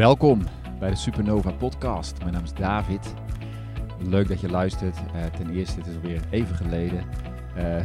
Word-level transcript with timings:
Welkom 0.00 0.42
bij 0.78 0.90
de 0.90 0.96
Supernova 0.96 1.50
Podcast. 1.50 2.18
Mijn 2.18 2.32
naam 2.32 2.44
is 2.44 2.52
David. 2.52 3.14
Leuk 3.98 4.28
dat 4.28 4.40
je 4.40 4.48
luistert. 4.48 4.96
Uh, 4.96 5.24
ten 5.24 5.50
eerste, 5.50 5.78
het 5.78 5.86
is 5.86 5.94
alweer 5.94 6.20
even 6.30 6.56
geleden. 6.56 7.04
Uh, 7.56 7.76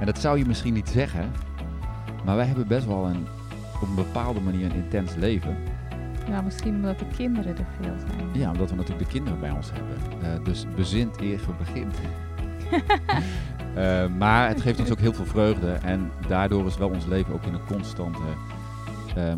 en 0.00 0.06
dat 0.06 0.18
zou 0.18 0.38
je 0.38 0.44
misschien 0.44 0.74
niet 0.74 0.88
zeggen, 0.88 1.30
maar 2.24 2.36
wij 2.36 2.46
hebben 2.46 2.66
best 2.66 2.86
wel 2.86 3.04
een, 3.04 3.26
op 3.74 3.88
een 3.88 3.94
bepaalde 3.94 4.40
manier 4.40 4.64
een 4.64 4.76
intens 4.76 5.14
leven. 5.14 5.56
Ja, 6.28 6.40
misschien 6.40 6.74
omdat 6.74 6.98
de 6.98 7.06
kinderen 7.16 7.56
er 7.56 7.66
veel 7.80 7.94
zijn. 7.98 8.28
Ja, 8.32 8.50
omdat 8.50 8.70
we 8.70 8.76
natuurlijk 8.76 9.06
de 9.06 9.12
kinderen 9.12 9.40
bij 9.40 9.50
ons 9.50 9.70
hebben. 9.72 9.96
Uh, 10.22 10.44
dus 10.44 10.66
bezint 10.76 11.20
eer 11.20 11.38
voor 11.38 11.54
begint. 11.54 11.96
maar 14.20 14.48
het 14.48 14.60
geeft 14.60 14.80
ons 14.80 14.90
ook 14.90 15.00
heel 15.00 15.14
veel 15.14 15.26
vreugde 15.26 15.72
en 15.72 16.10
daardoor 16.28 16.66
is 16.66 16.76
wel 16.76 16.88
ons 16.88 17.06
leven 17.06 17.34
ook 17.34 17.44
in 17.44 17.54
een 17.54 17.66
constante, 17.66 18.20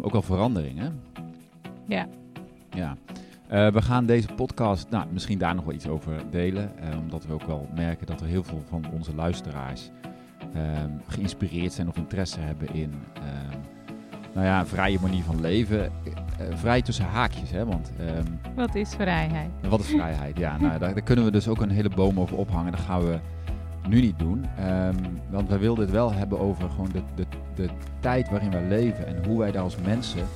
ook 0.01 0.15
al 0.15 0.23
verandering. 0.23 0.79
Hè? 0.79 0.89
Ja. 1.87 2.07
Ja. 2.71 2.97
Uh, 3.53 3.73
we 3.73 3.83
gaan 3.83 4.07
deze 4.07 4.29
podcast, 4.37 4.91
nou, 4.91 5.07
misschien 5.13 5.39
daar 5.39 5.55
nog 5.55 5.65
wel 5.65 5.75
iets 5.75 5.89
over 5.89 6.23
delen. 6.31 6.73
Uh, 6.81 6.99
omdat 6.99 7.27
we 7.27 7.33
ook 7.33 7.47
wel 7.47 7.69
merken 7.75 8.07
dat 8.07 8.21
er 8.21 8.27
heel 8.27 8.45
veel 8.45 8.63
van 8.69 8.85
onze 8.93 9.15
luisteraars 9.15 9.91
uh, 10.57 10.63
geïnspireerd 11.09 11.73
zijn 11.73 11.89
of 11.89 11.97
interesse 11.97 12.41
hebben 12.41 12.75
in 12.75 12.95
ehm, 13.15 13.59
nou 14.35 14.47
ja, 14.47 14.61
een 14.61 14.67
vrije 14.67 14.99
manier 15.01 15.23
van 15.23 15.41
leven. 15.41 15.85
Eh, 15.85 15.91
vrij 16.55 16.83
tussen 16.83 17.05
haakjes, 17.05 17.51
hè? 17.51 17.65
Want, 17.65 17.93
ehm, 17.99 18.55
wat 18.55 18.75
is 18.75 18.95
vrijheid? 18.95 19.51
Wat 19.69 19.81
is 19.81 19.87
vrijheid? 19.87 20.39
Ja, 20.39 20.57
nou, 20.59 20.79
daar, 20.79 20.95
daar, 20.95 21.03
kunnen 21.03 21.25
we 21.25 21.31
dus 21.31 21.49
ook 21.49 21.61
een 21.61 21.71
hele 21.71 21.91
boom 21.91 22.21
over 22.21 22.37
ophangen. 22.37 22.73
Dat 22.73 22.81
gaan 22.81 23.01
we 23.01 23.19
nu 23.89 24.01
niet 24.01 24.19
doen. 24.19 24.47
Want 25.31 25.49
wij 25.49 25.59
wilden 25.59 25.85
het 25.85 25.93
wel 25.93 26.13
hebben 26.13 26.39
over 26.39 26.71
gewoon 26.71 26.91
de, 26.93 27.03
de, 27.15 27.27
de 27.55 27.69
tijd 28.01 28.31
waarin 28.31 28.51
wij 28.51 28.69
leven 28.69 29.07
en 29.07 29.25
hoe 29.27 29.39
wij 29.39 29.51
daar 29.51 29.63
als 29.63 29.77
mensen 29.77 30.27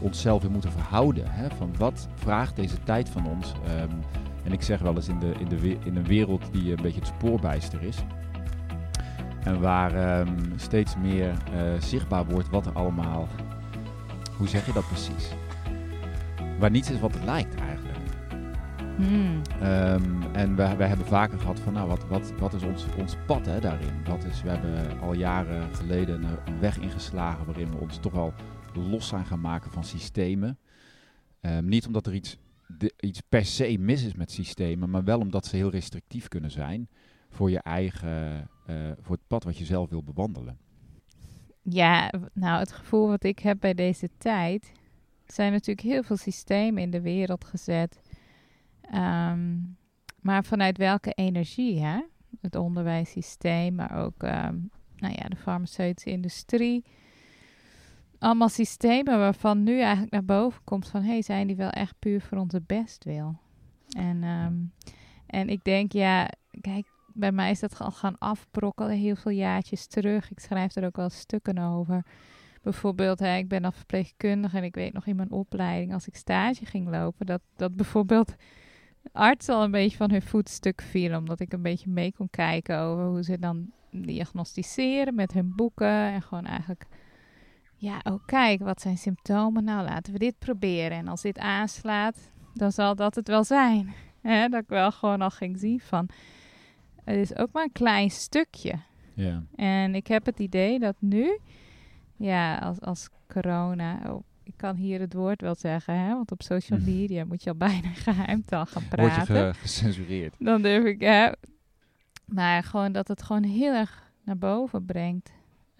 onszelf 0.00 0.42
weer 0.42 0.50
moeten 0.50 0.72
verhouden. 0.72 1.24
Hè? 1.26 1.50
Van 1.56 1.74
wat 1.78 2.08
vraagt 2.14 2.56
deze 2.56 2.82
tijd 2.82 3.08
van 3.08 3.26
ons? 3.26 3.52
Um, 3.82 3.98
en 4.44 4.52
ik 4.52 4.62
zeg 4.62 4.80
wel 4.80 4.94
eens 4.94 5.08
in, 5.08 5.18
de, 5.18 5.32
in, 5.38 5.48
de, 5.48 5.78
in 5.84 5.96
een 5.96 6.06
wereld 6.06 6.52
die 6.52 6.70
een 6.70 6.82
beetje 6.82 7.00
het 7.00 7.08
spoorbijster 7.08 7.82
is. 7.82 8.04
En 9.44 9.60
waar 9.60 10.20
um, 10.20 10.36
steeds 10.56 10.96
meer 10.96 11.28
uh, 11.28 11.80
zichtbaar 11.80 12.26
wordt 12.26 12.50
wat 12.50 12.66
er 12.66 12.72
allemaal. 12.72 13.28
Hoe 14.36 14.48
zeg 14.48 14.66
je 14.66 14.72
dat 14.72 14.86
precies? 14.86 15.32
Waar 16.58 16.70
niets 16.70 16.90
is 16.90 17.00
wat 17.00 17.14
het 17.14 17.24
lijkt 17.24 17.54
eigenlijk. 17.54 17.98
Hmm. 18.96 19.40
Um, 19.62 20.22
en 20.32 20.56
wij, 20.56 20.76
wij 20.76 20.88
hebben 20.88 21.06
vaker 21.06 21.38
gehad 21.38 21.60
van, 21.60 21.72
nou, 21.72 21.88
wat, 21.88 22.06
wat, 22.08 22.32
wat 22.38 22.52
is 22.52 22.62
ons, 22.62 22.86
ons 22.98 23.16
pad 23.26 23.46
hè, 23.46 23.60
daarin? 23.60 24.04
Wat 24.08 24.24
is, 24.24 24.42
we 24.42 24.48
hebben 24.48 25.00
al 25.00 25.12
jaren 25.12 25.74
geleden 25.74 26.22
een 26.22 26.58
weg 26.60 26.78
ingeslagen 26.78 27.44
waarin 27.46 27.70
we 27.70 27.76
ons 27.76 27.96
toch 27.96 28.12
wel 28.12 28.32
los 28.76 29.08
zijn 29.08 29.26
gaan 29.26 29.40
maken 29.40 29.70
van 29.70 29.84
systemen. 29.84 30.58
Um, 31.40 31.68
niet 31.68 31.86
omdat 31.86 32.06
er 32.06 32.14
iets, 32.14 32.36
de, 32.66 32.92
iets 33.00 33.20
per 33.20 33.44
se 33.44 33.78
mis 33.78 34.04
is 34.04 34.14
met 34.14 34.30
systemen, 34.30 34.90
maar 34.90 35.04
wel 35.04 35.18
omdat 35.18 35.46
ze 35.46 35.56
heel 35.56 35.70
restrictief 35.70 36.28
kunnen 36.28 36.50
zijn 36.50 36.88
voor 37.28 37.50
je 37.50 37.58
eigen, 37.58 38.48
uh, 38.66 38.90
voor 39.00 39.16
het 39.16 39.26
pad 39.26 39.44
wat 39.44 39.58
je 39.58 39.64
zelf 39.64 39.90
wil 39.90 40.02
bewandelen. 40.02 40.58
Ja, 41.62 42.12
nou 42.32 42.58
het 42.58 42.72
gevoel 42.72 43.08
wat 43.08 43.24
ik 43.24 43.38
heb 43.38 43.60
bij 43.60 43.74
deze 43.74 44.10
tijd, 44.18 44.72
zijn 45.26 45.52
natuurlijk 45.52 45.86
heel 45.86 46.02
veel 46.02 46.16
systemen 46.16 46.82
in 46.82 46.90
de 46.90 47.00
wereld 47.00 47.44
gezet. 47.44 48.00
Um, 48.94 49.76
maar 50.20 50.44
vanuit 50.44 50.78
welke 50.78 51.12
energie, 51.12 51.80
hè? 51.80 52.00
Het 52.40 52.54
onderwijssysteem, 52.54 53.74
maar 53.74 54.04
ook 54.04 54.22
um, 54.22 54.70
nou 54.96 55.14
ja, 55.16 55.28
de 55.28 55.36
farmaceutische 55.36 56.10
industrie 56.10 56.84
allemaal 58.20 58.48
systemen 58.48 59.18
waarvan 59.18 59.62
nu 59.62 59.80
eigenlijk 59.80 60.12
naar 60.12 60.24
boven 60.24 60.64
komt 60.64 60.88
van... 60.88 61.02
hé, 61.02 61.10
hey, 61.10 61.22
zijn 61.22 61.46
die 61.46 61.56
wel 61.56 61.70
echt 61.70 61.94
puur 61.98 62.20
voor 62.20 62.38
onze 62.38 62.62
bestwil? 62.66 63.38
En, 63.88 64.22
um, 64.22 64.72
en 65.26 65.48
ik 65.48 65.64
denk, 65.64 65.92
ja, 65.92 66.28
kijk, 66.60 66.86
bij 67.14 67.32
mij 67.32 67.50
is 67.50 67.60
dat 67.60 67.80
al 67.80 67.90
gaan 67.90 68.18
afbrokkelen 68.18 68.96
heel 68.96 69.16
veel 69.16 69.32
jaartjes 69.32 69.86
terug. 69.86 70.30
Ik 70.30 70.40
schrijf 70.40 70.76
er 70.76 70.84
ook 70.84 70.96
wel 70.96 71.10
stukken 71.10 71.58
over. 71.58 72.04
Bijvoorbeeld, 72.62 73.18
hè, 73.18 73.36
ik 73.36 73.48
ben 73.48 73.64
al 73.64 73.72
verpleegkundige 73.72 74.56
en 74.56 74.64
ik 74.64 74.74
weet 74.74 74.92
nog 74.92 75.06
in 75.06 75.16
mijn 75.16 75.30
opleiding... 75.30 75.92
als 75.92 76.06
ik 76.06 76.16
stage 76.16 76.66
ging 76.66 76.88
lopen, 76.88 77.26
dat, 77.26 77.40
dat 77.56 77.76
bijvoorbeeld 77.76 78.34
arts 79.12 79.48
al 79.48 79.62
een 79.62 79.70
beetje 79.70 79.96
van 79.96 80.10
hun 80.10 80.22
voetstuk 80.22 80.82
viel... 80.82 81.16
omdat 81.16 81.40
ik 81.40 81.52
een 81.52 81.62
beetje 81.62 81.90
mee 81.90 82.12
kon 82.12 82.30
kijken 82.30 82.78
over 82.78 83.04
hoe 83.04 83.24
ze 83.24 83.38
dan 83.38 83.70
diagnosticeren 83.90 85.14
met 85.14 85.32
hun 85.32 85.52
boeken... 85.54 86.12
en 86.12 86.22
gewoon 86.22 86.46
eigenlijk 86.46 86.86
ja, 87.80 88.00
oh 88.04 88.24
kijk, 88.26 88.60
wat 88.60 88.80
zijn 88.80 88.98
symptomen? 88.98 89.64
Nou, 89.64 89.84
laten 89.84 90.12
we 90.12 90.18
dit 90.18 90.38
proberen. 90.38 90.98
En 90.98 91.08
als 91.08 91.22
dit 91.22 91.38
aanslaat, 91.38 92.30
dan 92.54 92.72
zal 92.72 92.94
dat 92.94 93.14
het 93.14 93.28
wel 93.28 93.44
zijn. 93.44 93.92
Dat 94.50 94.62
ik 94.62 94.68
wel 94.68 94.92
gewoon 94.92 95.20
al 95.20 95.30
ging 95.30 95.58
zien 95.58 95.80
van, 95.80 96.08
het 97.04 97.16
is 97.16 97.36
ook 97.36 97.52
maar 97.52 97.62
een 97.62 97.72
klein 97.72 98.10
stukje. 98.10 98.74
Ja. 99.14 99.42
En 99.54 99.94
ik 99.94 100.06
heb 100.06 100.26
het 100.26 100.38
idee 100.38 100.78
dat 100.78 100.94
nu, 100.98 101.38
ja, 102.16 102.58
als, 102.58 102.80
als 102.80 103.08
corona, 103.28 104.00
oh, 104.06 104.24
ik 104.42 104.52
kan 104.56 104.76
hier 104.76 105.00
het 105.00 105.12
woord 105.12 105.40
wel 105.40 105.54
zeggen, 105.54 105.98
hè, 105.98 106.14
want 106.14 106.30
op 106.30 106.42
social 106.42 106.78
mhm. 106.78 106.90
media 106.90 107.24
moet 107.24 107.42
je 107.42 107.50
al 107.50 107.56
bijna 107.68 107.88
geheimtaal 107.88 108.66
gaan 108.66 108.88
praten. 108.88 109.34
Word 109.34 109.54
je 109.54 109.60
gecensureerd. 109.60 110.34
Dan 110.38 110.62
durf 110.62 110.84
ik, 110.84 111.00
hè. 111.00 111.30
Maar 112.24 112.62
gewoon 112.62 112.92
dat 112.92 113.08
het 113.08 113.22
gewoon 113.22 113.44
heel 113.44 113.74
erg 113.74 114.12
naar 114.24 114.38
boven 114.38 114.84
brengt. 114.84 115.30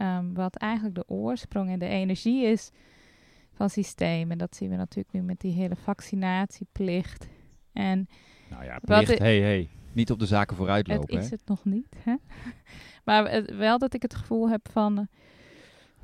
Um, 0.02 0.34
wat 0.34 0.56
eigenlijk 0.56 0.94
de 0.94 1.08
oorsprong 1.08 1.70
en 1.70 1.78
de 1.78 1.86
energie 1.86 2.44
is 2.44 2.70
van 3.52 3.70
systemen. 3.70 4.38
Dat 4.38 4.56
zien 4.56 4.70
we 4.70 4.76
natuurlijk 4.76 5.12
nu 5.12 5.22
met 5.22 5.40
die 5.40 5.52
hele 5.52 5.76
vaccinatieplicht. 5.76 7.28
En 7.72 8.08
nou 8.50 8.64
ja, 8.64 8.78
plicht, 8.78 9.08
hé, 9.08 9.16
hey, 9.16 9.40
hey. 9.40 9.68
Niet 9.92 10.10
op 10.10 10.18
de 10.18 10.26
zaken 10.26 10.56
vooruitlopen. 10.56 11.14
Het 11.14 11.24
is 11.24 11.30
het 11.30 11.46
nog 11.46 11.64
niet, 11.64 11.96
hè? 11.98 12.14
maar 13.04 13.44
wel 13.56 13.78
dat 13.78 13.94
ik 13.94 14.02
het 14.02 14.14
gevoel 14.14 14.50
heb 14.50 14.68
van... 14.70 14.98
Uh, 14.98 15.04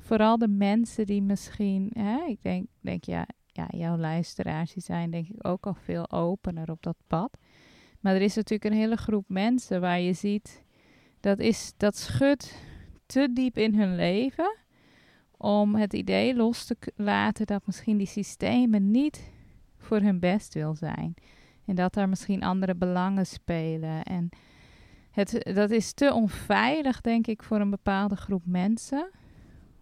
vooral 0.07 0.37
de 0.37 0.47
mensen 0.47 1.05
die 1.05 1.21
misschien... 1.21 1.91
Hè, 1.93 2.25
ik 2.27 2.41
denk, 2.41 2.67
denk 2.81 3.03
ja, 3.03 3.27
ja, 3.45 3.67
jouw 3.69 3.97
luisteraars 3.97 4.73
die 4.73 4.83
zijn 4.83 5.11
denk 5.11 5.27
ik 5.27 5.47
ook 5.47 5.65
al 5.65 5.73
veel 5.73 6.11
opener 6.11 6.71
op 6.71 6.83
dat 6.83 6.97
pad. 7.07 7.37
Maar 7.99 8.15
er 8.15 8.21
is 8.21 8.35
natuurlijk 8.35 8.71
een 8.71 8.79
hele 8.79 8.97
groep 8.97 9.25
mensen 9.27 9.81
waar 9.81 9.99
je 9.99 10.13
ziet... 10.13 10.65
Dat, 11.19 11.39
is, 11.39 11.73
dat 11.77 11.97
schudt 11.97 12.55
te 13.07 13.29
diep 13.33 13.57
in 13.57 13.75
hun 13.75 13.95
leven 13.95 14.55
om 15.37 15.75
het 15.75 15.93
idee 15.93 16.35
los 16.35 16.65
te 16.65 16.77
laten 16.95 17.45
dat 17.45 17.65
misschien 17.65 17.97
die 17.97 18.07
systemen 18.07 18.91
niet 18.91 19.31
voor 19.77 19.99
hun 19.99 20.19
best 20.19 20.53
wil 20.53 20.75
zijn. 20.75 21.13
En 21.65 21.75
dat 21.75 21.93
daar 21.93 22.09
misschien 22.09 22.43
andere 22.43 22.75
belangen 22.75 23.25
spelen. 23.25 24.03
En 24.03 24.29
het, 25.11 25.49
dat 25.53 25.71
is 25.71 25.93
te 25.93 26.13
onveilig, 26.13 27.01
denk 27.01 27.27
ik, 27.27 27.43
voor 27.43 27.59
een 27.59 27.69
bepaalde 27.69 28.15
groep 28.15 28.41
mensen. 28.45 29.09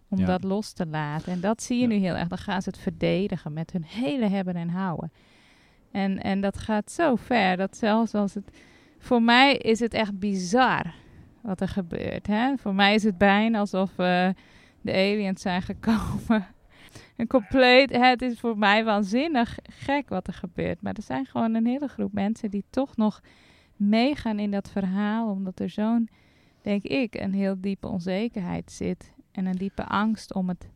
Om 0.08 0.24
dat 0.24 0.44
los 0.44 0.72
te 0.72 0.86
laten. 0.86 1.32
En 1.32 1.40
dat 1.40 1.62
zie 1.62 1.80
je 1.80 1.86
nu 1.86 1.94
heel 1.94 2.14
erg. 2.14 2.28
Dan 2.28 2.38
gaan 2.38 2.62
ze 2.62 2.68
het 2.68 2.78
verdedigen 2.78 3.52
met 3.52 3.72
hun 3.72 3.84
hele 3.84 4.28
hebben 4.28 4.54
en 4.54 4.68
houden. 4.68 5.12
En, 5.90 6.22
en 6.22 6.40
dat 6.40 6.58
gaat 6.58 6.90
zo 6.90 7.16
ver 7.16 7.56
dat 7.56 7.76
zelfs 7.76 8.14
als 8.14 8.34
het. 8.34 8.50
Voor 8.98 9.22
mij 9.22 9.56
is 9.56 9.80
het 9.80 9.94
echt 9.94 10.18
bizar 10.18 10.94
wat 11.46 11.60
er 11.60 11.68
gebeurt. 11.68 12.26
Hè? 12.26 12.56
Voor 12.56 12.74
mij 12.74 12.94
is 12.94 13.02
het 13.02 13.18
bijna 13.18 13.58
alsof 13.58 13.90
uh, 13.90 14.28
de 14.80 14.92
aliens 14.92 15.42
zijn 15.42 15.62
gekomen. 15.62 16.46
een 17.16 17.26
compleet, 17.26 17.96
het 17.96 18.22
is 18.22 18.40
voor 18.40 18.58
mij 18.58 18.84
waanzinnig 18.84 19.58
gek 19.62 20.08
wat 20.08 20.26
er 20.26 20.32
gebeurt. 20.32 20.82
Maar 20.82 20.94
er 20.94 21.02
zijn 21.02 21.26
gewoon 21.26 21.54
een 21.54 21.66
hele 21.66 21.88
groep 21.88 22.12
mensen 22.12 22.50
die 22.50 22.64
toch 22.70 22.96
nog 22.96 23.20
meegaan 23.76 24.38
in 24.38 24.50
dat 24.50 24.70
verhaal. 24.70 25.30
Omdat 25.30 25.60
er 25.60 25.70
zo'n, 25.70 26.08
denk 26.62 26.82
ik, 26.82 27.14
een 27.14 27.34
heel 27.34 27.60
diepe 27.60 27.88
onzekerheid 27.88 28.72
zit. 28.72 29.12
En 29.32 29.46
een 29.46 29.56
diepe 29.56 29.84
angst 29.84 30.34
om 30.34 30.48
het 30.48 30.68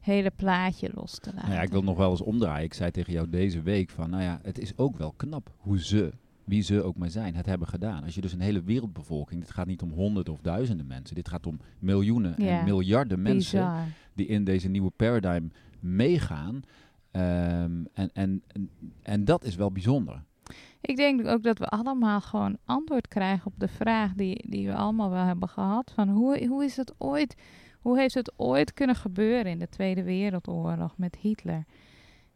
hele 0.00 0.30
plaatje 0.36 0.90
los 0.94 1.18
te 1.18 1.30
laten. 1.30 1.48
Nou 1.48 1.54
ja, 1.60 1.62
ik 1.62 1.70
wil 1.70 1.82
nog 1.82 1.96
wel 1.96 2.10
eens 2.10 2.22
omdraaien. 2.22 2.64
Ik 2.64 2.74
zei 2.74 2.90
tegen 2.90 3.12
jou 3.12 3.28
deze 3.28 3.62
week 3.62 3.90
van, 3.90 4.10
nou 4.10 4.22
ja, 4.22 4.40
het 4.42 4.58
is 4.58 4.78
ook 4.78 4.96
wel 4.96 5.12
knap 5.16 5.54
hoe 5.56 5.82
ze 5.82 6.12
wie 6.44 6.62
ze 6.62 6.82
ook 6.82 6.96
maar 6.96 7.10
zijn, 7.10 7.34
het 7.34 7.46
hebben 7.46 7.68
gedaan. 7.68 8.04
Als 8.04 8.14
je 8.14 8.20
dus 8.20 8.32
een 8.32 8.40
hele 8.40 8.62
wereldbevolking, 8.62 9.40
dit 9.40 9.50
gaat 9.50 9.66
niet 9.66 9.82
om 9.82 9.92
honderden 9.92 10.32
of 10.32 10.40
duizenden 10.40 10.86
mensen, 10.86 11.14
dit 11.14 11.28
gaat 11.28 11.46
om 11.46 11.60
miljoenen 11.78 12.36
en 12.36 12.64
miljarden 12.64 13.22
mensen 13.22 13.72
die 14.14 14.26
in 14.26 14.44
deze 14.44 14.68
nieuwe 14.68 14.90
paradigm 14.90 15.46
meegaan. 15.80 16.54
Um, 16.54 17.86
en, 17.92 18.10
en, 18.12 18.42
en, 19.02 19.24
dat 19.24 19.44
is 19.44 19.54
wel 19.54 19.72
bijzonder. 19.72 20.22
Ik 20.80 20.96
denk 20.96 21.26
ook 21.26 21.42
dat 21.42 21.58
we 21.58 21.66
allemaal 21.66 22.20
gewoon 22.20 22.58
antwoord 22.64 23.08
krijgen 23.08 23.46
op 23.46 23.60
de 23.60 23.68
vraag 23.68 24.12
die, 24.12 24.44
die 24.48 24.66
we 24.66 24.74
allemaal 24.74 25.10
wel 25.10 25.24
hebben 25.24 25.48
gehad. 25.48 25.92
Van 25.94 26.08
hoe, 26.08 26.46
hoe 26.46 26.64
is 26.64 26.76
het 26.76 26.94
ooit, 26.98 27.36
hoe 27.80 27.98
heeft 27.98 28.14
het 28.14 28.32
ooit 28.36 28.72
kunnen 28.72 28.96
gebeuren 28.96 29.52
in 29.52 29.58
de 29.58 29.68
Tweede 29.68 30.02
Wereldoorlog 30.02 30.98
met 30.98 31.16
Hitler? 31.16 31.64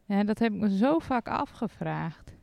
Ja, 0.04 0.24
dat 0.24 0.38
heb 0.38 0.52
ik 0.52 0.60
me 0.60 0.76
zo 0.76 0.98
vaak 0.98 1.28
afgevraagd. 1.28 2.35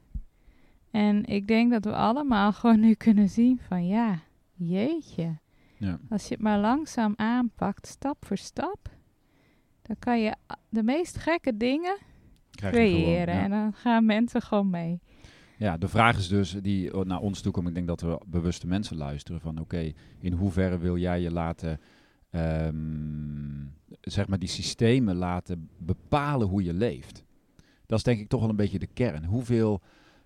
En 0.93 1.25
ik 1.25 1.47
denk 1.47 1.71
dat 1.71 1.85
we 1.85 1.95
allemaal 1.95 2.53
gewoon 2.59 2.79
nu 2.79 2.93
kunnen 2.93 3.29
zien 3.29 3.59
van 3.67 3.87
ja, 3.87 4.19
jeetje. 4.53 5.37
Ja. 5.77 5.99
Als 6.09 6.27
je 6.27 6.33
het 6.33 6.43
maar 6.43 6.59
langzaam 6.59 7.13
aanpakt, 7.15 7.87
stap 7.87 8.25
voor 8.25 8.37
stap, 8.37 8.89
dan 9.81 9.95
kan 9.99 10.21
je 10.21 10.35
de 10.69 10.83
meest 10.83 11.17
gekke 11.17 11.57
dingen 11.57 11.97
gewoon, 12.51 12.73
creëren. 12.73 13.35
ja. 13.35 13.43
En 13.43 13.49
dan 13.49 13.73
gaan 13.73 14.05
mensen 14.05 14.41
gewoon 14.41 14.69
mee. 14.69 14.99
Ja, 15.57 15.77
de 15.77 15.87
vraag 15.87 16.17
is 16.17 16.27
dus 16.27 16.51
die 16.51 17.03
naar 17.03 17.19
ons 17.19 17.41
toe 17.41 17.51
komt. 17.51 17.67
Ik 17.67 17.73
denk 17.73 17.87
dat 17.87 18.01
we 18.01 18.19
bewuste 18.27 18.67
mensen 18.67 18.97
luisteren 18.97 19.41
van 19.41 19.59
oké, 19.59 19.91
in 20.19 20.33
hoeverre 20.33 20.77
wil 20.77 20.97
jij 20.97 21.21
je 21.21 21.31
laten, 21.31 21.79
ehm, 22.29 23.65
zeg 24.01 24.27
maar 24.27 24.39
die 24.39 24.49
systemen 24.49 25.15
laten 25.15 25.69
bepalen 25.77 26.47
hoe 26.47 26.63
je 26.63 26.73
leeft. 26.73 27.23
Dat 27.85 27.97
is 27.97 28.03
denk 28.03 28.19
ik 28.19 28.27
toch 28.27 28.39
wel 28.39 28.49
een 28.49 28.55
beetje 28.55 28.79
de 28.79 28.87
kern. 28.93 29.25
Hoeveel, 29.25 29.81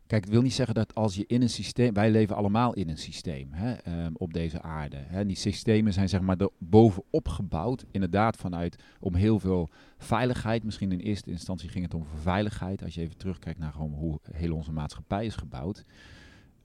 kijk, 0.07 0.23
het 0.23 0.33
wil 0.33 0.41
niet 0.41 0.53
zeggen 0.53 0.75
dat 0.75 0.95
als 0.95 1.15
je 1.15 1.23
in 1.27 1.41
een 1.41 1.49
systeem, 1.49 1.93
wij 1.93 2.11
leven 2.11 2.35
allemaal 2.35 2.73
in 2.73 2.89
een 2.89 2.97
systeem 2.97 3.47
hè, 3.51 3.73
ehm, 3.73 4.11
op 4.13 4.33
deze 4.33 4.61
aarde. 4.61 4.97
Hè. 4.97 5.25
Die 5.25 5.35
systemen 5.35 5.93
zijn 5.93 6.09
zeg 6.09 6.21
maar 6.21 6.37
bovenop 6.57 7.27
gebouwd, 7.27 7.85
inderdaad 7.91 8.37
vanuit 8.37 8.83
om 8.99 9.15
heel 9.15 9.39
veel 9.39 9.69
veiligheid. 9.97 10.63
Misschien 10.63 10.91
in 10.91 10.99
eerste 10.99 11.31
instantie 11.31 11.69
ging 11.69 11.83
het 11.83 11.93
om 11.93 12.05
veiligheid. 12.21 12.83
Als 12.83 12.93
je 12.93 13.01
even 13.01 13.17
terugkijkt 13.17 13.59
naar 13.59 13.71
gewoon 13.71 13.93
hoe 13.93 14.19
heel 14.31 14.55
onze 14.55 14.71
maatschappij 14.71 15.25
is 15.25 15.35
gebouwd. 15.35 15.85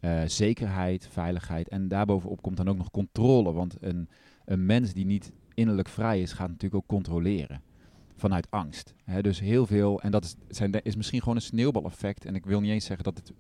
Eh, 0.01 0.23
zekerheid, 0.27 1.07
veiligheid. 1.07 1.69
En 1.69 1.89
daarbovenop 1.89 2.43
komt 2.43 2.57
dan 2.57 2.69
ook 2.69 2.77
nog 2.77 2.91
controle. 2.91 3.53
Want 3.53 3.77
een, 3.81 4.09
een 4.45 4.67
mens 4.67 4.93
die 4.93 5.05
niet 5.05 5.33
innerlijk 5.55 5.89
vrij 5.89 6.21
is, 6.21 6.33
gaat 6.33 6.49
natuurlijk 6.49 6.83
ook 6.83 6.89
controleren. 6.89 7.63
Vanuit 8.23 8.51
angst. 8.51 8.95
Dus 9.21 9.41
heel 9.41 9.67
veel, 9.67 10.01
en 10.01 10.11
dat 10.11 10.25
is, 10.25 10.35
zijn, 10.49 10.73
is 10.83 10.97
misschien 10.97 11.21
gewoon 11.21 11.37
een 11.37 11.43
sneeuwbaleffect. 11.43 12.25
En 12.25 12.35
ik 12.35 12.45
wil 12.45 12.61
niet 12.61 12.71
eens 12.71 12.85
zeggen 12.85 13.05
dat 13.05 13.17
het 13.17 13.33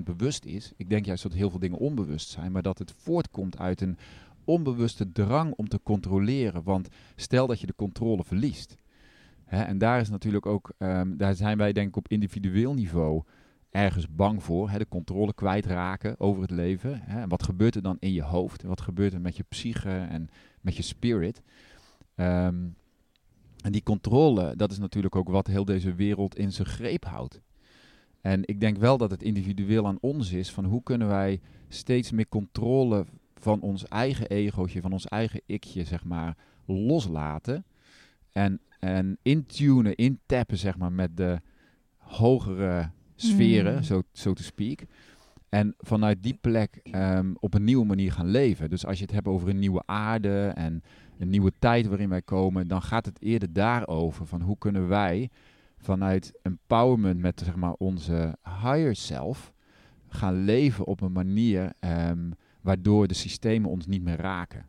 100% 0.00 0.02
bewust 0.02 0.44
is. 0.44 0.72
Ik 0.76 0.90
denk 0.90 1.04
juist 1.04 1.22
dat 1.22 1.32
heel 1.32 1.50
veel 1.50 1.58
dingen 1.58 1.78
onbewust 1.78 2.28
zijn. 2.28 2.52
Maar 2.52 2.62
dat 2.62 2.78
het 2.78 2.92
voortkomt 2.96 3.58
uit 3.58 3.80
een 3.80 3.98
onbewuste 4.44 5.12
drang 5.12 5.52
om 5.52 5.68
te 5.68 5.80
controleren. 5.82 6.62
Want 6.62 6.88
stel 7.16 7.46
dat 7.46 7.60
je 7.60 7.66
de 7.66 7.74
controle 7.74 8.24
verliest. 8.24 8.76
En 9.44 9.78
daar 9.78 10.00
is 10.00 10.08
natuurlijk 10.08 10.46
ook, 10.46 10.72
ehm, 10.78 11.16
daar 11.16 11.34
zijn 11.34 11.58
wij 11.58 11.72
denk 11.72 11.88
ik 11.88 11.96
op 11.96 12.08
individueel 12.08 12.74
niveau 12.74 13.22
ergens 13.70 14.08
bang 14.14 14.42
voor. 14.42 14.70
De 14.78 14.88
controle 14.88 15.34
kwijtraken 15.34 16.20
over 16.20 16.42
het 16.42 16.50
leven. 16.50 17.06
En 17.06 17.28
wat 17.28 17.42
gebeurt 17.42 17.74
er 17.74 17.82
dan 17.82 17.96
in 18.00 18.12
je 18.12 18.22
hoofd? 18.22 18.62
Wat 18.62 18.80
gebeurt 18.80 19.12
er 19.12 19.20
met 19.20 19.36
je 19.36 19.44
psyche 19.48 20.06
en 20.10 20.28
met 20.60 20.76
je 20.76 20.82
spirit? 20.82 21.42
Ehm, 22.14 22.54
en 23.62 23.72
die 23.72 23.82
controle, 23.82 24.56
dat 24.56 24.70
is 24.70 24.78
natuurlijk 24.78 25.16
ook 25.16 25.28
wat 25.28 25.46
heel 25.46 25.64
deze 25.64 25.94
wereld 25.94 26.36
in 26.36 26.52
zijn 26.52 26.68
greep 26.68 27.04
houdt. 27.04 27.40
En 28.20 28.40
ik 28.44 28.60
denk 28.60 28.76
wel 28.76 28.98
dat 28.98 29.10
het 29.10 29.22
individueel 29.22 29.86
aan 29.86 29.98
ons 30.00 30.32
is 30.32 30.50
van 30.50 30.64
hoe 30.64 30.82
kunnen 30.82 31.08
wij 31.08 31.40
steeds 31.68 32.10
meer 32.10 32.28
controle 32.28 33.06
van 33.34 33.60
ons 33.60 33.88
eigen 33.88 34.28
egootje, 34.28 34.80
van 34.80 34.92
ons 34.92 35.06
eigen 35.06 35.40
ikje, 35.46 35.84
zeg 35.84 36.04
maar, 36.04 36.36
loslaten. 36.66 37.64
En, 38.32 38.60
en 38.80 39.18
intunen, 39.22 39.94
intappen, 39.94 40.58
zeg 40.58 40.78
maar, 40.78 40.92
met 40.92 41.16
de 41.16 41.40
hogere 41.96 42.90
sferen, 43.14 43.74
Mm. 43.74 43.82
zo 43.82 44.02
so 44.12 44.32
to 44.32 44.42
speak. 44.42 44.80
En 45.48 45.74
vanuit 45.78 46.22
die 46.22 46.38
plek 46.40 46.80
ehm, 46.82 47.32
op 47.38 47.54
een 47.54 47.64
nieuwe 47.64 47.84
manier 47.86 48.12
gaan 48.12 48.28
leven. 48.30 48.70
Dus 48.70 48.86
als 48.86 48.98
je 48.98 49.04
het 49.04 49.14
hebt 49.14 49.26
over 49.26 49.48
een 49.48 49.58
nieuwe 49.58 49.82
aarde 49.86 50.46
en 50.46 50.82
een 51.18 51.28
nieuwe 51.28 51.52
tijd 51.58 51.86
waarin 51.86 52.08
wij 52.08 52.22
komen, 52.22 52.68
dan 52.68 52.82
gaat 52.82 53.06
het 53.06 53.22
eerder 53.22 53.52
daarover. 53.52 54.26
Van 54.26 54.40
hoe 54.40 54.58
kunnen 54.58 54.88
wij 54.88 55.30
vanuit 55.78 56.32
empowerment 56.42 57.20
met 57.20 57.40
zeg 57.44 57.56
maar, 57.56 57.72
onze 57.72 58.36
higher 58.42 58.96
self 58.96 59.52
gaan 60.08 60.44
leven 60.44 60.86
op 60.86 61.00
een 61.00 61.12
manier 61.12 61.72
ehm, 61.78 62.30
waardoor 62.60 63.06
de 63.06 63.14
systemen 63.14 63.70
ons 63.70 63.86
niet 63.86 64.02
meer 64.02 64.16
raken. 64.16 64.66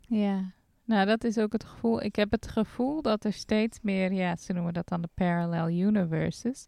Ja, 0.00 0.52
nou 0.84 1.06
dat 1.06 1.24
is 1.24 1.38
ook 1.38 1.52
het 1.52 1.64
gevoel. 1.64 2.02
Ik 2.02 2.16
heb 2.16 2.30
het 2.30 2.48
gevoel 2.48 3.02
dat 3.02 3.24
er 3.24 3.32
steeds 3.32 3.78
meer, 3.82 4.12
ja, 4.12 4.36
ze 4.36 4.52
noemen 4.52 4.72
dat 4.72 4.88
dan 4.88 5.02
de 5.02 5.08
parallel 5.14 5.68
universes. 5.70 6.66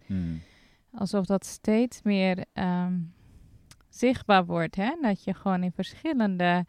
Alsof 0.93 1.27
dat 1.27 1.45
steeds 1.47 2.03
meer 2.03 2.45
ehm, 2.53 2.99
zichtbaar 3.89 4.47
wordt, 4.47 4.77
hè? 4.77 4.97
Dat 5.01 5.25
je 5.25 5.35
gewoon 5.35 5.63
in 5.63 5.73
verschillende 5.73 6.65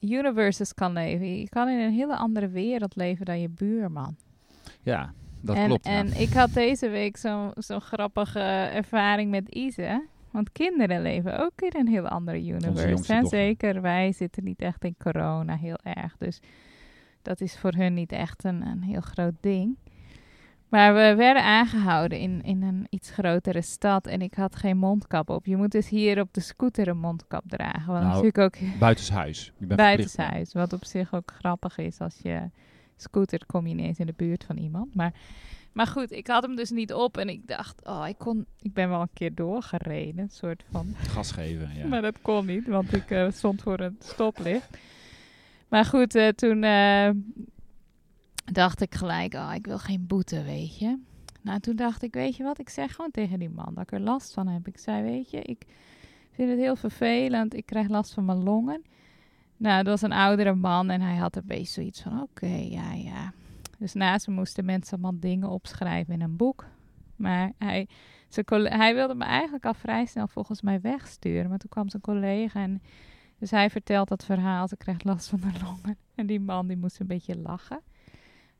universes 0.00 0.74
kan 0.74 0.92
leven. 0.92 1.38
Je 1.38 1.48
kan 1.48 1.68
in 1.68 1.78
een 1.78 1.92
hele 1.92 2.16
andere 2.16 2.48
wereld 2.48 2.96
leven 2.96 3.24
dan 3.24 3.40
je 3.40 3.48
buurman. 3.48 4.16
Ja, 4.82 5.12
dat 5.40 5.56
en, 5.56 5.66
klopt. 5.66 5.86
ja. 5.86 5.92
En 5.92 6.20
ik 6.20 6.32
had 6.32 6.52
deze 6.52 6.88
week 6.88 7.16
zo'n 7.16 7.80
grappige 7.80 8.40
ervaring 8.72 9.30
met 9.30 9.48
Ise. 9.48 10.06
Want 10.30 10.52
kinderen 10.52 11.02
leven 11.02 11.40
ook 11.40 11.60
in 11.60 11.80
een 11.80 11.88
heel 11.88 12.08
andere 12.08 12.44
universe. 12.46 12.88
dochter. 12.88 13.26
Zeker, 13.26 13.80
wij 13.80 14.12
zitten 14.12 14.44
niet 14.44 14.60
echt 14.60 14.84
in 14.84 14.94
corona 14.98 15.56
heel 15.56 15.78
erg. 15.82 16.16
Dus 16.16 16.40
dat 17.22 17.40
is 17.40 17.58
voor 17.58 17.72
hun 17.72 17.94
niet 17.94 18.12
echt 18.12 18.44
een, 18.44 18.66
een 18.66 18.82
heel 18.82 19.00
groot 19.00 19.34
ding. 19.40 19.76
Maar 20.70 20.94
we 20.94 21.14
werden 21.14 21.42
aangehouden 21.44 22.18
in, 22.18 22.42
in 22.42 22.62
een 22.62 22.86
iets 22.90 23.10
grotere 23.10 23.62
stad 23.62 24.06
en 24.06 24.22
ik 24.22 24.34
had 24.34 24.56
geen 24.56 24.76
mondkap 24.76 25.30
op. 25.30 25.46
Je 25.46 25.56
moet 25.56 25.70
dus 25.70 25.88
hier 25.88 26.20
op 26.20 26.34
de 26.34 26.40
scooter 26.40 26.88
een 26.88 26.98
mondkap 26.98 27.42
dragen. 27.46 27.92
Wat 27.92 28.02
Nou, 28.02 28.04
natuurlijk 28.04 28.38
ook 28.38 28.56
Buitenshuis. 28.78 29.44
Je 29.44 29.66
bent 29.66 29.80
verplicht, 29.80 30.16
buitenshuis. 30.16 30.52
Wat 30.52 30.72
op 30.72 30.84
zich 30.84 31.14
ook 31.14 31.32
grappig 31.36 31.78
is 31.78 31.98
als 31.98 32.18
je 32.22 32.50
scooter 32.96 33.46
kom 33.46 33.66
je 33.66 33.72
ineens 33.72 33.98
in 33.98 34.06
de 34.06 34.14
buurt 34.16 34.44
van 34.44 34.56
iemand. 34.56 34.94
Maar, 34.94 35.12
maar 35.72 35.86
goed, 35.86 36.12
ik 36.12 36.26
had 36.26 36.42
hem 36.42 36.56
dus 36.56 36.70
niet 36.70 36.92
op 36.92 37.16
en 37.16 37.28
ik 37.28 37.46
dacht, 37.46 37.86
oh, 37.86 38.04
ik, 38.08 38.18
kon, 38.18 38.46
ik 38.60 38.72
ben 38.72 38.88
wel 38.88 39.00
een 39.00 39.12
keer 39.14 39.34
doorgereden, 39.34 40.18
een 40.18 40.30
soort 40.30 40.64
van. 40.70 40.94
Gas 40.96 41.32
geven, 41.32 41.70
ja. 41.74 41.86
Maar 41.86 42.02
dat 42.02 42.20
kon 42.22 42.46
niet, 42.46 42.66
want 42.66 42.92
ik 42.92 43.10
eh, 43.10 43.30
stond 43.30 43.62
voor 43.62 43.80
een 43.80 43.96
stoplicht. 43.98 44.78
Maar 45.68 45.84
goed, 45.84 46.14
eh, 46.14 46.28
toen 46.28 46.64
eh, 46.64 47.10
dacht 48.54 48.80
ik 48.80 48.94
gelijk, 48.94 49.34
oh, 49.34 49.52
ik 49.54 49.66
wil 49.66 49.78
geen 49.78 50.06
boete, 50.06 50.42
weet 50.42 50.78
je. 50.78 50.98
Nou, 51.40 51.60
toen 51.60 51.76
dacht 51.76 52.02
ik, 52.02 52.14
weet 52.14 52.36
je 52.36 52.42
wat, 52.42 52.58
ik 52.58 52.68
zeg 52.68 52.94
gewoon 52.94 53.10
tegen 53.10 53.38
die 53.38 53.50
man 53.50 53.74
dat 53.74 53.82
ik 53.82 53.92
er 53.92 54.00
last 54.00 54.32
van 54.32 54.46
heb. 54.46 54.66
Ik 54.66 54.78
zei, 54.78 55.02
weet 55.02 55.30
je, 55.30 55.42
ik 55.42 55.66
vind 56.32 56.50
het 56.50 56.58
heel 56.58 56.76
vervelend, 56.76 57.54
ik 57.54 57.66
krijg 57.66 57.88
last 57.88 58.14
van 58.14 58.24
mijn 58.24 58.42
longen. 58.42 58.82
Nou, 59.56 59.82
dat 59.82 60.00
was 60.00 60.02
een 60.02 60.16
oudere 60.16 60.54
man 60.54 60.90
en 60.90 61.00
hij 61.00 61.16
had 61.16 61.36
een 61.36 61.46
beetje 61.46 61.72
zoiets 61.72 62.02
van, 62.02 62.22
oké, 62.22 62.46
ja, 62.46 62.92
ja. 62.92 63.32
Dus 63.78 63.92
naast 63.92 64.28
me 64.28 64.34
moesten 64.34 64.64
mensen 64.64 64.92
allemaal 64.92 65.20
dingen 65.20 65.48
opschrijven 65.48 66.14
in 66.14 66.20
een 66.20 66.36
boek. 66.36 66.66
Maar 67.16 67.52
hij, 67.58 67.88
hij 68.64 68.94
wilde 68.94 69.14
me 69.14 69.24
eigenlijk 69.24 69.64
al 69.64 69.74
vrij 69.74 70.06
snel 70.06 70.28
volgens 70.28 70.62
mij 70.62 70.80
wegsturen. 70.80 71.48
Maar 71.48 71.58
toen 71.58 71.70
kwam 71.70 71.88
zijn 71.88 72.02
collega 72.02 72.62
en 72.62 72.82
dus 73.38 73.50
hij 73.50 73.70
vertelt 73.70 74.08
dat 74.08 74.24
verhaal. 74.24 74.68
Ze 74.68 74.76
krijgt 74.76 75.04
last 75.04 75.28
van 75.28 75.40
de 75.40 75.50
longen. 75.64 75.98
En 76.14 76.26
die 76.26 76.40
man 76.40 76.66
die 76.66 76.76
moest 76.76 77.00
een 77.00 77.06
beetje 77.06 77.38
lachen. 77.38 77.80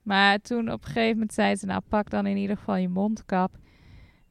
Maar 0.03 0.39
toen 0.39 0.73
op 0.73 0.81
een 0.81 0.87
gegeven 0.87 1.13
moment 1.13 1.33
zei 1.33 1.57
ze, 1.57 1.67
nou 1.67 1.83
pak 1.89 2.11
dan 2.11 2.27
in 2.27 2.37
ieder 2.37 2.57
geval 2.57 2.77
je 2.77 2.89
mondkap. 2.89 3.59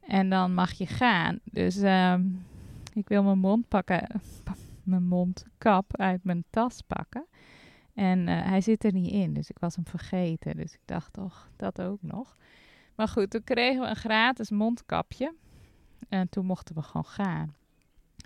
En 0.00 0.30
dan 0.30 0.54
mag 0.54 0.72
je 0.72 0.86
gaan. 0.86 1.38
Dus 1.44 1.76
ehm, 1.76 2.24
ik 2.92 3.08
wil 3.08 3.22
mijn 3.22 3.38
mond 3.38 3.68
pakken, 3.68 4.20
mijn 4.82 5.04
mondkap 5.04 5.96
uit 5.96 6.24
mijn 6.24 6.44
tas 6.50 6.80
pakken. 6.86 7.26
En 7.94 8.28
eh, 8.28 8.44
hij 8.44 8.60
zit 8.60 8.84
er 8.84 8.92
niet 8.92 9.12
in, 9.12 9.32
dus 9.32 9.50
ik 9.50 9.58
was 9.58 9.74
hem 9.74 9.86
vergeten. 9.86 10.56
Dus 10.56 10.72
ik 10.72 10.80
dacht 10.84 11.12
toch, 11.12 11.50
dat 11.56 11.80
ook 11.82 12.02
nog. 12.02 12.36
Maar 12.94 13.08
goed, 13.08 13.30
toen 13.30 13.44
kregen 13.44 13.80
we 13.80 13.88
een 13.88 13.96
gratis 13.96 14.50
mondkapje. 14.50 15.34
En 16.08 16.28
toen 16.28 16.46
mochten 16.46 16.74
we 16.74 16.82
gewoon 16.82 17.04
gaan. 17.04 17.54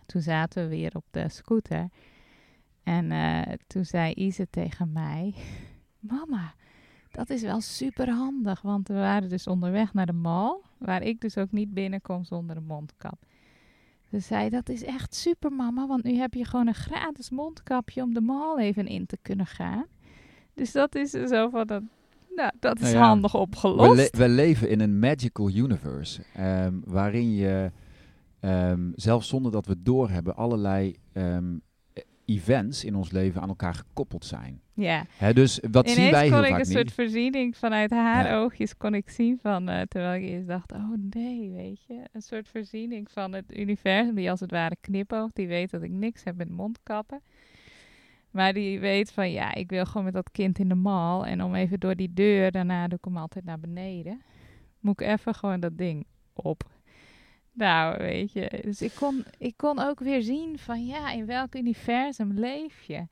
Toen 0.07 0.21
zaten 0.21 0.63
we 0.63 0.69
weer 0.69 0.97
op 0.97 1.05
de 1.11 1.29
scooter. 1.29 1.89
En 2.83 3.13
eh, 3.13 3.53
toen 3.67 3.85
zei 3.85 4.13
Ise 4.13 4.51
tegen 4.51 4.93
mij: 4.93 5.35
Mama, 5.99 6.55
dat 7.15 7.31
is 7.31 7.43
wel 7.43 7.61
super 7.61 8.11
handig. 8.11 8.63
Want 8.63 8.89
we 8.89 8.95
waren 8.95 9.29
dus 9.29 9.47
onderweg 9.47 9.95
naar 9.95 10.07
de 10.07 10.13
mall. 10.13 10.57
Waar 10.79 11.03
ik 11.03 11.21
dus 11.21 11.39
ook 11.39 11.53
niet 11.53 11.75
binnenkom 11.75 12.25
zonder 12.25 12.57
een 12.57 12.65
mondkap. 12.67 13.19
Ze 14.11 14.19
zei: 14.21 14.49
Dat 14.51 14.69
is 14.69 14.85
echt 14.85 15.15
super, 15.15 15.53
mama. 15.53 15.87
Want 15.87 16.05
nu 16.05 16.15
heb 16.17 16.35
je 16.35 16.45
gewoon 16.45 16.67
een 16.67 16.75
gratis 16.75 17.31
mondkapje 17.31 18.03
om 18.03 18.15
de 18.15 18.21
mall 18.21 18.59
even 18.59 18.87
in 18.87 19.07
te 19.07 19.19
kunnen 19.23 19.47
gaan. 19.47 19.85
Dus 20.55 20.73
dat 20.73 20.95
is 20.95 21.11
zo 21.11 21.49
van 21.49 21.67
dat. 21.67 21.83
Nou, 22.37 22.51
dat 22.61 22.77
is 22.77 22.83
Nou 22.83 22.95
ja, 22.95 23.03
handig 23.07 23.33
We, 23.33 23.39
opgelost. 23.39 23.97
le- 24.13 24.19
we 24.19 24.29
leven 24.29 24.69
in 24.69 24.81
een 24.81 24.99
magical 24.99 25.51
universe. 25.51 26.23
ehm, 26.35 26.75
waarin 26.85 27.35
je, 27.35 27.71
ehm, 28.41 28.91
zelfs 28.95 29.29
zonder 29.29 29.53
dat 29.53 29.67
we 29.67 29.73
het 29.73 29.85
doorhebben, 29.85 30.37
allerlei 30.37 30.97
ehm, 31.13 31.57
events 32.27 32.85
in 32.85 32.95
ons 32.95 33.11
leven 33.11 33.41
aan 33.41 33.49
elkaar 33.49 33.75
gekoppeld 33.75 34.25
zijn. 34.25 34.61
ja. 34.75 35.05
Hè, 35.17 35.33
dus 35.33 35.61
wat 35.71 35.91
zien 35.91 36.11
wij 36.11 36.23
heel 36.27 36.33
kon 36.37 36.45
ik 36.45 36.51
vaak 36.51 36.59
een 36.59 36.65
soort 36.67 36.85
niet. 36.85 36.93
voorziening 36.95 37.57
vanuit 37.57 37.91
haar 37.91 38.25
Ja. 38.27 38.37
oogjes 38.37 38.77
kon 38.77 38.95
ik 38.95 39.11
zien 39.11 39.39
van, 39.43 39.69
eh, 39.69 39.81
terwijl 39.89 40.23
ik 40.23 40.29
eerst 40.29 40.47
dacht, 40.47 40.73
oh 40.73 40.93
nee, 41.11 41.51
weet 41.51 41.85
je. 41.87 42.03
Een 42.13 42.23
soort 42.23 42.49
voorziening 42.49 43.11
van 43.11 43.33
het 43.33 43.57
universum 43.57 44.15
die 44.15 44.31
als 44.31 44.41
het 44.41 44.51
ware 44.51 44.77
knipoogt. 44.81 45.35
Die 45.37 45.47
weet 45.49 45.71
dat 45.71 45.83
ik 45.83 45.91
niks 45.91 46.25
heb 46.25 46.37
met 46.37 46.49
mondkappen. 46.51 47.21
Maar 48.31 48.53
die 48.53 48.81
weet 48.81 49.13
van, 49.13 49.31
ja, 49.31 49.55
ik 49.55 49.71
wil 49.71 49.85
gewoon 49.85 50.05
met 50.05 50.13
dat 50.15 50.31
kind 50.31 50.59
in 50.59 50.69
de 50.69 50.75
mal. 50.75 51.27
En 51.27 51.43
om 51.43 51.55
even 51.55 51.81
door 51.81 51.95
die 51.95 52.13
deur, 52.15 52.51
daarna 52.51 52.89
doe 52.89 52.99
ik 52.99 53.05
hem 53.05 53.17
altijd 53.17 53.45
naar 53.45 53.61
beneden. 53.61 54.23
Moet 54.81 55.01
ik 55.01 55.07
even 55.07 55.35
gewoon 55.35 55.61
dat 55.61 55.79
ding 55.79 56.07
op. 56.33 56.71
Nou, 57.55 57.99
weet 57.99 58.33
je. 58.33 58.61
Dus 58.63 58.83
ik 58.83 58.93
kon, 58.95 59.25
ik 59.39 59.57
kon 59.57 59.79
ook 59.79 60.01
weer 60.01 60.23
zien 60.23 60.59
van, 60.59 60.87
ja, 60.87 61.11
in 61.11 61.27
welk 61.27 61.55
universum 61.55 62.33
leef 62.33 62.83
je? 62.83 63.07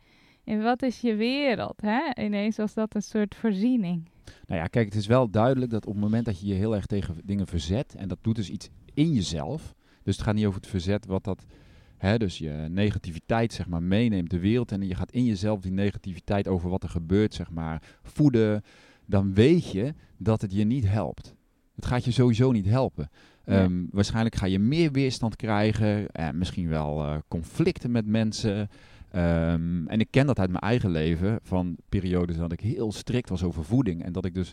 in 0.45 0.63
wat 0.63 0.83
is 0.83 1.01
je 1.01 1.15
wereld? 1.15 1.81
Hè? 1.81 2.25
Ineens 2.25 2.57
was 2.57 2.75
dat 2.75 2.95
een 2.95 3.03
soort 3.03 3.35
voorziening. 3.35 4.09
Nou 4.47 4.61
ja, 4.61 4.67
kijk, 4.67 4.87
het 4.87 4.95
is 4.95 5.07
wel 5.07 5.31
duidelijk 5.31 5.71
dat 5.71 5.87
op 5.87 5.93
het 5.93 6.03
moment 6.03 6.25
dat 6.25 6.41
je 6.41 6.47
je 6.47 6.55
heel 6.55 6.75
erg 6.75 6.87
tegen 6.87 7.17
dingen 7.25 7.47
verzet, 7.47 7.95
en 7.95 8.09
dat 8.09 8.19
doet 8.21 8.37
dus 8.37 8.51
iets 8.51 8.69
in 8.95 9.13
jezelf, 9.13 9.75
dus 10.03 10.17
het 10.17 10.25
gaat 10.25 10.35
niet 10.35 10.47
over 10.47 10.61
het 10.61 10.71
verzet 10.71 11.07
wat 11.07 11.25
dat, 11.25 11.45
hè, 11.97 12.19
dus 12.19 12.39
je 12.39 12.67
negativiteit 12.71 13.53
zeg 13.53 13.69
maar 13.69 13.83
meeneemt 13.83 14.31
de 14.31 14.39
wereld 14.39 14.73
en 14.73 14.89
je 14.89 14.95
gaat 14.95 15.13
in 15.13 15.25
jezelf 15.25 15.61
die 15.61 15.73
negativiteit 15.73 16.49
over 16.49 16.71
wat 16.71 16.83
er 16.83 16.89
gebeurt 16.89 17.35
zeg 17.35 17.51
maar 17.51 17.83
voeden, 18.03 18.63
dan 19.07 19.35
weet 19.35 19.71
je 19.71 19.95
dat 20.17 20.41
het 20.41 20.53
je 20.53 20.65
niet 20.65 20.89
helpt. 20.89 21.35
Het 21.83 21.91
gaat 21.91 22.05
je 22.05 22.11
sowieso 22.11 22.53
niet 22.53 22.67
helpen. 22.67 23.11
Ja. 23.47 23.63
Ehm, 23.63 23.85
waarschijnlijk 23.91 24.35
ga 24.35 24.47
je 24.47 24.59
meer 24.59 24.93
weerstand 24.93 25.37
krijgen, 25.37 26.11
en 26.11 26.39
misschien 26.39 26.69
wel 26.69 27.05
eh, 27.05 27.17
conflicten 27.29 27.91
met 27.91 28.07
mensen. 28.07 28.69
Ehm, 29.11 29.87
en 29.87 30.01
ik 30.01 30.11
ken 30.11 30.27
dat 30.27 30.39
uit 30.39 30.51
mijn 30.51 30.63
eigen 30.63 30.91
leven, 30.91 31.39
van 31.43 31.77
periodes 31.89 32.37
dat 32.37 32.53
ik 32.53 32.61
heel 32.61 32.93
strikt 32.93 33.29
was 33.29 33.43
over 33.43 33.65
voeding. 33.65 34.05
En 34.05 34.13
dat 34.13 34.25
ik 34.25 34.35
dus 34.35 34.53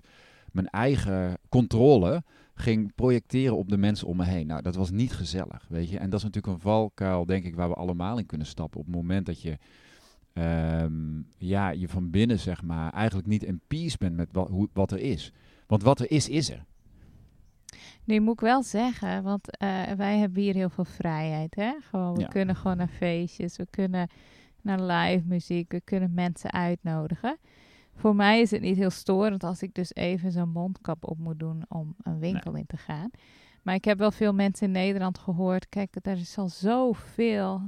mijn 0.51 0.67
eigen 0.67 1.37
controle 1.49 2.23
ging 2.53 2.95
projecteren 2.95 3.57
op 3.57 3.69
de 3.69 3.77
mensen 3.77 4.07
om 4.07 4.17
me 4.17 4.25
heen. 4.25 4.47
Nou, 4.47 4.61
dat 4.61 4.75
was 4.75 4.91
niet 4.91 5.13
gezellig, 5.13 5.65
weet 5.67 5.89
je. 5.89 5.97
En 5.97 6.09
dat 6.09 6.19
is 6.19 6.25
natuurlijk 6.25 6.53
een 6.53 6.61
valkuil, 6.61 7.25
denk 7.25 7.43
ik, 7.43 7.55
waar 7.55 7.69
we 7.69 7.75
allemaal 7.75 8.17
in 8.17 8.25
kunnen 8.25 8.47
stappen. 8.47 8.79
Op 8.79 8.85
het 8.85 8.95
moment 8.95 9.25
dat 9.25 9.41
je 9.41 9.57
ehm, 10.33 11.21
ja, 11.37 11.69
je 11.69 11.87
van 11.87 12.09
binnen, 12.09 12.39
zeg 12.39 12.63
maar, 12.63 12.93
eigenlijk 12.93 13.27
niet 13.27 13.43
in 13.43 13.61
peace 13.67 13.97
bent 13.99 14.15
met 14.15 14.29
wat, 14.31 14.49
hoe, 14.49 14.69
wat 14.73 14.91
er 14.91 14.99
is. 14.99 15.33
Want 15.67 15.83
wat 15.83 15.99
er 15.99 16.11
is, 16.11 16.29
is 16.29 16.49
er. 16.49 16.65
Nu 18.09 18.19
moet 18.19 18.33
ik 18.33 18.39
wel 18.39 18.63
zeggen, 18.63 19.23
want 19.23 19.57
eh, 19.57 19.91
wij 19.91 20.17
hebben 20.17 20.41
hier 20.41 20.53
heel 20.53 20.69
veel 20.69 20.85
vrijheid. 20.85 21.55
Hè? 21.55 21.73
Gewoon, 21.81 22.13
we 22.13 22.19
Ja. 22.21 22.27
kunnen 22.27 22.55
gewoon 22.55 22.77
naar 22.77 22.87
feestjes, 22.87 23.57
we 23.57 23.67
kunnen 23.69 24.07
naar 24.61 24.81
live 24.81 25.23
muziek, 25.27 25.71
we 25.71 25.81
kunnen 25.81 26.13
mensen 26.13 26.51
uitnodigen. 26.51 27.37
Voor 27.95 28.15
mij 28.15 28.41
is 28.41 28.51
het 28.51 28.61
niet 28.61 28.75
heel 28.77 28.89
storend 28.89 29.43
als 29.43 29.61
ik 29.61 29.73
dus 29.73 29.93
even 29.95 30.31
zo'n 30.31 30.49
mondkap 30.49 31.09
op 31.09 31.17
moet 31.17 31.39
doen 31.39 31.63
om 31.67 31.95
een 32.01 32.19
winkel 32.19 32.55
in 32.55 32.65
te 32.65 32.77
gaan. 32.77 33.09
Maar 33.63 33.75
ik 33.75 33.85
heb 33.85 33.97
wel 33.97 34.11
veel 34.11 34.33
mensen 34.33 34.65
in 34.67 34.73
Nederland 34.73 35.17
gehoord. 35.17 35.69
Kijk, 35.69 35.95
er 36.01 36.17
is 36.17 36.37
al 36.37 36.49
zoveel 36.49 37.61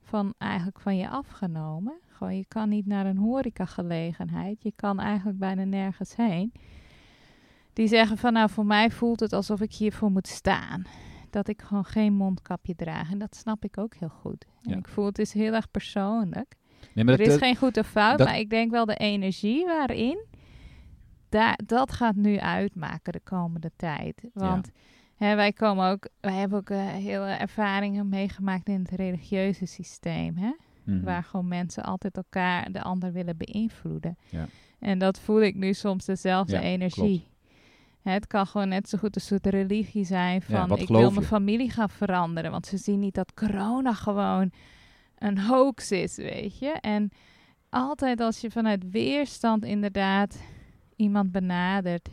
van 0.00 0.34
eigenlijk 0.38 0.80
van 0.80 0.96
je 0.96 1.08
afgenomen. 1.08 2.00
Gewoon, 2.08 2.36
je 2.36 2.46
kan 2.48 2.68
niet 2.68 2.86
naar 2.86 3.06
een 3.06 3.18
horecagelegenheid. 3.18 4.62
Je 4.62 4.72
kan 4.76 5.00
eigenlijk 5.00 5.38
bijna 5.38 5.64
nergens 5.64 6.16
heen. 6.16 6.52
Die 7.78 7.88
zeggen 7.88 8.16
van, 8.16 8.32
nou, 8.32 8.50
voor 8.50 8.66
mij 8.66 8.90
voelt 8.90 9.20
het 9.20 9.32
alsof 9.32 9.60
ik 9.60 9.72
hiervoor 9.74 10.10
moet 10.10 10.26
staan. 10.26 10.82
Dat 11.30 11.48
ik 11.48 11.62
gewoon 11.62 11.84
geen 11.84 12.12
mondkapje 12.14 12.74
draag. 12.76 13.10
En 13.10 13.18
dat 13.18 13.36
snap 13.36 13.64
ik 13.64 13.78
ook 13.78 13.94
heel 13.94 14.08
goed. 14.08 14.44
En 14.62 14.70
Ja. 14.70 14.76
ik 14.76 14.88
voel 14.88 15.04
het 15.04 15.18
is 15.18 15.32
heel 15.32 15.52
erg 15.54 15.70
persoonlijk. 15.70 16.54
Nee, 16.94 17.04
maar 17.04 17.14
er 17.14 17.20
is 17.20 17.36
geen 17.36 17.56
goed 17.56 17.76
of 17.76 17.86
fout, 17.88 18.18
dat- 18.18 18.26
maar 18.26 18.38
ik 18.38 18.50
denk 18.50 18.70
wel 18.70 18.84
de 18.86 18.94
energie 18.96 19.64
waarin, 19.64 20.24
daar, 21.28 21.58
dat 21.66 21.92
gaat 21.92 22.14
nu 22.16 22.38
uitmaken 22.38 23.12
de 23.12 23.20
komende 23.20 23.70
tijd. 23.76 24.28
Want 24.32 24.70
hè, 25.16 25.34
wij 25.34 25.52
komen 25.52 25.90
ook, 25.90 26.08
wij 26.20 26.34
hebben 26.34 26.58
ook 26.58 26.70
eh, 26.70 26.86
hele 26.86 27.26
ervaringen 27.26 28.08
meegemaakt 28.08 28.68
in 28.68 28.78
het 28.80 28.90
religieuze 28.90 29.66
systeem, 29.66 30.36
hè? 30.36 30.50
mhm. 30.84 31.04
waar 31.04 31.22
gewoon 31.24 31.48
mensen 31.48 31.82
altijd 31.82 32.16
elkaar, 32.16 32.72
de 32.72 32.82
ander 32.82 33.12
willen 33.12 33.36
beïnvloeden. 33.36 34.18
Ja. 34.30 34.46
En 34.78 34.98
dat 34.98 35.20
voel 35.20 35.42
ik 35.42 35.54
nu 35.54 35.72
soms 35.72 36.04
dezelfde 36.04 36.52
Ja, 36.56 36.60
energie. 36.62 37.26
Het 38.02 38.26
kan 38.26 38.46
gewoon 38.46 38.68
net 38.68 38.88
zo 38.88 38.98
goed 38.98 39.14
een 39.14 39.20
soort 39.20 39.46
religie 39.46 40.04
zijn 40.04 40.42
van 40.42 40.76
ik 40.78 40.88
wil 40.88 41.00
je? 41.00 41.10
mijn 41.10 41.26
familie 41.26 41.70
gaan 41.70 41.90
veranderen. 41.90 42.50
Want 42.50 42.66
ze 42.66 42.76
zien 42.76 42.98
niet 42.98 43.14
dat 43.14 43.34
corona 43.34 43.94
gewoon 43.94 44.50
een 45.18 45.38
hoax 45.38 45.90
is, 45.90 46.16
weet 46.16 46.58
je. 46.58 46.70
En 46.70 47.10
altijd 47.68 48.20
als 48.20 48.40
je 48.40 48.50
vanuit 48.50 48.90
weerstand 48.90 49.64
inderdaad 49.64 50.42
iemand 50.96 51.32
benadert, 51.32 52.08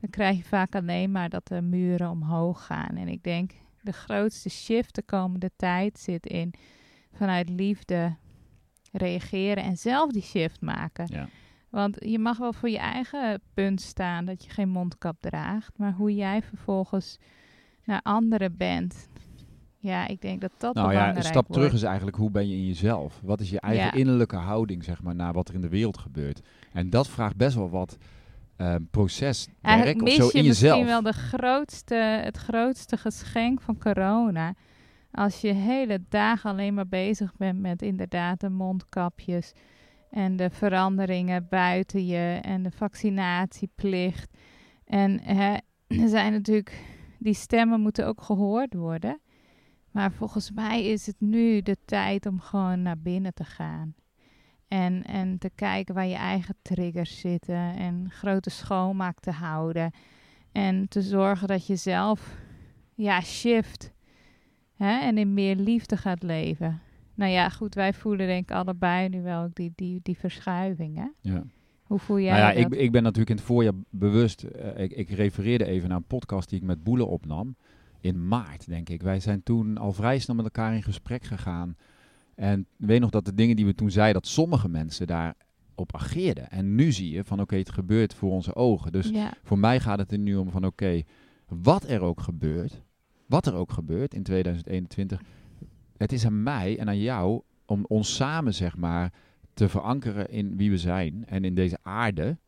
dan 0.00 0.10
krijg 0.10 0.36
je 0.36 0.44
vaak 0.44 0.74
alleen 0.74 1.10
maar 1.10 1.28
dat 1.28 1.48
de 1.48 1.60
muren 1.60 2.10
omhoog 2.10 2.66
gaan. 2.66 2.96
En 2.96 3.08
ik 3.08 3.22
denk 3.22 3.52
de 3.80 3.92
grootste 3.92 4.48
shift 4.48 4.94
de 4.94 5.02
komende 5.02 5.50
tijd 5.56 5.98
zit 5.98 6.26
in 6.26 6.54
vanuit 7.12 7.48
liefde 7.48 8.16
reageren 8.92 9.64
en 9.64 9.76
zelf 9.76 10.10
die 10.10 10.22
shift 10.22 10.60
maken. 10.60 11.06
Ja. 11.10 11.28
Want 11.72 11.96
je 12.00 12.18
mag 12.18 12.38
wel 12.38 12.52
voor 12.52 12.68
je 12.68 12.78
eigen 12.78 13.40
punt 13.54 13.80
staan 13.80 14.24
dat 14.24 14.44
je 14.44 14.50
geen 14.50 14.68
mondkap 14.68 15.16
draagt, 15.20 15.78
maar 15.78 15.92
hoe 15.92 16.14
jij 16.14 16.42
vervolgens 16.42 17.18
naar 17.84 18.00
anderen 18.02 18.56
bent. 18.56 19.08
Ja, 19.78 20.06
ik 20.08 20.20
denk 20.20 20.40
dat 20.40 20.50
dat 20.58 20.74
Nou 20.74 20.92
ja, 20.92 21.16
een 21.16 21.22
stap 21.22 21.34
wordt. 21.34 21.52
terug 21.52 21.72
is 21.72 21.82
eigenlijk 21.82 22.16
hoe 22.16 22.30
ben 22.30 22.48
je 22.48 22.56
in 22.56 22.66
jezelf? 22.66 23.20
Wat 23.22 23.40
is 23.40 23.50
je 23.50 23.60
eigen 23.60 23.84
Ja. 23.84 23.92
innerlijke 23.92 24.36
houding, 24.36 24.84
zeg 24.84 25.02
maar, 25.02 25.14
naar 25.14 25.32
wat 25.32 25.48
er 25.48 25.54
in 25.54 25.60
de 25.60 25.68
wereld 25.68 25.98
gebeurt? 25.98 26.40
En 26.72 26.90
dat 26.90 27.08
vraagt 27.08 27.36
best 27.36 27.54
wel 27.56 27.70
wat 27.70 27.96
eh, 28.56 28.74
proceswerk 28.90 29.56
Eigenlijk 29.62 30.02
of 30.02 30.08
zo 30.10 30.26
je 30.26 30.32
in 30.32 30.46
misschien 30.46 30.68
jezelf. 30.70 30.86
wel 30.86 31.02
de 31.02 31.12
grootste, 31.18 31.94
het 32.24 32.36
grootste 32.36 32.96
geschenk 32.96 33.60
van 33.60 33.78
corona. 33.78 34.54
Als 35.12 35.40
je 35.40 35.52
hele 35.52 36.00
dagen 36.08 36.50
alleen 36.50 36.74
maar 36.74 36.88
bezig 36.88 37.36
bent 37.36 37.60
met 37.60 37.82
inderdaad 37.82 38.40
de 38.40 38.48
mondkapjes 38.50 39.52
en 40.12 40.36
de 40.36 40.50
veranderingen 40.50 41.46
buiten 41.48 42.06
je 42.06 42.38
en 42.42 42.62
de 42.62 42.70
vaccinatieplicht. 42.70 44.36
En 44.84 45.20
hè, 45.20 45.56
er 45.86 46.08
zijn 46.08 46.32
natuurlijk, 46.32 46.84
die 47.18 47.34
stemmen 47.34 47.80
moeten 47.80 48.06
ook 48.06 48.22
gehoord 48.22 48.74
worden. 48.74 49.20
Maar 49.90 50.12
volgens 50.12 50.50
mij 50.50 50.84
is 50.84 51.06
het 51.06 51.20
nu 51.20 51.62
de 51.62 51.76
tijd 51.84 52.26
om 52.26 52.40
gewoon 52.40 52.82
naar 52.82 52.98
binnen 52.98 53.34
te 53.34 53.44
gaan. 53.44 53.94
En, 54.68 55.04
en 55.04 55.38
te 55.38 55.50
kijken 55.54 55.94
waar 55.94 56.06
je 56.06 56.14
eigen 56.14 56.56
triggers 56.62 57.20
zitten. 57.20 57.76
En 57.76 58.10
grote 58.10 58.50
schoonmaak 58.50 59.20
te 59.20 59.30
houden. 59.30 59.90
En 60.52 60.88
te 60.88 61.02
zorgen 61.02 61.48
dat 61.48 61.66
je 61.66 61.76
zelf 61.76 62.36
ja, 62.94 63.20
shift. 63.20 63.92
Hè? 64.76 65.00
En 65.00 65.18
in 65.18 65.34
meer 65.34 65.56
liefde 65.56 65.96
gaat 65.96 66.22
leven. 66.22 66.82
Nou 67.22 67.34
ja, 67.34 67.48
goed, 67.48 67.74
wij 67.74 67.92
voelen 67.92 68.26
denk 68.26 68.50
ik 68.50 68.56
allebei 68.56 69.08
nu 69.08 69.22
wel 69.22 69.42
ook 69.42 69.54
die, 69.54 69.72
die, 69.74 70.00
die 70.02 70.18
verschuiving. 70.18 70.96
Hè? 70.96 71.06
Ja. 71.20 71.42
Hoe 71.82 71.98
voel 71.98 72.20
jij 72.20 72.38
Nou 72.38 72.54
ja, 72.54 72.62
dat? 72.62 72.72
ik, 72.72 72.78
ik 72.80 72.92
ben 72.92 73.02
natuurlijk 73.02 73.30
in 73.30 73.36
het 73.36 73.44
voorjaar 73.44 73.72
bewust. 73.90 74.42
eh, 74.42 74.82
ik, 74.82 74.92
ik 74.92 75.10
refereerde 75.10 75.64
even 75.64 75.88
naar 75.88 75.96
een 75.98 76.04
podcast 76.04 76.48
die 76.48 76.58
ik 76.58 76.64
met 76.64 76.84
Boele 76.84 77.04
opnam. 77.04 77.56
In 78.00 78.28
maart, 78.28 78.68
denk 78.68 78.88
ik. 78.88 79.02
Wij 79.02 79.20
zijn 79.20 79.42
toen 79.42 79.78
al 79.78 79.92
vrij 79.92 80.18
snel 80.18 80.36
met 80.36 80.44
elkaar 80.44 80.74
in 80.74 80.82
gesprek 80.82 81.24
gegaan. 81.24 81.76
En 82.34 82.66
weet 82.76 83.00
nog 83.00 83.10
dat 83.10 83.24
de 83.24 83.34
dingen 83.34 83.56
die 83.56 83.66
we 83.66 83.74
toen 83.74 83.90
zeiden, 83.90 84.22
dat 84.22 84.30
sommige 84.30 84.68
mensen 84.68 85.06
daarop 85.06 85.94
ageerden. 85.94 86.50
En 86.50 86.74
nu 86.74 86.92
zie 86.92 87.10
je 87.10 87.24
van 87.24 87.40
oké, 87.40 87.56
het 87.56 87.72
gebeurt 87.72 88.14
voor 88.14 88.30
onze 88.30 88.54
ogen. 88.54 88.92
Dus 88.92 89.08
ja, 89.08 89.32
voor 89.42 89.58
mij 89.58 89.80
gaat 89.80 89.98
het 89.98 90.12
er 90.12 90.18
nu 90.18 90.36
om 90.36 90.50
van 90.50 90.64
oké, 90.66 91.02
wat 91.48 91.88
er 91.88 92.00
ook 92.00 92.20
gebeurt, 92.20 92.82
wat 93.26 93.46
er 93.46 93.54
ook 93.54 93.72
gebeurt 93.72 94.14
in 94.14 94.22
2021, 94.22 95.20
het 96.02 96.12
is 96.12 96.26
aan 96.26 96.42
mij 96.42 96.78
en 96.78 96.88
aan 96.88 96.98
jou 97.00 97.40
om 97.66 97.84
ons 97.88 98.14
samen 98.14 98.54
zeg 98.54 98.76
maar 98.76 99.12
te 99.54 99.68
verankeren 99.68 100.28
in 100.30 100.56
wie 100.56 100.70
we 100.70 100.78
zijn 100.78 101.24
en 101.26 101.44
in 101.44 101.54
deze 101.54 101.78
aarde. 101.82 102.38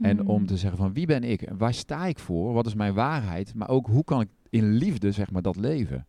En 0.00 0.16
Mm. 0.20 0.26
om 0.28 0.46
te 0.46 0.56
zeggen 0.56 0.78
van 0.78 0.92
wie 0.92 1.06
ben 1.06 1.24
ik 1.24 1.42
en 1.42 1.56
waar 1.56 1.74
sta 1.74 2.06
ik 2.06 2.18
voor, 2.18 2.52
wat 2.52 2.66
is 2.66 2.74
mijn 2.74 2.94
waarheid, 2.94 3.54
maar 3.54 3.68
ook 3.68 3.86
hoe 3.86 4.04
kan 4.04 4.20
ik 4.20 4.28
in 4.50 4.72
liefde 4.72 5.12
zeg 5.12 5.30
maar 5.30 5.42
dat 5.42 5.56
leven. 5.56 6.06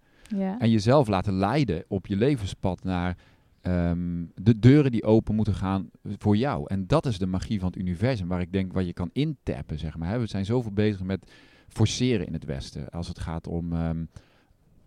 En 0.60 0.70
jezelf 0.70 1.08
laten 1.08 1.34
leiden 1.34 1.84
op 1.88 2.08
je 2.08 2.16
levenspad 2.16 2.84
naar 2.84 3.18
ehm, 3.62 4.24
de 4.36 4.60
deuren 4.60 4.92
die 4.92 5.04
open 5.04 5.36
moeten 5.36 5.54
gaan 5.54 5.90
voor 6.04 6.38
jou. 6.38 6.64
En 6.68 6.88
dat 6.88 7.06
is 7.06 7.18
de 7.18 7.26
magie 7.26 7.60
van 7.60 7.68
het 7.70 7.78
universum, 7.78 8.28
waar 8.28 8.42
ik 8.42 8.52
denk 8.52 8.74
wat 8.74 8.86
je 8.86 8.94
kan 8.94 9.10
intappen, 9.14 9.80
zeg 9.80 9.98
maar. 9.98 10.20
We 10.20 10.26
zijn 10.28 10.46
zoveel 10.46 10.72
bezig 10.72 11.04
met 11.04 11.32
forceren 11.68 12.28
in 12.28 12.34
het 12.34 12.46
Westen, 12.46 12.90
als 12.90 13.08
het 13.08 13.20
gaat 13.20 13.48
om 13.48 13.74
ehm, 13.74 14.04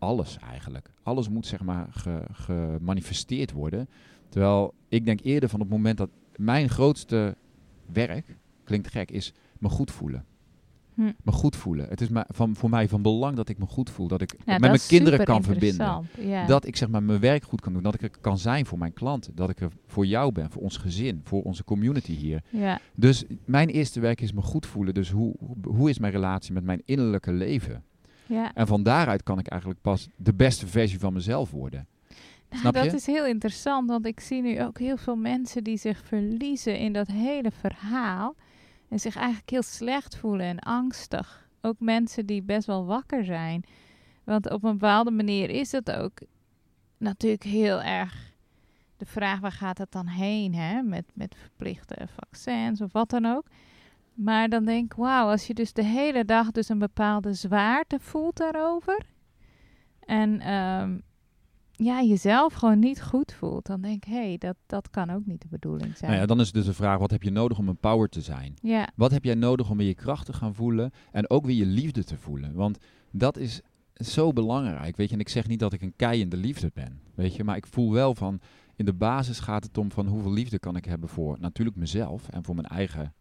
alles 0.00 0.38
eigenlijk. 0.38 0.90
Alles 1.02 1.28
moet 1.28 1.47
zeg 1.47 1.62
maar 1.62 1.87
ge- 1.90 2.26
gemanifesteerd 2.33 3.52
worden. 3.52 3.88
Terwijl 4.28 4.75
ik 4.88 5.04
denk 5.04 5.21
eerder 5.23 5.49
van 5.49 5.61
het 5.61 5.69
moment 5.69 5.99
dat 5.99 6.11
mijn 6.37 6.69
grootste 6.69 7.37
werk, 7.92 8.37
klinkt 8.64 8.88
gek, 8.90 9.11
is 9.11 9.33
me 9.59 9.69
goed 9.69 9.90
voelen. 9.90 10.25
Hm. 10.95 11.12
Me 11.23 11.33
goed 11.33 11.57
voelen. 11.57 11.88
Het 11.88 12.00
is 12.00 12.09
ma- 12.09 12.26
van, 12.28 12.57
voor 12.57 12.71
mij 12.71 12.88
van 12.88 13.02
belang 13.02 13.37
dat 13.37 13.49
ik 13.49 13.59
me 13.59 13.66
goed 13.66 13.90
voel. 13.90 14.09
Dat 14.09 14.21
ik 14.21 14.33
Ja, 14.33 14.38
met 14.45 14.61
dat 14.61 14.71
mijn 14.71 14.80
kinderen 14.88 15.25
kan 15.25 15.42
verbinden. 15.42 16.07
Ja. 16.19 16.47
Dat 16.47 16.66
ik 16.66 16.76
zeg 16.76 16.88
maar 16.88 17.02
mijn 17.02 17.21
werk 17.21 17.42
goed 17.45 17.61
kan 17.61 17.73
doen. 17.73 17.83
Dat 17.83 17.95
ik 17.95 18.02
er 18.02 18.11
kan 18.21 18.38
zijn 18.38 18.66
voor 18.66 18.78
mijn 18.78 18.92
klanten. 18.92 19.35
Dat 19.35 19.50
ik 19.50 19.61
er 19.61 19.71
voor 19.87 20.07
jou 20.07 20.33
ben, 20.33 20.50
voor 20.50 20.62
ons 20.62 20.76
gezin, 20.76 21.21
voor 21.25 21.42
onze 21.42 21.64
community 21.64 22.12
hier. 22.12 22.42
ja. 22.50 22.80
Dus 22.95 23.25
mijn 23.45 23.69
eerste 23.69 24.00
werk 24.00 24.21
is 24.21 24.33
me 24.33 24.40
goed 24.42 24.66
voelen. 24.66 24.95
Dus 24.95 25.11
hoe, 25.11 25.35
hoe 25.62 25.88
is 25.90 25.99
mijn 25.99 26.12
relatie 26.12 26.52
met 26.52 26.64
mijn 26.64 26.83
innerlijke 26.85 27.33
leven? 27.33 27.85
Ja. 28.30 28.54
En 28.54 28.66
van 28.66 28.82
daaruit 28.82 29.22
kan 29.22 29.38
ik 29.38 29.46
eigenlijk 29.46 29.80
pas 29.80 30.08
de 30.16 30.34
beste 30.34 30.66
versie 30.66 30.99
van 30.99 31.12
mezelf 31.12 31.50
worden. 31.50 31.87
Nou, 32.49 32.60
Snap 32.60 32.75
dat 32.75 32.84
je? 32.84 32.96
is 32.96 33.06
heel 33.06 33.26
interessant, 33.26 33.88
want 33.88 34.06
ik 34.06 34.20
zie 34.20 34.42
nu 34.42 34.62
ook 34.62 34.78
heel 34.78 34.96
veel 34.96 35.16
mensen 35.16 35.64
die 35.64 35.76
zich 35.76 36.04
verliezen 36.04 36.78
in 36.78 36.92
dat 36.92 37.06
hele 37.06 37.50
verhaal. 37.50 38.34
En 38.88 39.00
zich 39.00 39.16
eigenlijk 39.16 39.50
heel 39.50 39.62
slecht 39.62 40.16
voelen 40.16 40.46
en 40.46 40.58
angstig. 40.58 41.49
Ook 41.60 41.76
mensen 41.78 42.26
die 42.26 42.42
best 42.42 42.66
wel 42.66 42.84
wakker 42.84 43.25
zijn. 43.25 43.64
Want 44.25 44.50
op 44.50 44.64
een 44.64 44.78
bepaalde 44.78 45.10
manier 45.10 45.50
is 45.50 45.72
het 45.72 45.90
ook 45.90 46.20
natuurlijk 46.99 47.42
heel 47.42 47.82
erg 47.82 48.32
de 48.96 49.06
vraag 49.06 49.40
waar 49.40 49.52
gaat 49.52 49.78
het 49.78 49.92
dan 49.92 50.06
heen, 50.06 50.54
hè? 50.54 50.82
Met, 50.82 51.04
met 51.14 51.34
verplichte 51.38 52.08
vaccins 52.14 52.80
of 52.80 52.92
wat 52.92 53.10
dan 53.10 53.26
ook. 53.26 53.46
Maar 54.22 54.48
dan 54.48 54.64
denk 54.64 54.92
ik, 54.92 54.98
wauw, 54.98 55.28
als 55.28 55.46
je 55.46 55.54
dus 55.54 55.72
de 55.72 55.84
hele 55.84 56.24
dag 56.24 56.50
dus 56.50 56.68
een 56.68 56.78
bepaalde 56.78 57.34
zwaarte 57.34 57.98
voelt 58.00 58.36
daarover. 58.36 59.02
En 60.00 60.40
ehm, 60.40 60.98
ja, 61.72 62.02
jezelf 62.02 62.52
gewoon 62.52 62.78
niet 62.78 63.02
goed 63.02 63.32
voelt. 63.32 63.66
Dan 63.66 63.80
denk 63.80 64.04
ik, 64.04 64.12
hé, 64.12 64.26
hey, 64.26 64.38
dat, 64.38 64.56
dat 64.66 64.90
kan 64.90 65.10
ook 65.10 65.26
niet 65.26 65.42
de 65.42 65.48
bedoeling 65.50 65.96
zijn. 65.96 66.10
Nou 66.10 66.22
ja, 66.22 66.26
dan 66.26 66.40
is 66.40 66.52
dus 66.52 66.64
de 66.64 66.74
vraag, 66.74 66.98
wat 66.98 67.10
heb 67.10 67.22
je 67.22 67.30
nodig 67.30 67.58
om 67.58 67.68
een 67.68 67.76
power 67.76 68.08
te 68.08 68.20
zijn? 68.20 68.54
ja. 68.62 68.88
Wat 68.94 69.10
heb 69.10 69.24
jij 69.24 69.34
nodig 69.34 69.70
om 69.70 69.76
weer 69.76 69.86
je 69.86 69.94
kracht 69.94 70.26
te 70.26 70.32
gaan 70.32 70.54
voelen 70.54 70.90
en 71.12 71.30
ook 71.30 71.46
weer 71.46 71.56
je 71.56 71.66
liefde 71.66 72.04
te 72.04 72.16
voelen? 72.16 72.54
Want 72.54 72.78
dat 73.10 73.36
is 73.36 73.60
zo 73.94 74.32
belangrijk, 74.32 74.96
weet 74.96 75.08
je. 75.08 75.14
En 75.14 75.20
ik 75.20 75.28
zeg 75.28 75.46
niet 75.46 75.58
dat 75.60 75.72
ik 75.72 75.82
een 75.82 75.96
kei 75.96 76.20
in 76.20 76.28
de 76.28 76.36
liefde 76.36 76.70
ben, 76.74 77.00
weet 77.14 77.34
je. 77.34 77.44
Maar 77.44 77.56
ik 77.56 77.66
voel 77.66 77.92
wel 77.92 78.14
van, 78.14 78.40
in 78.76 78.84
de 78.84 78.92
basis 78.92 79.40
gaat 79.40 79.64
het 79.64 79.78
om 79.78 79.92
van 79.92 80.06
hoeveel 80.06 80.32
liefde 80.32 80.58
kan 80.58 80.76
ik 80.76 80.84
hebben 80.84 81.08
voor 81.08 81.36
natuurlijk 81.40 81.76
mezelf 81.76 82.28
en 82.28 82.44
voor 82.44 82.54
mijn 82.54 82.66
eigen 82.66 83.14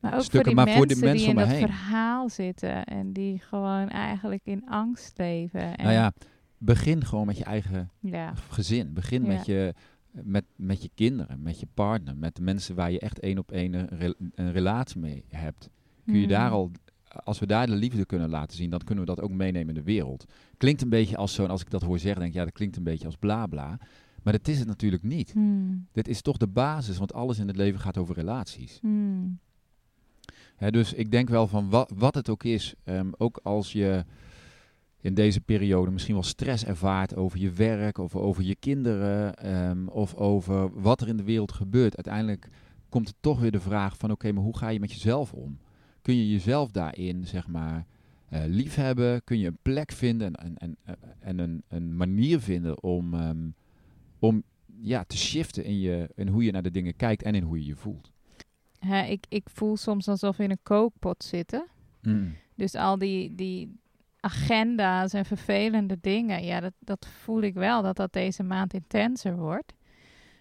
Maar 0.00 0.14
ook 0.14 0.22
stukken, 0.22 0.54
voor 0.54 0.86
die 0.86 0.96
voor 0.96 1.04
mensen 1.04 1.12
die 1.12 1.28
in 1.28 1.36
dat 1.36 1.48
heen. 1.48 1.66
verhaal 1.66 2.28
zitten 2.28 2.84
en 2.84 3.12
die 3.12 3.38
gewoon 3.38 3.88
eigenlijk 3.88 4.42
in 4.44 4.68
angst 4.68 5.18
leven. 5.18 5.76
En, 5.76 5.84
Nou 5.84 5.94
ja, 5.96 6.12
begin 6.58 7.04
gewoon 7.04 7.26
met 7.26 7.38
je 7.38 7.44
eigen 7.44 7.90
ja. 8.00 8.32
gezin. 8.50 8.92
Begin 8.92 9.22
Ja. 9.24 9.28
met, 9.28 9.46
je, 9.46 9.74
met, 10.10 10.44
met 10.56 10.82
je 10.82 10.90
kinderen, 10.94 11.42
met 11.42 11.60
je 11.60 11.66
partner, 11.74 12.16
met 12.16 12.36
de 12.36 12.42
mensen 12.42 12.74
waar 12.74 12.90
je 12.90 13.00
echt 13.00 13.18
één 13.20 13.38
op 13.38 13.52
één 13.52 13.74
een, 14.02 14.14
een 14.34 14.52
relatie 14.52 15.00
mee 15.00 15.24
hebt. 15.28 15.70
Kun 16.04 16.18
je 16.18 16.26
daar 16.26 16.46
Hmm. 16.48 16.56
al, 16.56 16.70
als 17.24 17.38
we 17.38 17.46
daar 17.46 17.66
de 17.66 17.74
liefde 17.74 18.06
kunnen 18.06 18.28
laten 18.28 18.56
zien, 18.56 18.70
dan 18.70 18.80
kunnen 18.84 19.04
we 19.04 19.14
dat 19.14 19.20
ook 19.24 19.30
meenemen 19.30 19.68
in 19.68 19.74
de 19.74 19.82
wereld. 19.82 20.24
Klinkt 20.56 20.82
een 20.82 20.88
beetje 20.88 21.16
als 21.16 21.34
zo'n, 21.34 21.50
als 21.50 21.60
ik 21.60 21.70
dat 21.70 21.82
hoor 21.82 21.98
zeggen, 21.98 22.20
denk 22.20 22.32
ik, 22.32 22.38
ja, 22.38 22.44
dat 22.44 22.54
klinkt 22.54 22.76
een 22.76 22.82
beetje 22.82 23.06
als 23.06 23.16
bla 23.16 23.46
bla. 23.46 23.78
Maar 24.22 24.32
dat 24.32 24.48
is 24.48 24.58
het 24.58 24.68
natuurlijk 24.68 25.02
niet. 25.02 25.32
Hmm. 25.32 25.86
Dit 25.92 26.08
is 26.08 26.22
toch 26.22 26.36
de 26.36 26.46
basis, 26.48 26.98
want 26.98 27.12
alles 27.12 27.38
in 27.38 27.46
het 27.46 27.56
leven 27.56 27.80
gaat 27.80 27.98
over 27.98 28.14
relaties. 28.14 28.78
Hmm. 28.80 29.38
Dus 30.58 30.92
ik 30.92 31.10
denk 31.10 31.28
wel 31.28 31.46
van 31.46 31.70
wat, 31.70 31.92
wat 31.94 32.14
het 32.14 32.28
ook 32.28 32.44
is, 32.44 32.74
ehm, 32.84 33.10
ook 33.16 33.40
als 33.42 33.72
je 33.72 34.04
in 35.00 35.14
deze 35.14 35.40
periode 35.40 35.90
misschien 35.90 36.14
wel 36.14 36.22
stress 36.22 36.64
ervaart 36.64 37.16
over 37.16 37.38
je 37.38 37.50
werk 37.50 37.98
of 37.98 38.16
over 38.16 38.42
je 38.42 38.54
kinderen 38.54 39.36
ehm, 39.36 39.86
of 39.86 40.14
over 40.14 40.80
wat 40.80 41.00
er 41.00 41.08
in 41.08 41.16
de 41.16 41.22
wereld 41.22 41.52
gebeurt. 41.52 41.96
Uiteindelijk 41.96 42.48
komt 42.88 43.08
er 43.08 43.14
toch 43.20 43.40
weer 43.40 43.50
de 43.50 43.60
vraag 43.60 43.96
van 43.96 44.10
oké, 44.10 44.32
maar 44.32 44.42
hoe 44.42 44.56
ga 44.56 44.68
je 44.68 44.80
met 44.80 44.92
jezelf 44.92 45.32
om? 45.32 45.58
Kun 46.02 46.16
je 46.16 46.30
jezelf 46.30 46.70
daarin, 46.70 47.26
zeg 47.26 47.48
maar, 47.48 47.86
eh 48.28 48.42
liefhebben? 48.46 49.24
Kun 49.24 49.38
je 49.38 49.46
een 49.46 49.58
plek 49.62 49.92
vinden 49.92 50.34
en, 50.34 50.56
en, 50.56 50.76
en 51.18 51.38
een, 51.38 51.62
een 51.68 51.96
manier 51.96 52.40
vinden 52.40 52.82
om, 52.82 53.14
ehm, 53.14 53.48
om 54.18 54.42
ja, 54.80 55.04
te 55.04 55.16
shiften 55.16 55.64
in, 55.64 55.78
je, 55.78 56.10
in 56.14 56.28
hoe 56.28 56.44
je 56.44 56.52
naar 56.52 56.62
de 56.62 56.70
dingen 56.70 56.96
kijkt 56.96 57.22
en 57.22 57.34
in 57.34 57.42
hoe 57.42 57.58
je 57.58 57.66
je 57.66 57.76
voelt? 57.76 58.12
Hè, 58.86 59.02
ik, 59.02 59.24
ik 59.28 59.48
voel 59.50 59.76
soms 59.76 60.08
alsof 60.08 60.36
we 60.36 60.42
in 60.42 60.50
een 60.50 60.62
kookpot 60.62 61.24
zitten. 61.24 61.66
Dus 62.54 62.74
al 62.74 62.98
die, 62.98 63.34
die 63.34 63.80
agenda's 64.20 65.12
en 65.12 65.24
vervelende 65.24 65.98
dingen, 66.00 66.44
ja, 66.44 66.60
dat, 66.60 66.72
dat 66.78 67.06
voel 67.06 67.40
ik 67.40 67.54
wel, 67.54 67.82
dat 67.82 67.96
dat 67.96 68.12
deze 68.12 68.42
maand 68.42 68.74
intenser 68.74 69.36
wordt. 69.36 69.74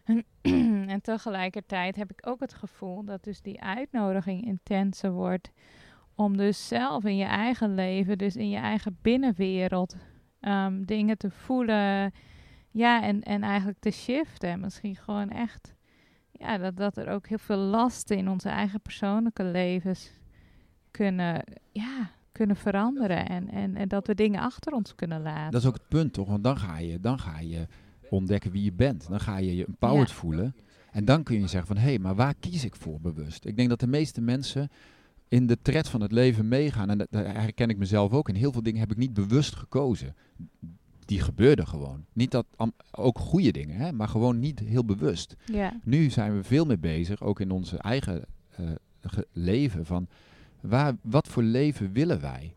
en 0.94 1.02
tegelijkertijd 1.02 1.96
heb 1.96 2.12
ik 2.12 2.28
ook 2.28 2.40
het 2.40 2.54
gevoel 2.54 3.04
dat 3.04 3.24
dus 3.24 3.42
die 3.42 3.62
uitnodiging 3.62 4.46
intenser 4.46 5.12
wordt 5.12 5.52
om 6.16 6.38
dus 6.38 6.68
zelf 6.68 7.04
in 7.04 7.18
je 7.18 7.26
eigen 7.26 7.76
leven, 7.76 8.18
dus 8.18 8.36
in 8.36 8.50
je 8.50 8.58
eigen 8.58 8.98
binnenwereld, 9.02 9.96
ehm, 10.40 10.84
dingen 10.84 11.18
te 11.18 11.32
voelen, 11.32 12.14
ja, 12.72 13.02
en, 13.02 13.22
en 13.22 13.44
eigenlijk 13.44 13.80
te 13.80 13.92
shiften. 13.92 14.60
Misschien 14.60 14.96
gewoon 14.96 15.30
echt, 15.30 15.75
ja, 16.40 16.58
dat, 16.58 16.78
dat 16.78 16.98
er 16.98 17.08
ook 17.10 17.28
heel 17.28 17.38
veel 17.38 17.58
lasten 17.58 18.18
in 18.18 18.30
onze 18.30 18.50
eigen 18.50 18.82
persoonlijke 18.82 19.44
levens 19.44 20.12
kunnen, 20.92 21.44
ja, 21.72 22.10
kunnen 22.32 22.56
veranderen. 22.56 23.26
En, 23.28 23.50
en, 23.50 23.76
en 23.76 23.88
dat 23.88 24.08
we 24.08 24.16
dingen 24.16 24.42
achter 24.42 24.74
ons 24.74 24.96
kunnen 24.96 25.22
laten. 25.22 25.52
Dat 25.52 25.62
is 25.62 25.68
ook 25.68 25.74
het 25.74 25.88
punt, 25.88 26.14
toch? 26.14 26.28
Want 26.28 26.44
dan 26.44 26.58
ga 26.58 26.78
je, 26.78 27.00
dan 27.00 27.20
ga 27.20 27.40
je 27.40 27.68
ontdekken 28.10 28.52
wie 28.52 28.64
je 28.64 28.74
bent. 28.74 29.08
Dan 29.10 29.20
ga 29.20 29.38
je 29.38 29.56
je 29.56 29.66
empowered 29.66 30.10
Ja. 30.10 30.16
voelen. 30.16 30.56
En 30.92 31.06
dan 31.06 31.24
kun 31.24 31.40
je 31.40 31.48
zeggen 31.48 31.68
van, 31.68 31.78
hé, 31.78 31.90
hey, 31.90 32.00
maar 32.00 32.16
waar 32.16 32.34
kies 32.40 32.66
ik 32.66 32.76
voor 32.76 33.00
bewust? 33.02 33.46
Ik 33.46 33.56
denk 33.56 33.70
dat 33.70 33.80
de 33.80 33.88
meeste 33.88 34.22
mensen 34.22 34.70
in 35.28 35.48
de 35.48 35.62
tred 35.62 35.90
van 35.90 36.02
het 36.02 36.12
leven 36.12 36.48
meegaan. 36.48 36.90
En 36.90 36.98
dat, 36.98 37.08
daar 37.10 37.42
herken 37.42 37.70
ik 37.70 37.78
mezelf 37.78 38.12
ook. 38.12 38.30
In 38.30 38.36
heel 38.36 38.52
veel 38.52 38.64
dingen 38.64 38.80
heb 38.80 38.92
ik 38.92 38.98
niet 38.98 39.14
bewust 39.14 39.56
gekozen. 39.56 40.16
Die 41.06 41.22
gebeurden 41.22 41.68
gewoon. 41.68 42.06
Niet 42.14 42.32
dat, 42.32 42.46
ook 42.92 43.20
goede 43.20 43.52
dingen, 43.52 43.76
hè, 43.76 43.92
maar 43.92 44.08
gewoon 44.08 44.40
niet 44.40 44.60
heel 44.60 44.86
bewust. 44.86 45.36
ja. 45.46 45.80
Nu 45.84 46.10
zijn 46.10 46.36
we 46.36 46.44
veel 46.44 46.66
meer 46.66 46.80
bezig, 46.80 47.22
ook 47.22 47.40
in 47.40 47.52
onze 47.52 47.78
eigen 47.78 48.26
eh, 48.56 48.66
leven, 49.32 49.86
van 49.86 50.08
waar, 50.62 50.94
wat 51.02 51.28
voor 51.28 51.44
leven 51.44 51.92
willen 51.92 52.22
wij? 52.22 52.56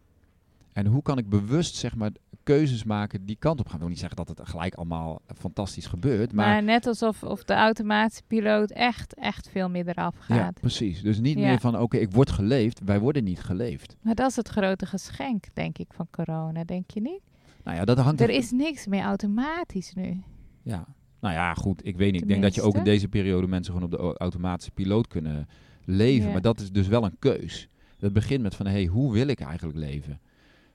En 0.72 0.86
hoe 0.86 1.02
kan 1.02 1.18
ik 1.18 1.28
bewust 1.28 1.74
zeg 1.74 1.96
maar, 1.96 2.10
keuzes 2.42 2.84
maken 2.84 3.24
die 3.26 3.36
kant 3.38 3.60
op 3.60 3.66
gaan? 3.66 3.74
Ik 3.74 3.80
wil 3.80 3.88
niet 3.88 3.98
zeggen 3.98 4.16
dat 4.16 4.28
het 4.28 4.48
gelijk 4.48 4.74
allemaal 4.74 5.20
fantastisch 5.36 5.86
gebeurt, 5.86 6.32
Maar, 6.32 6.46
maar, 6.46 6.62
net 6.62 6.86
alsof 6.86 7.22
of 7.22 7.44
de 7.44 7.54
automatische 7.54 8.22
piloot 8.26 8.70
echt, 8.70 9.14
echt 9.14 9.48
veel 9.48 9.68
meer 9.68 9.88
eraf 9.88 10.14
ja, 10.28 10.34
gaat. 10.34 10.60
precies. 10.60 11.02
Dus 11.02 11.20
niet 11.20 11.38
Ja. 11.38 11.46
meer 11.48 11.60
van 11.60 11.78
oké, 11.78 11.96
ik 11.96 12.12
word 12.12 12.30
geleefd, 12.30 12.80
wij 12.84 13.00
worden 13.00 13.24
niet 13.24 13.40
geleefd. 13.40 13.96
Maar 14.00 14.14
dat 14.14 14.30
is 14.30 14.36
het 14.36 14.48
grote 14.48 14.86
geschenk, 14.86 15.44
denk 15.52 15.78
ik, 15.78 15.88
van 15.92 16.06
corona, 16.10 16.64
denk 16.64 16.90
je 16.90 17.00
niet? 17.00 17.20
Nou 17.68 17.80
ja, 17.80 17.86
dat 17.86 17.98
hangt 17.98 18.20
Er 18.20 18.30
is 18.30 18.50
niks 18.50 18.86
meer 18.86 19.02
automatisch 19.02 19.94
nu. 19.94 20.22
Ja. 20.62 20.86
Nou 21.20 21.34
ja, 21.34 21.54
goed, 21.54 21.86
ik 21.86 21.96
weet 21.96 22.12
niet. 22.12 22.22
Ik 22.22 22.28
denk 22.28 22.42
dat 22.42 22.54
je 22.54 22.62
ook 22.62 22.74
in 22.76 22.84
deze 22.84 23.08
periode 23.08 23.46
mensen 23.46 23.72
gewoon 23.72 23.88
op 23.92 23.96
de 23.98 24.02
au- 24.04 24.14
automatische 24.16 24.70
piloot 24.70 25.06
kunnen 25.06 25.48
leven. 25.84 26.26
Ja. 26.26 26.32
Maar 26.32 26.40
dat 26.40 26.60
is 26.60 26.72
dus 26.72 26.86
wel 26.86 27.04
een 27.04 27.16
keus. 27.18 27.68
Het 27.98 28.12
begint 28.12 28.42
met 28.42 28.54
van, 28.54 28.66
hé, 28.66 28.72
hey, 28.72 28.84
hoe 28.86 29.12
wil 29.12 29.26
ik 29.28 29.40
eigenlijk 29.40 29.78
leven? 29.78 30.20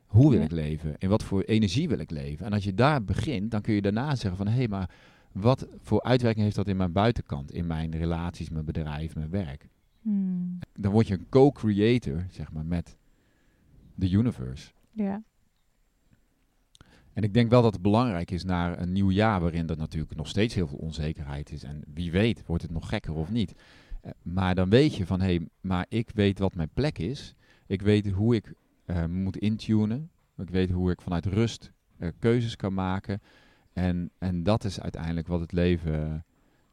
Hoe 0.05 0.29
wil 0.29 0.39
Ja. 0.39 0.45
ik 0.45 0.51
leven? 0.51 0.95
In 0.97 1.09
wat 1.09 1.23
voor 1.23 1.41
energie 1.41 1.87
wil 1.87 1.99
ik 1.99 2.11
leven? 2.11 2.45
En 2.45 2.53
als 2.53 2.63
je 2.63 2.73
daar 2.73 3.03
begint, 3.03 3.51
dan 3.51 3.61
kun 3.61 3.73
je 3.73 3.81
daarna 3.81 4.15
zeggen 4.15 4.37
van, 4.37 4.47
hé, 4.47 4.53
hey, 4.53 4.67
maar 4.67 4.89
wat 5.31 5.67
voor 5.81 6.01
uitwerking 6.03 6.43
heeft 6.43 6.55
dat 6.55 6.67
in 6.67 6.77
mijn 6.77 6.91
buitenkant? 6.91 7.51
In 7.51 7.67
mijn 7.67 7.91
relaties, 7.97 8.49
mijn 8.49 8.65
bedrijf, 8.65 9.15
mijn 9.15 9.29
werk? 9.29 9.67
Hmm. 10.01 10.59
Dan 10.73 10.91
word 10.91 11.07
je 11.07 11.13
een 11.13 11.29
co-creator, 11.29 12.25
zeg 12.29 12.51
maar, 12.51 12.65
met 12.65 12.97
de 13.95 14.09
universe. 14.09 14.71
Ja. 14.91 15.23
En 17.13 17.23
ik 17.23 17.33
denk 17.33 17.49
wel 17.49 17.61
dat 17.61 17.73
het 17.73 17.81
belangrijk 17.81 18.31
is 18.31 18.43
naar 18.43 18.79
een 18.79 18.91
nieuw 18.91 19.11
jaar 19.11 19.41
waarin 19.41 19.69
er 19.69 19.77
natuurlijk 19.77 20.15
nog 20.15 20.27
steeds 20.27 20.53
heel 20.53 20.67
veel 20.67 20.77
onzekerheid 20.77 21.51
is. 21.51 21.63
En 21.63 21.81
wie 21.93 22.11
weet 22.11 22.45
wordt 22.45 22.63
het 22.63 22.71
nog 22.71 22.89
gekker 22.89 23.13
of 23.13 23.31
niet. 23.31 23.53
Eh, 24.01 24.11
maar 24.21 24.55
dan 24.55 24.69
weet 24.69 24.95
je 24.95 25.05
van, 25.05 25.19
hé, 25.19 25.35
hey, 25.35 25.47
maar 25.61 25.85
ik 25.89 26.09
weet 26.13 26.39
wat 26.39 26.55
mijn 26.55 26.69
plek 26.73 26.97
is. 26.97 27.35
Ik 27.67 27.81
weet 27.81 28.11
hoe 28.11 28.35
ik 28.35 28.53
eh, 28.85 29.05
moet 29.05 29.37
intunen. 29.37 30.11
Ik 30.37 30.49
weet 30.49 30.71
hoe 30.71 30.91
ik 30.91 31.01
vanuit 31.01 31.25
rust 31.25 31.71
eh, 31.97 32.09
keuzes 32.19 32.55
kan 32.55 32.73
maken. 32.73 33.21
En, 33.73 34.11
en 34.17 34.43
dat 34.43 34.63
is 34.63 34.79
uiteindelijk 34.79 35.27
wat 35.27 35.39
het 35.39 35.51
leven, 35.51 36.25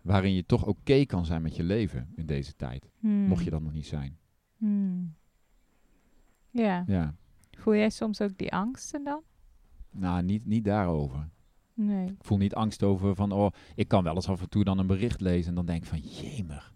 waarin 0.02 0.34
je 0.34 0.46
toch 0.46 0.66
oké 0.66 1.04
kan 1.04 1.26
zijn 1.26 1.42
met 1.42 1.56
je 1.56 1.62
leven 1.62 2.12
in 2.14 2.26
deze 2.26 2.56
tijd. 2.56 2.90
Hmm. 2.98 3.26
Mocht 3.26 3.44
je 3.44 3.50
dat 3.50 3.62
nog 3.62 3.72
niet 3.72 3.86
zijn. 3.86 4.18
Hmm. 4.56 5.14
Ja. 6.50 6.84
Ja, 6.86 7.14
Voel 7.60 7.74
jij 7.74 7.90
soms 7.90 8.20
ook 8.20 8.38
die 8.38 8.52
angsten 8.52 9.04
dan? 9.04 9.22
Nou, 9.90 10.22
niet, 10.22 10.46
niet 10.46 10.64
daarover. 10.64 11.28
Nee. 11.74 12.06
Ik 12.06 12.24
voel 12.24 12.38
niet 12.38 12.54
angst 12.54 12.82
over 12.82 13.14
van, 13.14 13.32
oh, 13.32 13.50
ik 13.74 13.88
kan 13.88 14.04
wel 14.04 14.14
eens 14.14 14.28
af 14.28 14.40
en 14.40 14.48
toe 14.48 14.64
dan 14.64 14.78
een 14.78 14.86
bericht 14.86 15.20
lezen 15.20 15.48
en 15.48 15.54
dan 15.54 15.66
denk 15.66 15.82
ik 15.82 15.88
van, 15.88 15.98
jemig, 15.98 16.72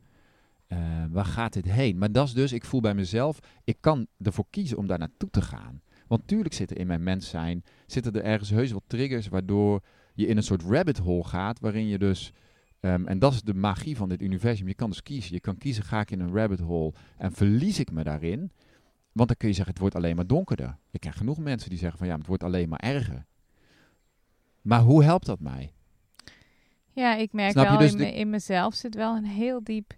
eh, 0.67 0.79
waar 1.11 1.25
gaat 1.25 1.53
dit 1.53 1.71
heen? 1.71 1.99
Maar 1.99 2.13
dat 2.13 2.27
is 2.27 2.33
dus, 2.33 2.53
ik 2.53 2.65
voel 2.65 2.81
bij 2.81 2.95
mezelf, 2.95 3.39
ik 3.65 3.77
kan 3.81 4.07
ervoor 4.19 4.47
kiezen 4.51 4.79
om 4.79 4.87
daar 4.87 4.99
naartoe 4.99 5.31
te 5.31 5.43
gaan. 5.43 5.83
Want 6.07 6.27
tuurlijk 6.27 6.55
zitten 6.55 6.77
in 6.77 6.87
mijn 6.87 7.03
mens 7.03 7.29
zijn, 7.29 7.65
zitten 7.87 8.13
er 8.13 8.25
ergens 8.25 8.51
heus 8.51 8.71
wel 8.71 8.83
triggers 8.87 9.29
waardoor 9.29 9.83
je 10.15 10.27
in 10.27 10.37
een 10.37 10.43
soort 10.43 10.63
rabbit 10.63 10.99
hole 10.99 11.25
gaat, 11.25 11.61
waarin 11.61 11.87
je 11.87 11.99
dus, 11.99 12.33
ehm, 12.81 13.07
en 13.07 13.19
dat 13.19 13.33
is 13.33 13.43
de 13.43 13.55
magie 13.55 13.97
van 13.97 14.09
dit 14.09 14.23
universum, 14.23 14.69
je 14.69 14.75
kan 14.75 14.91
dus 14.91 15.03
kiezen. 15.03 15.35
Je 15.35 15.41
kan 15.41 15.57
kiezen, 15.57 15.85
ga 15.85 16.01
ik 16.01 16.11
in 16.11 16.21
een 16.21 16.35
rabbit 16.35 16.61
hole 16.61 16.93
en 17.17 17.33
verlies 17.33 17.79
ik 17.79 17.93
me 17.93 18.05
daarin? 18.05 18.51
Want 19.15 19.29
dan 19.29 19.37
kun 19.37 19.49
je 19.49 19.55
zeggen, 19.55 19.73
het 19.73 19.83
wordt 19.83 19.95
alleen 19.97 20.17
maar 20.17 20.27
donkerder. 20.27 20.77
Ik 20.91 21.01
ken 21.01 21.13
genoeg 21.13 21.39
mensen 21.39 21.71
die 21.71 21.79
zeggen 21.79 21.99
van, 21.99 22.07
ja, 22.07 22.17
het 22.17 22.27
wordt 22.27 22.43
alleen 22.43 22.69
maar 22.69 22.79
erger. 22.79 23.27
Maar 24.63 24.81
hoe 24.81 25.05
helpt 25.05 25.27
dat 25.27 25.41
mij? 25.41 25.73
Ja, 26.91 27.15
ik 27.15 27.33
merk 27.33 27.51
Snap 27.51 27.69
wel 27.69 27.79
dus 27.79 27.93
in, 27.93 27.99
de- 27.99 28.05
me- 28.05 28.15
in 28.15 28.31
mezelf 28.31 28.75
zit 28.75 28.95
wel 28.95 29.17
een 29.17 29.25
heel 29.27 29.65
diep 29.65 29.93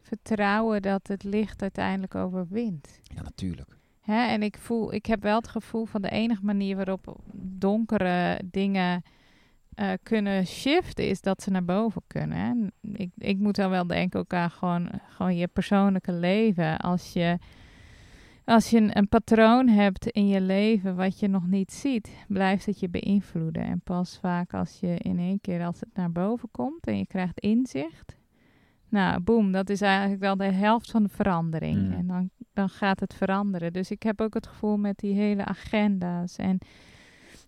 vertrouwen 0.00 0.82
dat 0.82 1.06
het 1.06 1.22
licht 1.24 1.62
uiteindelijk 1.62 2.14
overwint. 2.14 3.00
Ja, 3.02 3.22
natuurlijk. 3.22 3.78
Hè? 4.00 4.26
En 4.26 4.42
ik 4.42 4.58
voel, 4.58 4.92
ik 4.94 5.06
heb 5.06 5.22
wel 5.22 5.36
het 5.36 5.48
gevoel 5.48 5.84
van 5.84 6.02
de 6.02 6.10
enige 6.10 6.44
manier 6.44 6.76
waarop 6.76 7.20
donkere 7.34 8.40
dingen 8.44 9.02
eh, 9.74 9.90
kunnen 10.02 10.46
shiften, 10.46 11.08
is 11.08 11.20
dat 11.20 11.42
ze 11.42 11.50
naar 11.50 11.64
boven 11.64 12.02
kunnen. 12.06 12.38
Hè? 12.38 12.52
Ik, 12.92 13.10
ik 13.18 13.38
moet 13.38 13.54
dan 13.56 13.70
wel 13.70 13.86
denken 13.86 14.20
ook 14.20 14.32
aan 14.34 14.50
gewoon, 14.50 14.90
gewoon 15.08 15.36
je 15.36 15.46
persoonlijke 15.48 16.12
leven. 16.12 16.78
Als 16.78 17.12
je 17.12 17.38
als 18.44 18.70
je 18.70 18.76
een, 18.76 18.98
een 18.98 19.08
patroon 19.08 19.68
hebt 19.68 20.06
in 20.06 20.28
je 20.28 20.40
leven 20.40 20.96
wat 20.96 21.18
je 21.18 21.28
nog 21.28 21.46
niet 21.46 21.72
ziet, 21.72 22.10
blijft 22.28 22.66
het 22.66 22.80
je 22.80 22.88
beïnvloeden. 22.88 23.62
En 23.62 23.80
pas 23.80 24.18
vaak 24.18 24.54
als 24.54 24.80
je 24.80 24.98
in 24.98 25.18
één 25.18 25.40
keer, 25.40 25.64
als 25.64 25.80
het 25.80 25.94
naar 25.94 26.12
boven 26.12 26.48
komt 26.50 26.86
en 26.86 26.98
je 26.98 27.06
krijgt 27.06 27.40
inzicht, 27.40 28.16
nou, 28.88 29.20
boem, 29.20 29.52
dat 29.52 29.70
is 29.70 29.80
eigenlijk 29.80 30.20
wel 30.20 30.36
de 30.36 30.44
helft 30.44 30.90
van 30.90 31.02
de 31.02 31.08
verandering. 31.08 31.86
Mm. 31.86 31.92
En 31.92 32.06
dan, 32.06 32.30
dan 32.52 32.68
gaat 32.68 33.00
het 33.00 33.14
veranderen. 33.14 33.72
Dus 33.72 33.90
ik 33.90 34.02
heb 34.02 34.20
ook 34.20 34.34
het 34.34 34.46
gevoel 34.46 34.76
met 34.76 34.98
die 34.98 35.14
hele 35.14 35.44
agenda's 35.44 36.36
en 36.36 36.58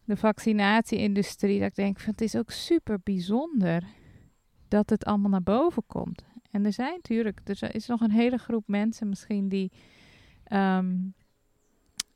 de 0.05 0.17
vaccinatieindustrie, 0.17 1.59
dat 1.59 1.69
ik 1.69 1.75
denk, 1.75 2.01
van, 2.01 2.11
het 2.11 2.21
is 2.21 2.37
ook 2.37 2.51
super 2.51 2.99
bijzonder 3.03 3.83
dat 4.69 4.91
het 4.91 5.05
allemaal 5.05 5.31
naar 5.31 5.43
boven 5.43 5.83
komt. 5.87 6.25
En 6.51 6.65
er 6.65 6.73
zijn 6.73 6.93
natuurlijk, 6.95 7.41
er 7.45 7.75
is 7.75 7.87
nog 7.87 8.01
een 8.01 8.11
hele 8.11 8.39
groep 8.39 8.65
mensen 8.67 9.09
misschien 9.09 9.49
die, 9.49 9.73
ehm, 10.49 10.95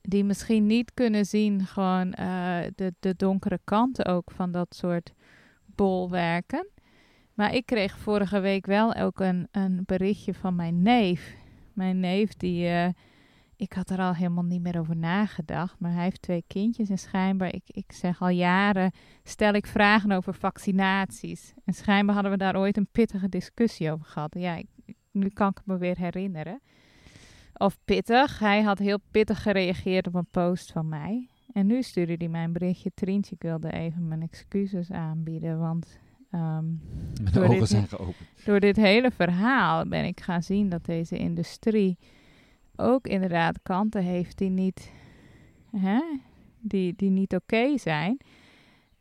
die 0.00 0.24
misschien 0.24 0.66
niet 0.66 0.94
kunnen 0.94 1.26
zien 1.26 1.66
gewoon 1.66 2.12
eh, 2.12 2.58
de, 2.74 2.94
de 3.00 3.14
donkere 3.16 3.60
kanten 3.64 4.06
ook 4.06 4.30
van 4.30 4.50
dat 4.50 4.74
soort 4.74 5.12
bolwerken. 5.66 6.66
Maar 7.34 7.54
ik 7.54 7.66
kreeg 7.66 7.98
vorige 7.98 8.40
week 8.40 8.66
wel 8.66 8.94
ook 8.94 9.20
een, 9.20 9.48
een 9.50 9.82
berichtje 9.86 10.34
van 10.34 10.54
mijn 10.54 10.82
neef. 10.82 11.36
Mijn 11.72 12.00
neef 12.00 12.34
die, 12.34 12.66
eh, 12.68 12.88
ik 13.56 13.72
had 13.72 13.90
er 13.90 13.98
al 13.98 14.14
helemaal 14.14 14.44
niet 14.44 14.62
meer 14.62 14.78
over 14.78 14.96
nagedacht, 14.96 15.78
maar 15.78 15.92
hij 15.92 16.02
heeft 16.02 16.22
twee 16.22 16.44
kindjes 16.46 16.88
en 16.88 16.98
schijnbaar, 16.98 17.54
ik, 17.54 17.62
ik 17.66 17.92
zeg 17.92 18.22
al 18.22 18.28
jaren, 18.28 18.92
stel 19.22 19.52
ik 19.52 19.66
vragen 19.66 20.12
over 20.12 20.34
vaccinaties. 20.34 21.54
En 21.64 21.72
schijnbaar 21.72 22.14
hadden 22.14 22.32
we 22.32 22.38
daar 22.38 22.56
ooit 22.56 22.76
een 22.76 22.88
pittige 22.92 23.28
discussie 23.28 23.92
over 23.92 24.06
gehad. 24.06 24.34
Ja, 24.38 24.56
ik, 24.56 24.66
nu 25.10 25.28
kan 25.28 25.48
ik 25.48 25.60
me 25.64 25.78
weer 25.78 25.98
herinneren. 25.98 26.60
Of 27.62 27.78
pittig, 27.84 28.38
hij 28.38 28.62
had 28.62 28.78
heel 28.78 28.98
pittig 29.10 29.42
gereageerd 29.42 30.06
op 30.06 30.14
een 30.14 30.26
post 30.30 30.72
van 30.72 30.88
mij. 30.88 31.28
En 31.52 31.66
nu 31.66 31.82
stuurde 31.82 32.14
hij 32.18 32.28
mij 32.28 32.44
een 32.44 32.52
berichtje, 32.52 32.90
Trientje, 32.94 33.34
ik 33.34 33.42
wilde 33.42 33.70
even 33.72 34.08
mijn 34.08 34.22
excuses 34.22 34.90
aanbieden, 34.90 35.58
want... 35.58 35.98
ehm, 36.30 36.64
Mijn 37.22 37.32
Door 37.32 37.44
ogen 37.44 37.58
dit- 37.58 37.68
zijn 37.68 37.88
geopend. 37.88 38.44
door 38.44 38.60
dit 38.60 38.76
hele 38.76 39.10
verhaal 39.10 39.86
ben 39.88 40.04
ik 40.04 40.20
gaan 40.20 40.42
zien 40.42 40.68
dat 40.68 40.84
deze 40.84 41.16
industrie 41.18 41.98
ook 42.76 43.06
inderdaad 43.06 43.58
kanten 43.62 44.02
heeft 44.02 44.38
die 44.38 44.50
niet, 44.50 44.92
hè, 45.76 46.00
die, 46.60 46.94
die 46.96 47.10
niet 47.10 47.34
oké 47.34 47.78
zijn. 47.78 48.18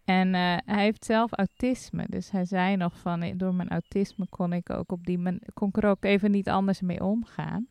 En 0.06 0.34
eh, 0.36 0.58
hij 0.66 0.84
heeft 0.84 1.06
zelf 1.06 1.32
autisme. 1.32 2.06
Dus 2.10 2.32
hij 2.32 2.46
zei 2.46 2.76
nog 2.76 2.98
van, 3.00 3.22
eh, 3.22 3.34
door 3.38 3.54
mijn 3.56 3.70
autisme 3.70 4.26
kon 4.30 4.54
ik 4.54 4.70
ook 4.70 4.92
op 4.92 5.06
die 5.06 5.18
man- 5.18 5.42
kon 5.54 5.68
ik 5.68 5.78
er 5.78 5.90
ook 5.90 6.04
even 6.04 6.32
niet 6.32 6.50
anders 6.50 6.82
mee 6.82 7.04
omgaan. 7.04 7.68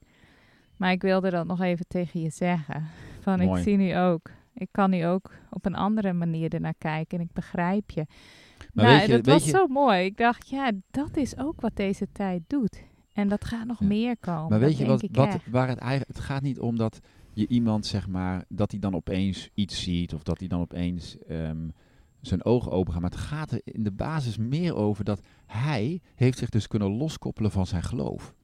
Maar 0.78 0.92
ik 0.92 1.02
wilde 1.02 1.30
dat 1.30 1.46
nog 1.46 1.60
even 1.60 1.86
tegen 1.88 2.20
je 2.20 2.30
zeggen. 2.30 2.84
Van 3.20 3.38
Mooi. 3.38 3.58
ik 3.58 3.64
zie 3.68 3.76
nu 3.76 3.96
ook, 3.96 4.30
ik 4.54 4.68
kan 4.70 4.90
nu 4.90 5.06
ook 5.06 5.30
op 5.50 5.64
een 5.66 5.74
andere 5.74 6.12
manier 6.12 6.54
ernaar 6.54 6.74
kijken 6.78 7.18
en 7.18 7.24
ik 7.24 7.32
begrijp 7.32 7.90
je. 7.90 8.06
Maar 8.72 8.84
nou, 8.84 8.98
weet 8.98 9.06
je- 9.06 9.12
dat 9.16 9.26
was 9.26 9.44
je- 9.44 9.50
zo 9.50 9.66
mooi. 9.66 10.04
Ik 10.04 10.16
dacht, 10.16 10.48
ja, 10.48 10.70
dat 10.90 11.16
is 11.16 11.38
ook 11.38 11.60
wat 11.60 11.76
deze 11.76 12.08
tijd 12.12 12.42
doet. 12.46 12.82
En 13.12 13.28
dat 13.28 13.44
gaat 13.44 13.66
nog 13.66 13.80
Ja. 13.80 13.86
meer 13.86 14.16
komen. 14.18 14.48
Maar 14.48 14.58
weet 14.60 14.78
je 14.78 14.86
wat, 14.86 15.04
wat 15.12 15.36
waar 15.50 15.68
het 15.68 15.78
eigenlijk, 15.78 16.16
het 16.16 16.24
gaat 16.26 16.42
niet 16.42 16.58
om 16.60 16.76
dat 16.76 16.98
je 17.32 17.46
iemand 17.48 17.86
zeg 17.86 18.08
maar, 18.08 18.44
dat 18.48 18.70
hij 18.70 18.80
dan 18.80 18.94
opeens 18.94 19.48
iets 19.54 19.82
ziet 19.82 20.14
of 20.14 20.22
dat 20.22 20.38
hij 20.38 20.48
dan 20.48 20.60
opeens 20.60 21.18
ehm, 21.28 21.68
zijn 22.20 22.44
ogen 22.44 22.72
open 22.72 22.92
gaan. 22.92 23.02
Maar 23.02 23.10
het 23.10 23.20
gaat 23.20 23.50
er 23.50 23.60
in 23.64 23.82
de 23.82 23.92
basis 23.92 24.36
meer 24.36 24.74
over 24.74 25.04
dat 25.04 25.20
hij 25.46 26.00
heeft 26.14 26.38
zich 26.38 26.48
dus 26.48 26.66
kunnen 26.66 26.90
loskoppelen 26.90 27.50
van 27.50 27.66
zijn 27.66 27.82
geloof. 27.82 28.34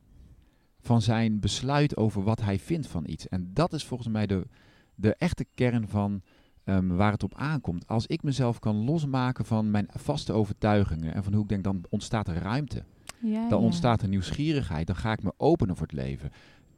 Van 0.84 1.02
zijn 1.02 1.40
besluit 1.40 1.96
over 1.96 2.22
wat 2.22 2.40
hij 2.40 2.58
vindt 2.58 2.86
van 2.86 3.04
iets. 3.06 3.28
En 3.28 3.50
dat 3.52 3.72
is 3.72 3.84
volgens 3.84 4.08
mij 4.08 4.26
de, 4.26 4.46
de 4.94 5.14
echte 5.14 5.46
kern 5.54 5.88
van 5.88 6.22
ehm, 6.64 6.86
waar 6.86 7.12
het 7.12 7.22
op 7.22 7.34
aankomt. 7.34 7.86
Als 7.86 8.06
ik 8.06 8.22
mezelf 8.22 8.58
kan 8.58 8.76
losmaken 8.76 9.44
van 9.44 9.70
mijn 9.70 9.86
vaste 9.90 10.32
overtuigingen 10.32 11.14
en 11.14 11.24
van 11.24 11.32
hoe 11.32 11.42
ik 11.42 11.48
denk, 11.48 11.64
dan 11.64 11.84
ontstaat 11.90 12.28
er 12.28 12.38
ruimte. 12.38 12.84
Ja, 13.20 13.48
Dan 13.48 13.58
ja. 13.58 13.64
ontstaat 13.64 14.02
er 14.02 14.08
nieuwsgierigheid. 14.08 14.86
Dan 14.86 14.96
ga 14.96 15.12
ik 15.12 15.22
me 15.22 15.32
openen 15.36 15.76
voor 15.76 15.86
het 15.86 15.96
leven. 15.96 16.30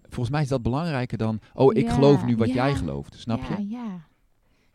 Volgens 0.03 0.31
mij 0.31 0.43
is 0.43 0.49
dat 0.49 0.63
belangrijker 0.63 1.19
dan, 1.19 1.41
oh, 1.55 1.75
ik 1.75 1.87
Ja, 1.87 1.93
geloof 1.93 2.25
nu 2.25 2.37
wat 2.37 2.53
jij 2.53 2.75
gelooft. 2.75 3.15
Snap 3.15 3.43
ja, 3.43 3.57
je? 3.57 3.69
Ja, 3.69 4.07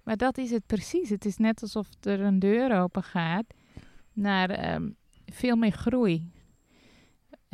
Maar 0.04 0.18
dat 0.18 0.38
is 0.38 0.52
het 0.52 0.66
precies. 0.66 1.10
Het 1.10 1.26
is 1.26 1.38
net 1.38 1.62
alsof 1.62 1.88
er 2.02 2.20
een 2.20 2.40
deur 2.40 2.82
open 2.82 3.04
gaat 3.04 3.46
naar 4.14 4.50
ehm, 4.50 4.90
veel 5.26 5.56
meer 5.56 5.72
groei. 5.72 6.32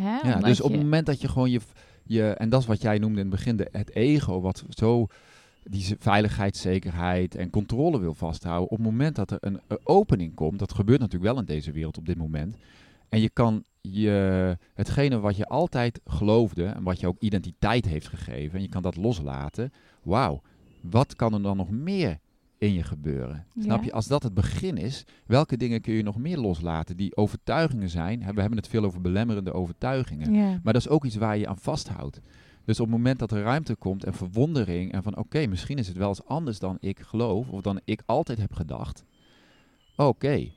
Hè? 0.01 0.17
Ja, 0.29 0.39
dus 0.39 0.62
op 0.62 0.71
het 0.71 0.81
moment 0.81 1.05
dat 1.05 1.21
je 1.21 1.27
gewoon 1.27 1.49
je, 1.51 1.60
je, 2.03 2.23
en 2.29 2.49
dat 2.49 2.62
is 2.62 2.67
wat 2.67 2.81
jij 2.81 2.97
noemde 2.97 3.19
in 3.19 3.25
het 3.25 3.36
begin, 3.36 3.57
de, 3.57 3.67
het 3.71 3.95
ego, 3.95 4.41
wat 4.41 4.63
zo 4.69 5.07
die 5.63 5.81
z- 5.81 5.93
veiligheid, 5.99 6.57
zekerheid 6.57 7.36
en 7.36 7.49
controle 7.49 7.99
wil 7.99 8.13
vasthouden. 8.13 8.69
Op 8.69 8.77
het 8.77 8.86
moment 8.86 9.15
dat 9.15 9.31
er 9.31 9.38
een, 9.41 9.60
een 9.67 9.79
opening 9.83 10.33
komt, 10.36 10.60
dat 10.60 10.73
gebeurt 10.73 10.99
natuurlijk 10.99 11.31
wel 11.31 11.39
in 11.39 11.45
deze 11.47 11.71
wereld 11.71 11.97
op 11.97 12.05
dit 12.05 12.17
moment. 12.17 12.55
En 13.10 13.19
je 13.19 13.29
kan 13.29 13.63
je, 13.81 14.57
hetgene 14.73 15.19
wat 15.19 15.38
je 15.38 15.45
altijd 15.45 15.99
geloofde 16.05 16.65
en 16.65 16.83
wat 16.83 16.99
je 16.99 17.07
ook 17.07 17.19
identiteit 17.19 17.86
heeft 17.86 18.07
gegeven, 18.07 18.55
en 18.55 18.62
je 18.62 18.69
kan 18.69 18.81
dat 18.81 18.95
loslaten. 18.95 19.71
Wauw, 20.03 20.41
wat 20.81 21.15
kan 21.15 21.33
er 21.33 21.41
dan 21.41 21.57
nog 21.57 21.69
meer 21.69 22.17
in 22.58 22.74
je 22.74 22.84
gebeuren? 22.84 23.46
Snap 23.60 23.84
je? 23.84 23.91
Als 23.91 24.08
dat 24.08 24.24
het 24.24 24.34
begin 24.34 24.78
is, 24.78 25.06
welke 25.26 25.58
dingen 25.58 25.82
kun 25.82 25.93
je 25.93 26.04
nog 26.04 26.17
meer 26.17 26.38
loslaten 26.38 26.98
die 26.98 27.15
overtuigingen 27.15 27.89
zijn? 27.89 28.20
We 28.20 28.41
hebben 28.41 28.58
het 28.58 28.67
veel 28.67 28.84
over 28.84 29.02
belemmerende 29.02 29.54
overtuigingen. 29.54 30.34
Ja. 30.34 30.60
Maar 30.63 30.74
dat 30.74 30.82
is 30.82 30.89
ook 30.89 31.06
iets 31.06 31.15
waar 31.15 31.38
je 31.38 31.48
aan 31.48 31.58
vasthoudt. 31.58 32.22
Dus 32.65 32.80
op 32.80 32.86
het 32.86 32.96
moment 32.96 33.20
dat 33.20 33.32
er 33.32 33.41
ruimte 33.41 33.76
komt 33.76 34.04
en 34.04 34.13
verwondering 34.13 34.91
en 34.91 35.04
van 35.04 35.17
oké, 35.17 35.46
misschien 35.48 35.78
is 35.78 35.88
het 35.88 35.98
wel 35.98 36.08
eens 36.08 36.26
anders 36.26 36.60
dan 36.60 36.78
ik 36.80 37.00
geloof 37.00 37.50
of 37.50 37.62
dan 37.62 37.80
ik 37.86 38.02
altijd 38.06 38.38
heb 38.38 38.54
gedacht. 38.54 39.04
Oké, 39.96 40.52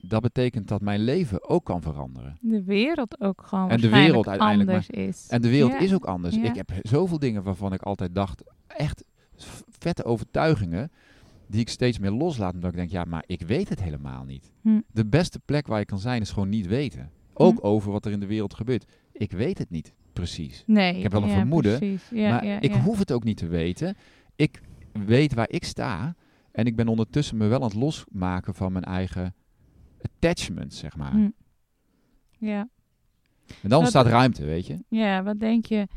dat 0.00 0.22
betekent 0.22 0.68
dat 0.68 0.80
mijn 0.80 1.00
leven 1.00 1.48
ook 1.48 1.64
kan 1.64 1.82
veranderen. 1.82 2.36
De 2.40 2.62
wereld 2.62 3.20
ook 3.20 3.42
gewoon 3.46 3.70
En 3.70 3.80
de 3.80 3.88
wereld 3.88 4.28
uiteindelijk, 4.28 4.68
anders 4.70 4.90
is. 4.90 5.26
En 5.28 5.42
de 5.42 5.48
wereld 5.48 5.72
Ja. 5.72 5.78
is 5.78 5.94
ook 5.94 6.04
anders. 6.04 6.34
Ja. 6.34 6.42
Ik 6.42 6.54
heb 6.54 6.70
zoveel 6.82 7.18
dingen 7.18 7.42
waarvan 7.42 7.72
ik 7.72 7.82
altijd 7.82 8.14
dacht, 8.14 8.42
echt 8.66 9.04
vette 9.78 10.04
overtuigingen, 10.04 10.90
die 11.52 11.60
ik 11.60 11.68
steeds 11.68 11.98
meer 11.98 12.10
loslaat. 12.10 12.54
Omdat 12.54 12.70
ik 12.70 12.76
denk, 12.76 12.90
ja, 12.90 13.04
maar 13.04 13.24
ik 13.26 13.40
weet 13.42 13.68
het 13.68 13.82
helemaal 13.82 14.24
niet. 14.24 14.52
Hm. 14.60 14.80
De 14.92 15.06
beste 15.06 15.40
plek 15.44 15.66
waar 15.66 15.78
je 15.78 15.84
kan 15.84 15.98
zijn 15.98 16.20
is 16.20 16.30
gewoon 16.30 16.48
niet 16.48 16.66
weten. 16.66 17.10
Ook 17.34 17.58
Hm. 17.60 17.66
over 17.66 17.92
wat 17.92 18.06
er 18.06 18.12
in 18.12 18.20
de 18.20 18.26
wereld 18.26 18.54
gebeurt. 18.54 18.84
Ik 19.12 19.32
weet 19.32 19.58
het 19.58 19.70
niet 19.70 19.94
precies. 20.12 20.62
Nee, 20.66 20.96
Ik 20.96 21.02
heb 21.02 21.12
wel 21.12 21.22
een 21.22 21.28
ja, 21.28 21.34
vermoeden. 21.34 21.98
Ja, 22.10 22.30
maar 22.30 22.44
ja, 22.46 22.60
ik 22.60 22.74
hoef 22.74 22.98
het 22.98 23.12
ook 23.12 23.24
niet 23.24 23.36
te 23.36 23.46
weten. 23.46 23.96
Ik 24.36 24.60
weet 24.92 25.34
waar 25.34 25.50
ik 25.50 25.64
sta. 25.64 26.14
En 26.52 26.66
ik 26.66 26.76
ben 26.76 26.88
ondertussen 26.88 27.36
me 27.36 27.46
wel 27.46 27.58
aan 27.58 27.64
het 27.68 27.74
losmaken 27.74 28.54
van 28.54 28.72
mijn 28.72 28.84
eigen 28.84 29.34
attachment, 30.02 30.74
zeg 30.74 30.96
maar. 30.96 31.12
Hm. 31.12 31.28
Ja. 32.38 32.68
En 33.62 33.68
dan 33.68 33.86
staat 33.86 34.06
ruimte, 34.06 34.44
weet 34.44 34.66
je. 34.66 34.84
ja, 34.88 35.22
wat 35.22 35.40
denk 35.40 35.66
je, 35.66 35.88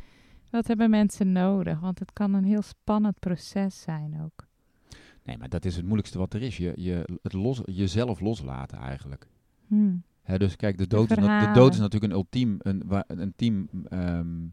wat 0.50 0.68
hebben 0.68 0.90
mensen 0.90 1.32
nodig? 1.32 1.80
Want 1.80 2.00
het 2.00 2.14
kan 2.14 2.34
een 2.34 2.44
heel 2.44 2.62
spannend 2.62 3.20
proces 3.20 3.82
zijn 3.82 4.22
ook. 4.24 4.45
Nee, 5.26 5.38
maar 5.38 5.50
dat 5.50 5.66
is 5.66 5.76
het 5.76 5.84
moeilijkste 5.84 6.18
wat 6.18 6.34
er 6.34 6.42
is. 6.42 6.58
Je, 6.58 6.74
je, 6.76 7.20
het 7.22 7.34
los, 7.34 7.62
jezelf 7.66 8.20
loslaten 8.20 8.78
eigenlijk. 8.78 9.28
Hm. 9.68 9.96
Hè, 10.22 10.38
dus 10.38 10.56
kijk, 10.56 10.78
de 10.78 10.88
dood, 10.88 11.12
is, 11.12 11.18
na- 11.18 11.22
de 11.22 11.28
verhalen. 11.28 11.54
dood 11.54 11.74
is 11.74 11.80
natuurlijk 11.80 12.12
een 12.14 12.20
ultiem, 12.20 12.56
een, 12.60 12.84
een 13.08 13.20
ultiem 13.20 13.70
ehm, 13.90 14.48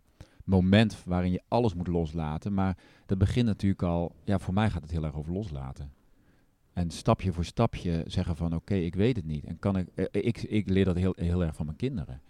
moment 0.45 1.03
waarin 1.05 1.33
je 1.33 1.43
alles 1.49 1.75
moet 1.75 1.87
loslaten. 1.87 2.55
Maar 2.55 2.77
dat 3.07 3.19
begint 3.19 3.47
natuurlijk 3.47 3.83
al, 3.83 4.15
ja, 4.25 4.39
voor 4.39 4.55
mij 4.55 4.71
gaat 4.71 4.83
het 4.83 4.91
heel 4.91 5.05
erg 5.05 5.15
over 5.15 5.33
loslaten. 5.33 5.93
En 6.73 6.91
stapje 6.91 7.33
voor 7.33 7.45
stapje 7.45 8.05
zeggen 8.07 8.37
van, 8.37 8.55
oké, 8.55 8.75
ik 8.75 8.95
weet 8.95 9.17
het 9.17 9.25
niet. 9.25 9.45
En 9.45 9.59
kan 9.59 9.77
ik, 9.77 9.89
eh, 9.95 10.05
ik, 10.11 10.43
ik 10.43 10.69
leer 10.69 10.85
dat 10.85 10.97
heel, 10.97 11.15
heel 11.17 11.45
erg 11.45 11.55
van 11.55 11.67
mijn 11.67 11.79
kinderen. 11.79 12.21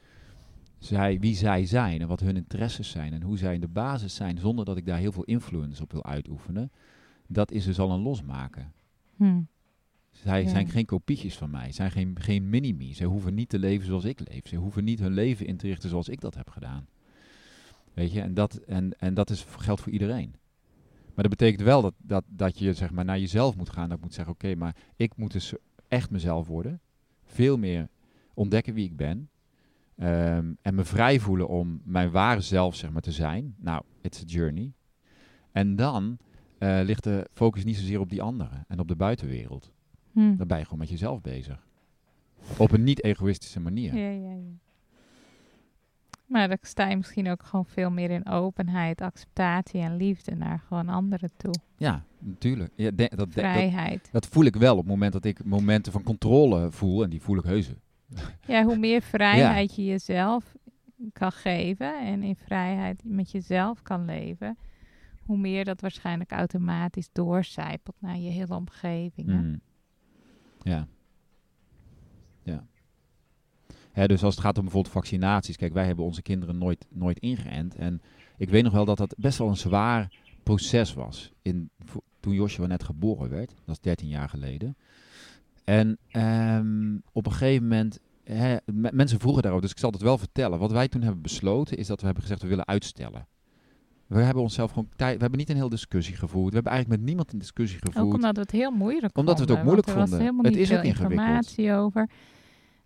Zij, 0.78 1.20
wie 1.20 1.34
zij 1.34 1.66
zijn 1.66 2.00
en 2.00 2.08
wat 2.08 2.20
hun 2.20 2.36
interesses 2.36 2.90
zijn 2.90 3.12
en 3.12 3.22
hoe 3.22 3.38
zij 3.38 3.54
in 3.54 3.60
de 3.60 3.68
basis 3.68 4.14
zijn, 4.14 4.38
zonder 4.38 4.64
dat 4.64 4.76
ik 4.76 4.86
daar 4.86 4.98
heel 4.98 5.12
veel 5.12 5.24
influence 5.24 5.82
op 5.82 5.92
wil 5.92 6.04
uitoefenen. 6.04 6.70
Dat 7.28 7.50
is 7.52 7.64
dus 7.64 7.78
al 7.78 7.90
een 7.90 8.00
losmaken. 8.02 8.72
Hm. 9.16 9.40
Zij 10.10 10.42
Ja. 10.42 10.48
zijn 10.48 10.68
geen 10.68 10.84
kopietjes 10.84 11.36
van 11.36 11.50
mij. 11.50 11.62
Zij 11.62 11.72
zijn 11.72 11.90
geen, 11.90 12.20
geen 12.20 12.50
mini-me. 12.50 12.94
Zij 12.94 13.06
hoeven 13.06 13.34
niet 13.34 13.48
te 13.48 13.58
leven 13.58 13.86
zoals 13.86 14.04
ik 14.04 14.28
leef. 14.28 14.48
Ze 14.48 14.56
hoeven 14.56 14.84
niet 14.84 14.98
hun 14.98 15.12
leven 15.12 15.46
in 15.46 15.56
te 15.56 15.66
richten 15.66 15.88
zoals 15.88 16.08
ik 16.08 16.20
dat 16.20 16.34
heb 16.34 16.50
gedaan. 16.50 16.86
Weet 17.94 18.12
je, 18.12 18.20
en 18.20 18.34
dat, 18.34 18.54
en, 18.54 18.98
en 18.98 19.14
dat 19.14 19.30
is, 19.30 19.44
geldt 19.58 19.80
voor 19.80 19.92
iedereen. 19.92 20.34
Maar 21.14 21.28
dat 21.28 21.38
betekent 21.38 21.62
wel 21.62 21.82
dat, 21.82 21.94
dat, 21.98 22.24
dat 22.28 22.58
je 22.58 22.74
zeg 22.74 22.90
maar, 22.90 23.04
naar 23.04 23.18
jezelf 23.18 23.56
moet 23.56 23.70
gaan. 23.70 23.88
Dat 23.88 24.00
moet 24.00 24.14
zeggen, 24.14 24.34
oké, 24.34 24.54
maar 24.54 24.76
ik 24.96 25.16
moet 25.16 25.32
dus 25.32 25.54
echt 25.88 26.10
mezelf 26.10 26.46
worden. 26.46 26.80
Veel 27.24 27.58
meer 27.58 27.88
ontdekken 28.34 28.74
wie 28.74 28.84
ik 28.84 28.96
ben. 28.96 29.30
Ehm, 29.96 30.52
en 30.62 30.74
me 30.74 30.84
vrij 30.84 31.20
voelen 31.20 31.48
om 31.48 31.80
mijn 31.84 32.10
ware 32.10 32.40
zelf 32.40 32.74
zeg 32.74 32.90
maar, 32.90 33.02
te 33.02 33.12
zijn. 33.12 33.54
Nou, 33.58 33.82
it's 34.00 34.20
a 34.20 34.24
journey. 34.24 34.72
En 35.52 35.76
dan 35.76 36.18
eh, 36.62 36.80
ligt 36.84 37.04
de 37.04 37.28
focus 37.32 37.64
niet 37.64 37.76
zozeer 37.76 38.00
op 38.00 38.10
die 38.10 38.22
anderen 38.22 38.64
en 38.68 38.78
op 38.78 38.88
de 38.88 38.96
buitenwereld. 38.96 39.72
Hm. 40.12 40.36
Dan 40.36 40.46
ben 40.46 40.58
je 40.58 40.64
gewoon 40.64 40.78
met 40.78 40.88
jezelf 40.88 41.20
bezig. 41.20 41.66
Op 42.56 42.72
een 42.72 42.82
niet-egoïstische 42.84 43.60
manier. 43.60 43.94
Ja, 43.94 44.10
ja, 44.10 44.32
ja. 44.32 44.52
Maar 46.26 46.48
dan 46.48 46.58
sta 46.60 46.88
je 46.88 46.96
misschien 46.96 47.30
ook 47.30 47.42
gewoon 47.42 47.66
veel 47.66 47.90
meer 47.90 48.10
in 48.10 48.28
openheid, 48.28 49.00
acceptatie 49.00 49.80
en 49.80 49.96
liefde 49.96 50.34
naar 50.34 50.58
gewoon 50.66 50.88
anderen 50.88 51.30
toe. 51.36 51.54
Ja, 51.76 52.04
natuurlijk. 52.18 52.72
Ja, 52.76 52.90
de- 52.90 53.12
dat, 53.14 53.32
dat, 53.34 54.10
dat 54.10 54.26
voel 54.26 54.44
ik 54.44 54.56
wel 54.56 54.72
op 54.72 54.78
het 54.78 54.88
moment 54.88 55.12
dat 55.12 55.24
ik 55.24 55.44
momenten 55.44 55.92
van 55.92 56.02
controle 56.02 56.70
voel. 56.70 57.02
En 57.02 57.10
die 57.10 57.22
voel 57.22 57.36
ik 57.38 57.44
heus. 57.44 57.70
Ja, 58.46 58.64
hoe 58.64 58.78
meer 58.78 59.02
vrijheid 59.16 59.74
je 59.76 59.84
jezelf 59.84 60.54
kan 61.12 61.32
geven 61.32 62.06
en 62.06 62.22
in 62.22 62.36
vrijheid 62.36 63.02
met 63.04 63.30
jezelf 63.30 63.82
kan 63.82 64.04
leven, 64.04 64.56
hoe 65.24 65.38
meer 65.38 65.64
dat 65.64 65.80
waarschijnlijk 65.80 66.30
automatisch 66.32 67.08
doorcijpelt 67.12 67.96
naar 67.98 68.18
je 68.18 68.30
hele 68.30 68.54
omgeving. 68.54 69.28
hè. 69.28 69.40
Mm. 69.40 69.60
Ja. 70.62 70.86
Ja. 72.42 72.66
Hè, 73.92 74.06
dus 74.06 74.22
als 74.22 74.34
het 74.34 74.44
gaat 74.44 74.56
om 74.58 74.62
bijvoorbeeld 74.64 74.94
vaccinaties. 74.94 75.56
Kijk, 75.56 75.72
wij 75.72 75.86
hebben 75.86 76.04
onze 76.04 76.22
kinderen 76.22 76.58
nooit, 76.58 76.86
nooit 76.90 77.18
ingeënt. 77.18 77.74
En 77.74 78.02
ik 78.36 78.48
weet 78.48 78.62
nog 78.62 78.72
wel 78.72 78.84
dat 78.84 78.96
dat 78.96 79.14
best 79.18 79.38
wel 79.38 79.48
een 79.48 79.56
zwaar 79.56 80.20
proces 80.42 80.94
was. 80.94 81.32
In, 81.42 81.70
toen 82.20 82.34
Joshua 82.34 82.66
net 82.66 82.84
geboren 82.84 83.30
werd. 83.30 83.54
Dat 83.64 83.74
is 83.74 83.80
13 83.80 84.08
jaar 84.08 84.28
geleden. 84.28 84.76
En 85.64 85.98
ehm, 86.08 86.96
op 87.12 87.26
een 87.26 87.32
gegeven 87.32 87.62
moment... 87.62 88.00
Mensen 88.72 89.20
vroegen 89.20 89.42
daarover, 89.42 89.66
dus 89.66 89.74
ik 89.76 89.82
zal 89.82 89.90
het 89.90 90.02
wel 90.02 90.18
vertellen. 90.18 90.58
Wat 90.58 90.72
wij 90.72 90.88
toen 90.88 91.02
hebben 91.02 91.22
besloten 91.22 91.76
is 91.76 91.86
dat 91.86 91.98
we 91.98 92.04
hebben 92.04 92.22
gezegd 92.22 92.42
we 92.42 92.48
willen 92.48 92.66
uitstellen. 92.66 93.26
We 94.12 94.22
hebben 94.22 94.42
onszelf 94.42 94.70
gewoon 94.70 94.88
tijd... 94.96 95.14
We 95.14 95.20
hebben 95.20 95.38
niet 95.38 95.50
een 95.50 95.56
hele 95.56 95.70
discussie 95.70 96.16
gevoerd. 96.16 96.48
We 96.48 96.54
hebben 96.54 96.72
eigenlijk 96.72 97.00
met 97.00 97.08
niemand 97.10 97.32
een 97.32 97.38
discussie 97.38 97.78
gevoerd. 97.78 98.04
Ook 98.06 98.14
omdat 98.14 98.34
we 98.34 98.40
het 98.40 98.50
heel 98.50 98.70
moeilijk 98.70 99.18
Omdat 99.18 99.38
we 99.38 99.44
het 99.44 99.52
ook 99.52 99.62
moeilijk 99.62 99.86
er 99.86 99.92
vonden. 99.92 100.44
Het 100.44 100.56
is 100.56 100.72
ook 100.72 100.82
ingewikkeld. 100.82 101.10
informatie 101.10 101.72
over. 101.72 102.08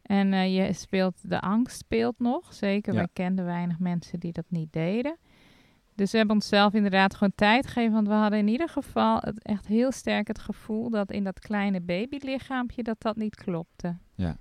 En 0.02 0.32
eh, 0.32 0.56
je 0.56 0.72
speelt, 0.72 1.14
de 1.22 1.40
angst 1.40 1.78
speelt 1.78 2.18
nog. 2.18 2.54
Zeker, 2.54 2.92
Ja. 2.92 2.98
wij 2.98 3.08
kenden 3.12 3.44
weinig 3.44 3.78
mensen 3.78 4.20
die 4.20 4.32
dat 4.32 4.44
niet 4.48 4.72
deden. 4.72 5.16
Dus 5.94 6.10
we 6.10 6.16
hebben 6.16 6.36
onszelf 6.36 6.72
inderdaad 6.72 7.14
gewoon 7.14 7.32
tijd 7.34 7.66
gegeven. 7.66 7.92
Want 7.92 8.08
we 8.08 8.14
hadden 8.14 8.38
in 8.38 8.48
ieder 8.48 8.68
geval 8.68 9.18
het, 9.20 9.42
echt 9.42 9.66
heel 9.66 9.92
sterk 9.92 10.28
het 10.28 10.38
gevoel 10.38 10.90
dat 10.90 11.10
in 11.10 11.24
dat 11.24 11.38
kleine 11.38 11.80
babylichaampje 11.80 12.82
dat 12.82 13.00
dat 13.02 13.16
niet 13.16 13.34
klopte. 13.34 13.96
Ja, 14.14 14.36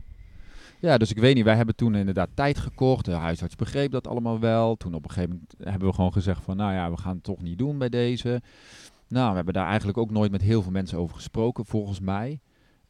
dus 0.98 1.12
ik 1.12 1.18
weet 1.20 1.36
niet, 1.36 1.44
wij 1.44 1.56
hebben 1.56 1.76
toen 1.76 1.96
inderdaad 1.96 2.30
tijd 2.34 2.58
gekocht. 2.58 3.06
De 3.06 3.12
huisarts 3.12 3.56
begreep 3.56 3.92
dat 3.92 4.08
allemaal 4.08 4.40
wel. 4.40 4.76
Toen 4.76 4.94
op 4.94 5.04
een 5.04 5.10
gegeven 5.12 5.30
moment 5.30 5.70
hebben 5.70 5.88
we 5.88 5.94
gewoon 5.96 6.14
gezegd 6.14 6.44
van, 6.44 6.58
nou 6.58 6.74
ja, 6.74 6.92
we 6.92 6.98
gaan 6.98 7.14
het 7.16 7.24
toch 7.24 7.42
niet 7.42 7.58
doen 7.58 7.78
bij 7.78 7.90
deze. 7.90 8.42
Nou, 9.08 9.30
we 9.30 9.36
hebben 9.36 9.54
daar 9.54 9.68
eigenlijk 9.68 9.98
ook 9.98 10.12
nooit 10.12 10.32
met 10.32 10.42
heel 10.42 10.62
veel 10.62 10.72
mensen 10.72 10.98
over 10.98 11.16
gesproken, 11.16 11.66
volgens 11.66 12.00
mij. 12.00 12.40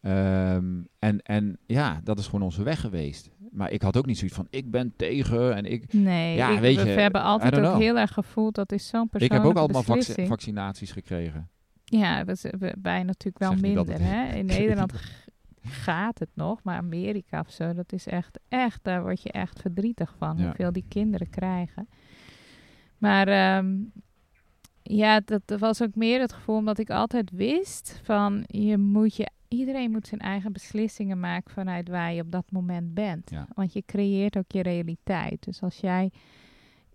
Ehm, 0.02 0.66
en, 1.00 1.22
en 1.22 1.58
ja, 1.66 2.00
dat 2.04 2.20
is 2.20 2.26
gewoon 2.26 2.42
onze 2.42 2.64
weg 2.64 2.80
geweest. 2.80 3.30
Maar 3.52 3.72
ik 3.72 3.82
had 3.82 3.98
ook 3.98 4.06
niet 4.06 4.18
zoiets 4.18 4.36
van, 4.36 4.48
ik 4.50 4.72
ben 4.72 4.94
tegen 4.98 5.56
en 5.56 5.66
ik... 5.66 5.94
Nee, 5.94 6.36
Ja, 6.36 6.50
ik- 6.50 6.60
weet 6.60 6.76
we, 6.82 6.88
je, 6.90 6.96
we 6.96 7.02
hebben 7.02 7.22
altijd 7.22 7.56
ook 7.56 7.60
know. 7.64 7.80
heel 7.82 7.98
erg 7.98 8.14
gevoeld 8.14 8.56
dat 8.56 8.72
is 8.72 8.88
zo'n 8.88 9.04
Ik 9.04 9.10
persoonlijke 9.10 9.48
heb 9.48 9.58
ook 9.58 9.64
allemaal 9.64 9.84
vac- 9.84 10.28
vaccinaties 10.28 10.92
gekregen. 10.92 11.50
Ja, 11.84 12.26
we- 12.26 12.76
wij 12.82 13.04
natuurlijk 13.04 13.40
wel 13.40 13.56
minder. 13.56 14.02
Hè? 14.02 14.36
In 14.36 14.46
Nederland 14.60 14.94
gaat 15.66 16.20
het 16.20 16.30
nog, 16.34 16.64
maar 16.64 16.78
Amerika 16.78 17.40
of 17.40 17.52
zo, 17.52 17.74
dat 17.74 17.94
is 17.94 18.08
echt, 18.08 18.40
echt, 18.50 18.80
daar 18.84 19.02
word 19.02 19.22
je 19.22 19.32
echt 19.32 19.62
verdrietig 19.62 20.16
van, 20.18 20.38
Ja. 20.38 20.44
hoeveel 20.46 20.72
die 20.72 20.86
kinderen 20.88 21.30
krijgen. 21.30 21.88
Maar 22.98 23.28
ehm, 23.28 23.76
ja, 24.82 25.20
dat 25.26 25.60
was 25.60 25.82
ook 25.82 25.96
meer 25.96 26.20
het 26.20 26.34
gevoel 26.34 26.56
omdat 26.58 26.78
ik 26.80 26.90
altijd 26.90 27.32
wist 27.32 28.00
van, 28.04 28.44
je 28.48 28.78
moet 28.78 29.16
je, 29.16 29.30
iedereen 29.48 29.92
moet 29.92 30.08
zijn 30.08 30.22
eigen 30.22 30.52
beslissingen 30.54 31.20
maken 31.20 31.54
vanuit 31.54 31.90
waar 31.90 32.14
je 32.14 32.22
op 32.22 32.32
dat 32.32 32.52
moment 32.52 32.94
bent. 32.94 33.30
Ja. 33.30 33.48
Want 33.54 33.74
je 33.74 33.84
creëert 33.86 34.38
ook 34.38 34.52
je 34.52 34.62
realiteit. 34.62 35.44
Dus 35.44 35.62
als 35.62 35.78
jij 35.78 36.12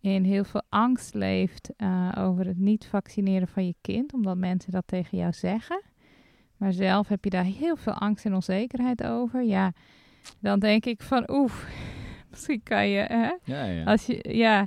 in 0.01 0.25
heel 0.25 0.45
veel 0.45 0.63
angst 0.69 1.15
leeft 1.15 1.71
eh, 1.77 2.13
over 2.19 2.47
het 2.47 2.59
niet 2.59 2.87
vaccineren 2.87 3.49
van 3.49 3.67
je 3.67 3.75
kind, 3.81 4.13
omdat 4.13 4.37
mensen 4.37 4.73
dat 4.73 4.87
tegen 4.87 5.19
jou 5.19 5.33
zeggen. 5.33 5.83
Maar 6.61 6.73
zelf 6.73 7.09
heb 7.09 7.25
je 7.25 7.31
daar 7.31 7.45
heel 7.45 7.77
veel 7.77 7.93
angst 7.93 8.25
en 8.25 8.35
onzekerheid 8.35 9.05
over. 9.05 9.43
Ja, 9.43 9.73
dan 10.39 10.59
denk 10.59 10.85
ik 10.87 11.03
van 11.03 11.31
oef, 11.31 11.67
misschien 12.31 12.61
kan 12.63 12.89
je, 12.89 12.99
hè, 13.09 13.31
Ja, 13.45 13.65
ja. 13.65 13.85
als 13.85 14.07
je, 14.07 14.29
ja, 14.37 14.67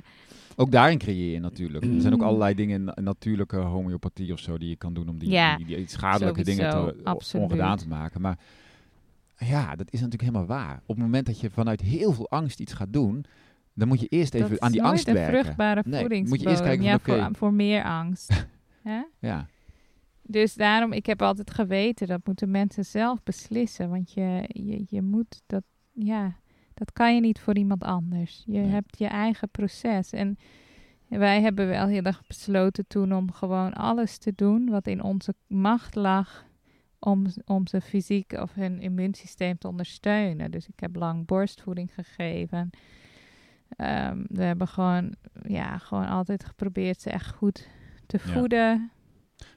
Ook 0.56 0.70
daarin 0.70 0.98
creëer 0.98 1.32
je 1.32 1.40
natuurlijk. 1.40 1.84
Er 1.84 2.00
zijn 2.00 2.12
ook 2.12 2.20
Mm. 2.20 2.26
allerlei 2.26 2.54
dingen 2.54 2.92
in 2.94 3.04
natuurlijke 3.04 3.56
homeopathie 3.56 4.32
of 4.32 4.38
zo 4.38 4.58
die 4.58 4.68
je 4.68 4.76
kan 4.76 4.94
doen 4.94 5.08
om 5.08 5.18
die, 5.18 5.30
Ja, 5.30 5.56
die, 5.56 5.66
die 5.66 5.88
schadelijke 5.88 6.44
dingen 6.44 6.70
te, 6.70 7.00
absoluut. 7.04 7.44
ongedaan 7.44 7.76
te 7.76 7.88
maken. 7.88 8.20
Maar 8.20 8.38
ja, 9.38 9.76
dat 9.76 9.86
is 9.92 10.00
natuurlijk 10.00 10.22
helemaal 10.22 10.46
waar. 10.46 10.76
Op 10.86 10.96
het 10.96 11.04
moment 11.04 11.26
dat 11.26 11.40
je 11.40 11.50
vanuit 11.50 11.80
heel 11.80 12.12
veel 12.12 12.30
angst 12.30 12.60
iets 12.60 12.72
gaat 12.72 12.92
doen, 12.92 13.24
dan 13.74 13.88
moet 13.88 14.00
je 14.00 14.06
eerst 14.06 14.34
even 14.34 14.50
dat 14.50 14.60
aan 14.60 14.70
die 14.72 14.80
is 14.80 14.86
nooit 14.86 14.96
angst 14.96 15.08
een 15.08 15.14
werken. 15.14 15.40
vruchtbare 15.40 15.82
Nee, 15.86 16.00
voedingsbodem. 16.00 16.28
moet 16.28 16.40
je 16.40 16.48
eerst 16.48 16.62
kijken 16.62 16.84
ja, 16.84 16.98
voor, 16.98 17.36
voor 17.36 17.52
meer 17.52 17.84
angst. 17.84 18.46
Ja, 19.20 19.46
Dus 20.26 20.54
daarom, 20.54 20.92
ik 20.92 21.06
heb 21.06 21.22
altijd 21.22 21.50
geweten, 21.50 22.06
dat 22.06 22.20
moeten 22.26 22.50
mensen 22.50 22.84
zelf 22.84 23.22
beslissen. 23.22 23.90
Want 23.90 24.12
je, 24.12 24.44
je, 24.48 24.84
je 24.88 25.02
moet 25.02 25.42
dat, 25.46 25.62
ja, 25.92 26.36
dat 26.74 26.92
kan 26.92 27.14
je 27.14 27.20
niet 27.20 27.40
voor 27.40 27.56
iemand 27.56 27.82
anders. 27.82 28.42
Je 28.46 28.52
Nee. 28.58 28.70
hebt 28.70 28.98
je 28.98 29.06
eigen 29.06 29.48
proces. 29.50 30.10
En 30.12 30.38
wij 31.08 31.40
hebben 31.40 31.66
wel 31.68 31.86
heel 31.86 32.02
erg 32.02 32.26
besloten 32.26 32.86
toen 32.86 33.12
om 33.14 33.32
gewoon 33.32 33.72
alles 33.72 34.18
te 34.18 34.32
doen 34.34 34.68
wat 34.70 34.86
in 34.86 35.02
onze 35.02 35.34
macht 35.46 35.94
lag. 35.94 36.44
Om, 36.98 37.24
om 37.44 37.66
ze 37.66 37.80
fysiek 37.80 38.32
of 38.32 38.54
hun 38.54 38.80
immuunsysteem 38.80 39.58
te 39.58 39.68
ondersteunen. 39.68 40.50
Dus 40.50 40.68
ik 40.68 40.80
heb 40.80 40.96
lang 40.96 41.26
borstvoeding 41.26 41.94
gegeven. 41.94 42.70
Ehm, 43.76 44.24
we 44.28 44.42
hebben 44.42 44.68
gewoon, 44.68 45.14
ja, 45.42 45.78
gewoon 45.78 46.06
altijd 46.08 46.44
geprobeerd 46.44 47.00
ze 47.00 47.10
echt 47.10 47.30
goed 47.34 47.68
te 48.06 48.18
Ja. 48.26 48.32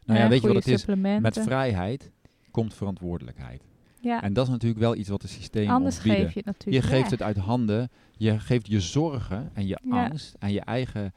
Nou 0.08 0.20
ja, 0.20 0.28
weet 0.30 0.42
je 0.42 0.48
wat 0.48 0.56
het 0.56 0.68
is? 0.68 0.86
Met 1.22 1.40
vrijheid 1.40 2.12
komt 2.52 2.74
verantwoordelijkheid. 2.74 3.62
Ja, 4.02 4.22
En 4.24 4.34
dat 4.34 4.46
is 4.46 4.52
natuurlijk 4.52 4.80
wel 4.82 4.96
iets 4.96 5.10
wat 5.10 5.22
de 5.22 5.28
systemen 5.28 5.74
anders 5.74 5.96
ons 5.96 6.04
bieden. 6.04 6.24
geef 6.26 6.34
je 6.34 6.40
het 6.40 6.46
Je 6.46 6.52
natuurlijk 6.70 6.86
geeft 6.86 7.02
weg. 7.02 7.10
het 7.12 7.22
uit 7.22 7.38
handen. 7.38 7.90
Je 8.18 8.40
geeft 8.40 8.68
je 8.68 8.80
zorgen 8.82 9.50
en 9.54 9.68
je 9.68 9.80
Ja. 9.84 10.06
angst 10.06 10.36
en 10.40 10.52
je 10.52 10.62
eigen, 10.62 11.14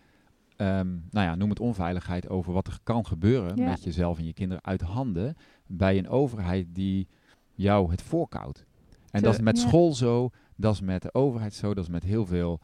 ehm, 0.57 0.89
nou 1.11 1.27
ja, 1.27 1.35
noem 1.35 1.49
het 1.51 1.61
onveiligheid 1.61 2.29
over 2.29 2.53
wat 2.53 2.67
er 2.67 2.79
kan 2.83 3.07
gebeuren 3.07 3.57
Ja. 3.57 3.65
met 3.69 3.85
jezelf 3.85 4.19
en 4.19 4.25
je 4.25 4.33
kinderen 4.33 4.65
uit 4.65 4.81
handen 4.81 5.37
bij 5.67 5.99
een 5.99 6.09
overheid 6.09 6.67
die 6.73 7.09
jou 7.55 7.91
het 7.91 8.03
voorkoudt. 8.03 8.65
En 9.11 9.23
dat 9.23 9.35
is 9.35 9.41
met 9.41 9.59
school 9.59 9.95
zo, 9.95 10.31
dat 10.57 10.75
is 10.75 10.81
met 10.81 11.03
de 11.03 11.15
overheid 11.15 11.55
zo, 11.55 11.75
dat 11.75 11.85
is 11.85 11.91
met 11.91 12.03
heel 12.03 12.27
veel, 12.27 12.61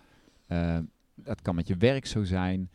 ehm, 0.46 0.82
dat 1.14 1.42
kan 1.42 1.54
met 1.54 1.68
je 1.68 1.76
werk 1.76 2.06
zo 2.06 2.24
zijn. 2.24 2.70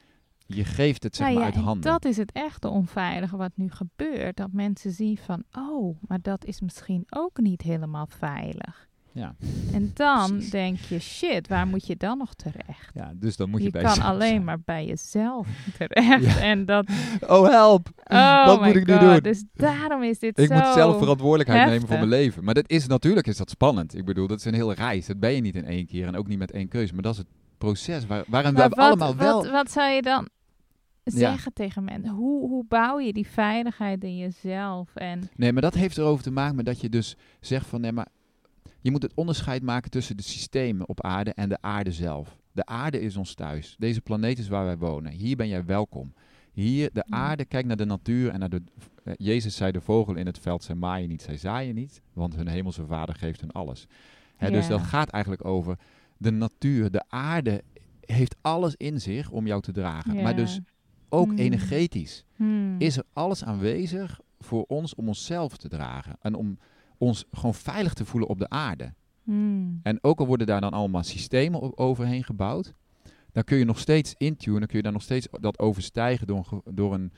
Je 0.55 0.65
geeft 0.65 1.03
het 1.03 1.15
zeg 1.15 1.27
Nou 1.27 1.39
maar 1.39 1.47
ja, 1.47 1.49
uit 1.49 1.59
en 1.59 1.65
handen. 1.67 1.91
dat 1.91 2.05
is 2.05 2.17
het 2.17 2.31
echte 2.31 2.67
onveilige 2.67 3.37
wat 3.37 3.51
nu 3.55 3.69
gebeurt. 3.71 4.37
Dat 4.37 4.51
mensen 4.51 4.91
zien 4.91 5.17
van, 5.17 5.43
oh, 5.57 5.97
maar 6.07 6.19
dat 6.21 6.45
is 6.45 6.61
misschien 6.61 7.03
ook 7.09 7.39
niet 7.39 7.61
helemaal 7.61 8.07
veilig. 8.09 8.89
Ja. 9.13 9.35
En 9.73 9.91
dan 9.93 10.29
Precies. 10.29 10.49
denk 10.49 10.77
je, 10.79 10.99
shit, 10.99 11.47
waar 11.47 11.67
moet 11.67 11.87
je 11.87 11.97
dan 11.97 12.17
nog 12.17 12.33
terecht? 12.33 12.91
ja, 12.93 13.11
dus 13.15 13.35
dan 13.37 13.49
moet 13.49 13.59
je, 13.59 13.65
je 13.65 13.71
bij 13.71 13.81
kan 13.81 13.91
jezelf 13.93 14.09
alleen 14.09 14.29
zijn. 14.29 14.43
maar 14.43 14.59
bij 14.65 14.85
jezelf 14.85 15.47
terecht. 15.77 16.23
Ja. 16.23 16.39
En 16.39 16.65
dat, 16.65 16.89
Oh 17.27 17.49
help! 17.49 17.89
oh 18.03 18.45
Wat 18.45 18.61
moet 18.61 18.75
ik 18.75 18.87
nu 18.87 18.93
God, 18.93 19.01
doen? 19.01 19.19
Dus 19.19 19.43
daarom 19.53 20.03
is 20.03 20.19
dit 20.19 20.39
Ik 20.39 20.47
zo... 20.47 20.53
moet 20.53 20.73
zelf 20.73 20.97
verantwoordelijkheid 20.97 21.69
nemen 21.69 21.87
voor 21.87 21.97
mijn 21.97 22.09
leven. 22.09 22.43
Maar 22.43 22.53
dat 22.53 22.69
is 22.69 22.87
natuurlijk 22.87 23.27
is 23.27 23.37
dat 23.37 23.49
spannend. 23.49 23.97
Ik 23.97 24.05
bedoel, 24.05 24.27
dat 24.27 24.37
is 24.39 24.45
een 24.45 24.53
hele 24.53 24.73
reis. 24.73 25.05
Dat 25.05 25.19
ben 25.19 25.31
je 25.33 25.41
niet 25.41 25.55
in 25.55 25.65
één 25.65 25.85
keer 25.85 26.07
en 26.07 26.15
ook 26.15 26.27
niet 26.27 26.39
met 26.39 26.51
één 26.51 26.67
keuze. 26.67 26.93
Maar 26.93 27.03
dat 27.03 27.11
is 27.13 27.17
het 27.17 27.27
proces 27.57 28.05
waar, 28.05 28.23
waarin 28.27 28.53
Maar 28.53 28.69
we 28.69 28.75
wat, 28.75 28.85
allemaal 28.85 29.15
wel... 29.15 29.41
wat, 29.41 29.51
wat 29.51 29.71
zou 29.71 29.89
je 29.89 30.01
dan 30.01 30.27
Ja. 31.03 31.11
zeggen 31.11 31.53
tegen 31.53 31.83
mensen? 31.83 32.13
Hoe, 32.13 32.49
hoe 32.49 32.65
bouw 32.67 32.99
je 32.99 33.13
die 33.13 33.27
veiligheid 33.27 34.03
in 34.03 34.17
jezelf? 34.17 34.95
En 34.95 35.29
Nee, 35.35 35.53
maar 35.53 35.61
dat 35.61 35.73
heeft 35.73 35.97
erover 35.97 36.23
te 36.23 36.31
maken 36.31 36.55
met 36.55 36.65
dat 36.65 36.81
je 36.81 36.89
dus 36.89 37.15
zegt 37.39 37.67
van... 37.67 37.81
Nee, 37.81 37.91
maar 37.91 38.07
je 38.79 38.91
moet 38.91 39.01
het 39.03 39.13
onderscheid 39.15 39.63
maken 39.63 39.91
tussen 39.91 40.17
de 40.17 40.23
systemen 40.23 40.87
op 40.89 41.03
aarde 41.03 41.33
en 41.33 41.49
de 41.49 41.57
aarde 41.61 41.91
zelf. 41.91 42.37
De 42.51 42.65
aarde 42.65 42.99
is 43.01 43.17
ons 43.17 43.33
thuis. 43.33 43.75
Deze 43.79 44.01
planeet 44.01 44.39
is 44.39 44.47
waar 44.47 44.65
wij 44.65 44.77
wonen. 44.77 45.11
Hier 45.11 45.35
ben 45.35 45.47
jij 45.47 45.65
welkom. 45.65 46.13
Hier, 46.51 46.89
de 46.93 47.03
aarde, 47.09 47.45
kijk 47.45 47.65
naar 47.65 47.77
de 47.77 47.85
natuur 47.85 48.29
en 48.31 48.39
naar 48.39 48.49
de... 48.49 48.61
eh, 49.03 49.13
Jezus 49.17 49.55
zei 49.55 49.71
de 49.71 49.81
vogel 49.81 50.15
in 50.15 50.25
het 50.25 50.39
veld, 50.39 50.63
zij 50.63 50.75
maaien 50.75 51.09
niet, 51.09 51.21
zij 51.21 51.37
zaaien 51.37 51.75
niet. 51.75 52.01
Want 52.13 52.35
hun 52.35 52.47
hemelse 52.47 52.85
vader 52.85 53.15
geeft 53.15 53.41
hun 53.41 53.51
alles. 53.51 53.87
Hè, 54.37 54.51
Dus 54.51 54.67
dat 54.67 54.81
gaat 54.81 55.09
eigenlijk 55.09 55.45
over 55.45 55.77
de 56.17 56.31
natuur. 56.31 56.91
De 56.91 57.03
aarde 57.07 57.63
heeft 58.05 58.35
alles 58.41 58.75
in 58.75 59.01
zich 59.01 59.29
om 59.29 59.47
jou 59.47 59.61
te 59.61 59.71
dragen. 59.71 60.21
Maar 60.21 60.35
dus 60.35 60.59
ook 61.11 61.27
Hmm. 61.27 61.37
energetisch 61.37 62.25
hmm, 62.35 62.75
is 62.77 62.97
er 62.97 63.03
alles 63.13 63.43
aanwezig 63.43 64.19
voor 64.39 64.65
ons 64.67 64.95
om 64.95 65.07
onszelf 65.07 65.57
te 65.57 65.67
dragen. 65.69 66.15
En 66.21 66.35
om 66.35 66.57
ons 66.97 67.25
gewoon 67.31 67.53
veilig 67.53 67.93
te 67.93 68.05
voelen 68.05 68.29
op 68.29 68.39
de 68.39 68.49
aarde. 68.49 68.93
hmm. 69.23 69.79
En 69.83 69.97
ook 70.03 70.19
al 70.19 70.25
worden 70.27 70.47
daar 70.47 70.61
dan 70.61 70.71
allemaal 70.71 71.03
systemen 71.03 71.77
overheen 71.77 72.23
gebouwd, 72.23 72.73
dan 73.31 73.43
kun 73.43 73.57
je 73.57 73.65
nog 73.65 73.79
steeds 73.79 74.13
intunen, 74.17 74.59
dan 74.59 74.67
kun 74.67 74.77
je 74.77 74.83
daar 74.83 74.91
nog 74.91 75.01
steeds 75.01 75.27
dat 75.39 75.59
overstijgen 75.59 76.27
door 76.27 76.61
door 76.73 76.93
een 76.93 77.11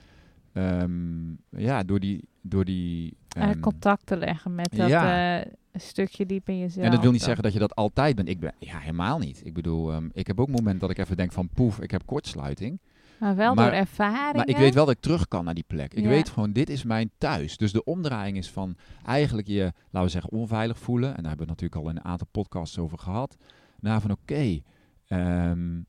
ehm, 0.53 1.61
ja, 1.61 1.83
door 1.83 1.99
die, 1.99 2.27
door 2.41 2.65
die 2.65 3.17
Eh, 3.27 3.43
ehm, 3.43 3.59
contact 3.59 4.05
te 4.05 4.17
leggen 4.17 4.55
met 4.55 4.71
dat, 4.75 4.89
ja. 4.89 5.41
eh, 5.41 5.51
stukje 5.73 6.25
diep 6.25 6.49
in 6.49 6.57
jezelf. 6.57 6.85
En 6.85 6.91
dat 6.91 7.01
wil 7.01 7.11
niet 7.11 7.19
dan. 7.19 7.27
zeggen 7.27 7.43
dat 7.43 7.53
je 7.53 7.59
dat 7.59 7.75
altijd 7.75 8.15
bent. 8.15 8.27
Ik 8.29 8.39
ben, 8.39 8.53
ja, 8.59 8.77
helemaal 8.79 9.19
niet. 9.19 9.41
Ik 9.45 9.53
bedoel, 9.53 9.91
ehm, 9.91 10.09
ik 10.13 10.27
heb 10.27 10.39
ook 10.39 10.47
momenten 10.47 10.79
dat 10.79 10.89
ik 10.89 10.97
even 10.97 11.17
denk 11.17 11.31
van 11.31 11.49
poef, 11.49 11.79
ik 11.79 11.91
heb 11.91 12.05
kortsluiting. 12.05 12.79
Maar 13.19 13.35
wel 13.35 13.53
Maar- 13.53 13.65
door 13.69 13.79
ervaring. 13.79 14.35
Maar 14.35 14.47
ik 14.47 14.57
weet 14.57 14.73
wel 14.73 14.85
dat 14.85 14.95
ik 14.95 15.01
terug 15.01 15.27
kan 15.27 15.45
naar 15.45 15.53
die 15.53 15.63
plek. 15.67 15.93
Ik 15.93 16.03
Ja. 16.03 16.09
weet 16.09 16.29
gewoon, 16.29 16.51
dit 16.53 16.69
is 16.69 16.83
mijn 16.83 17.11
thuis. 17.17 17.57
Dus 17.57 17.71
de 17.71 17.83
omdraaiing 17.83 18.37
is 18.37 18.51
van 18.51 18.75
eigenlijk 19.05 19.47
je, 19.47 19.61
laten 19.63 20.01
we 20.01 20.07
zeggen, 20.09 20.31
onveilig 20.31 20.77
voelen. 20.79 21.09
En 21.09 21.15
daar 21.23 21.27
hebben 21.27 21.45
we 21.45 21.51
het 21.51 21.61
natuurlijk 21.61 21.81
al 21.81 21.89
in 21.89 21.97
een 21.97 22.11
aantal 22.11 22.27
podcasts 22.31 22.77
over 22.79 22.99
gehad. 22.99 23.37
Naar 23.79 24.01
van, 24.01 24.11
oké, 24.11 24.59
ehm, 25.07 25.81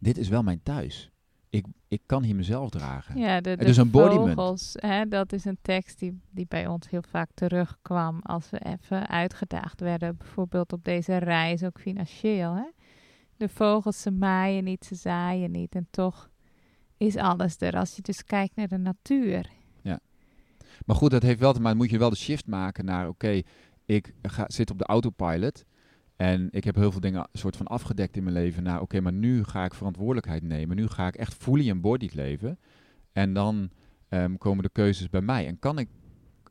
dit 0.00 0.18
is 0.18 0.28
wel 0.28 0.42
mijn 0.42 0.62
thuis. 0.62 1.10
Ik, 1.50 1.66
ik 1.88 2.00
kan 2.06 2.22
hier 2.22 2.34
mezelf 2.36 2.70
dragen. 2.70 3.18
Ja, 3.18 3.40
de, 3.40 3.56
de 3.56 3.64
dus 3.64 3.76
een 3.76 3.90
vogels, 3.90 4.72
hè, 4.76 5.08
dat 5.08 5.32
is 5.32 5.44
een 5.44 5.58
tekst 5.62 5.98
die, 5.98 6.20
die 6.30 6.46
bij 6.48 6.66
ons 6.66 6.90
heel 6.90 7.02
vaak 7.08 7.30
terugkwam 7.34 8.20
als 8.22 8.50
we 8.50 8.58
even 8.64 9.08
uitgedaagd 9.08 9.80
werden. 9.80 10.16
Bijvoorbeeld 10.16 10.72
op 10.72 10.84
deze 10.84 11.16
reis, 11.16 11.62
ook 11.64 11.80
financieel. 11.80 12.54
Hè? 12.54 12.64
De 13.36 13.48
vogels, 13.48 14.02
ze 14.02 14.10
maaien 14.10 14.64
niet, 14.64 14.84
ze 14.84 14.94
zaaien 14.94 15.50
niet. 15.50 15.74
En 15.74 15.86
toch 15.90 16.30
is 16.96 17.16
alles 17.16 17.56
er. 17.58 17.76
Als 17.76 17.96
je 17.96 18.02
dus 18.02 18.24
kijkt 18.24 18.56
naar 18.56 18.68
de 18.68 18.78
natuur. 18.78 19.50
Maar 20.84 20.96
goed, 20.96 21.10
dat 21.10 21.22
heeft 21.22 21.40
wel 21.40 21.52
te 21.52 21.60
maken. 21.60 21.78
Moet 21.78 21.90
je 21.90 21.98
wel 21.98 22.10
de 22.10 22.16
shift 22.16 22.46
maken 22.46 22.84
naar, 22.84 23.08
oké, 23.08 23.42
ik 23.84 24.12
ga, 24.22 24.44
zit 24.46 24.70
op 24.70 24.78
de 24.78 24.84
autopilot. 24.84 25.64
En 26.16 26.48
ik 26.50 26.64
heb 26.64 26.74
heel 26.74 26.92
veel 26.92 27.00
dingen 27.00 27.28
soort 27.32 27.56
van 27.56 27.66
afgedekt 27.66 28.16
in 28.16 28.22
mijn 28.22 28.34
leven. 28.34 28.62
Naar, 28.62 28.80
oké, 28.80 29.00
maar 29.00 29.12
nu 29.12 29.44
ga 29.44 29.64
ik 29.64 29.74
verantwoordelijkheid 29.74 30.42
nemen. 30.42 30.76
Nu 30.76 30.86
ga 30.86 31.06
ik 31.06 31.14
echt 31.14 31.34
fully 31.34 31.68
embodied 31.68 32.14
leven. 32.14 32.58
En 33.12 33.32
dan 33.32 33.70
ehm, 34.08 34.36
komen 34.36 34.62
de 34.62 34.70
keuzes 34.70 35.10
bij 35.10 35.20
mij. 35.20 35.46
En 35.46 35.58
kan 35.58 35.78
ik. 35.78 35.88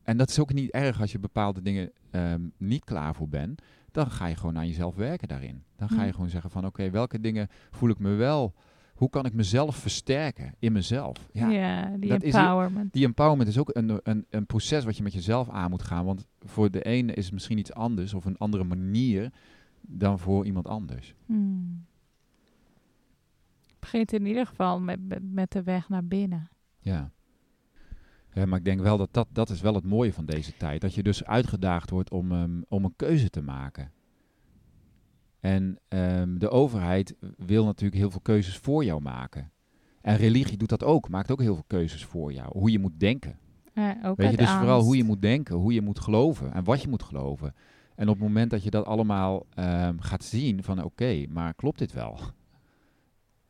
En 0.03 0.17
dat 0.17 0.29
is 0.29 0.39
ook 0.39 0.53
niet 0.53 0.71
erg 0.71 1.01
als 1.01 1.11
je 1.11 1.19
bepaalde 1.19 1.61
dingen 1.61 1.91
ehm, 2.11 2.41
niet 2.57 2.83
klaar 2.83 3.15
voor 3.15 3.29
bent. 3.29 3.61
Dan 3.95 4.11
ga 4.11 4.25
je 4.25 4.35
gewoon 4.35 4.57
aan 4.57 4.67
jezelf 4.67 4.95
werken 4.95 5.27
daarin. 5.27 5.63
Dan 5.75 5.87
ga 5.89 5.95
je 5.95 6.01
Hmm. 6.01 6.13
gewoon 6.13 6.29
zeggen 6.29 6.49
van 6.51 6.65
oké, 6.65 6.89
welke 6.89 7.19
dingen 7.19 7.47
voel 7.71 7.89
ik 7.89 7.99
me 7.99 8.09
wel. 8.09 8.53
Hoe 8.95 9.09
kan 9.09 9.25
ik 9.25 9.33
mezelf 9.33 9.75
versterken 9.75 10.55
in 10.59 10.71
mezelf? 10.71 11.29
Ja, 11.31 11.85
die 11.97 12.09
dat 12.09 12.23
is- 12.23 12.33
empowerment. 12.33 12.93
Die 12.93 13.05
empowerment 13.05 13.49
is 13.49 13.57
ook 13.57 13.69
een, 13.75 13.99
een, 14.03 14.25
een 14.29 14.45
proces 14.45 14.83
wat 14.85 14.97
je 14.97 15.03
met 15.03 15.13
jezelf 15.13 15.49
aan 15.49 15.69
moet 15.69 15.81
gaan. 15.83 16.05
Want 16.05 16.27
voor 16.39 16.71
de 16.71 16.81
ene 16.81 17.13
is 17.13 17.23
het 17.25 17.33
misschien 17.33 17.57
iets 17.57 17.73
anders 17.73 18.13
of 18.13 18.25
een 18.25 18.37
andere 18.37 18.63
manier 18.63 19.31
dan 19.81 20.19
voor 20.19 20.45
iemand 20.45 20.67
anders. 20.67 21.13
Hmm. 21.25 21.85
Het 23.65 23.79
begint 23.79 24.13
in 24.13 24.25
ieder 24.25 24.45
geval 24.45 24.79
met, 24.79 24.99
met, 25.07 25.19
met 25.33 25.51
de 25.51 25.63
weg 25.63 25.89
naar 25.89 26.05
binnen. 26.05 26.49
Ja. 26.79 27.11
Ja. 28.35 28.45
Maar 28.45 28.59
ik 28.59 28.65
denk 28.65 28.81
wel 28.81 28.97
dat, 28.97 29.09
dat 29.11 29.27
dat 29.31 29.49
is 29.49 29.61
wel 29.61 29.73
het 29.73 29.85
mooie 29.85 30.13
van 30.13 30.25
deze 30.25 30.57
tijd. 30.57 30.81
Dat 30.81 30.93
je 30.93 31.03
dus 31.03 31.25
uitgedaagd 31.25 31.89
wordt 31.89 32.11
om, 32.11 32.31
ehm, 32.31 32.61
om 32.67 32.85
een 32.85 32.95
keuze 32.95 33.29
te 33.29 33.41
maken. 33.41 33.91
En 35.39 35.79
ehm, 35.87 36.37
de 36.37 36.49
overheid 36.49 37.15
wil 37.37 37.65
natuurlijk 37.65 38.01
heel 38.01 38.11
veel 38.11 38.19
keuzes 38.19 38.57
voor 38.57 38.83
jou 38.83 39.01
maken. 39.01 39.51
En 40.01 40.17
religie 40.17 40.57
doet 40.57 40.69
dat 40.69 40.83
ook, 40.83 41.09
maakt 41.09 41.31
ook 41.31 41.41
heel 41.41 41.53
veel 41.53 41.63
keuzes 41.67 42.05
voor 42.05 42.33
jou. 42.33 42.49
Hoe 42.51 42.71
je 42.71 42.79
moet 42.79 42.99
denken. 42.99 43.39
Ook 44.03 44.17
Weet 44.17 44.31
je, 44.31 44.37
dus 44.37 44.51
vooral 44.51 44.81
hoe 44.81 44.97
je 44.97 45.03
moet 45.03 45.21
denken, 45.21 45.55
hoe 45.55 45.73
je 45.73 45.81
moet 45.81 45.99
geloven 45.99 46.53
en 46.53 46.63
wat 46.63 46.81
je 46.81 46.87
moet 46.87 47.03
geloven. 47.03 47.53
En 47.95 48.07
op 48.07 48.13
het 48.13 48.23
moment 48.23 48.51
dat 48.51 48.63
je 48.63 48.69
dat 48.69 48.85
allemaal 48.85 49.45
ehm, 49.53 49.99
gaat 49.99 50.23
zien 50.23 50.63
van 50.63 50.83
oké, 50.83 51.25
maar 51.29 51.53
klopt 51.53 51.79
dit 51.79 51.93
wel? 51.93 52.19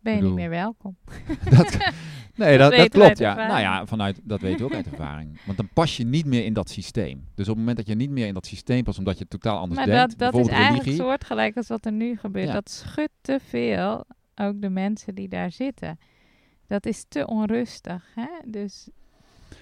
Ben 0.05 0.13
je 0.13 0.19
bedoel- 0.19 0.35
niet 0.35 0.49
meer 0.49 0.49
welkom. 0.57 0.95
dat, 1.57 1.77
nee, 2.35 2.57
dat, 2.57 2.71
dat 2.71 2.89
klopt 2.89 3.17
ja. 3.17 3.35
Nou 3.47 3.59
ja, 3.59 3.85
vanuit, 3.85 4.19
dat 4.23 4.41
weten 4.41 4.59
we 4.59 4.65
ook 4.65 4.73
uit 4.73 4.87
ervaring. 4.87 5.39
Want 5.45 5.57
dan 5.57 5.69
pas 5.73 5.97
je 5.97 6.05
niet 6.05 6.25
meer 6.25 6.45
in 6.45 6.53
dat 6.53 6.69
systeem. 6.69 7.17
Dus 7.35 7.45
op 7.47 7.55
het 7.55 7.57
moment 7.57 7.77
dat 7.77 7.87
je 7.87 7.95
niet 7.95 8.09
meer 8.09 8.27
in 8.27 8.33
dat 8.33 8.45
systeem 8.45 8.83
past, 8.83 8.97
omdat 8.97 9.17
je 9.17 9.27
totaal 9.27 9.57
anders 9.57 9.79
Maar 9.79 9.85
denkt, 9.95 10.19
dat, 10.19 10.31
dat 10.33 10.41
is 10.45 10.47
eigenlijk 10.51 10.83
religie. 10.83 11.03
soortgelijk 11.05 11.57
als 11.57 11.67
wat 11.67 11.85
er 11.85 11.91
nu 11.91 12.17
gebeurt. 12.17 12.47
Ja. 12.47 12.53
Dat 12.53 12.69
schudt 12.69 13.11
te 13.21 13.39
veel, 13.47 14.03
ook 14.35 14.61
de 14.61 14.69
mensen 14.69 15.15
die 15.15 15.27
daar 15.27 15.51
zitten. 15.51 15.99
Dat 16.67 16.85
is 16.85 17.05
te 17.07 17.27
onrustig. 17.27 18.05
Hè? 18.15 18.27
Dus 18.45 18.89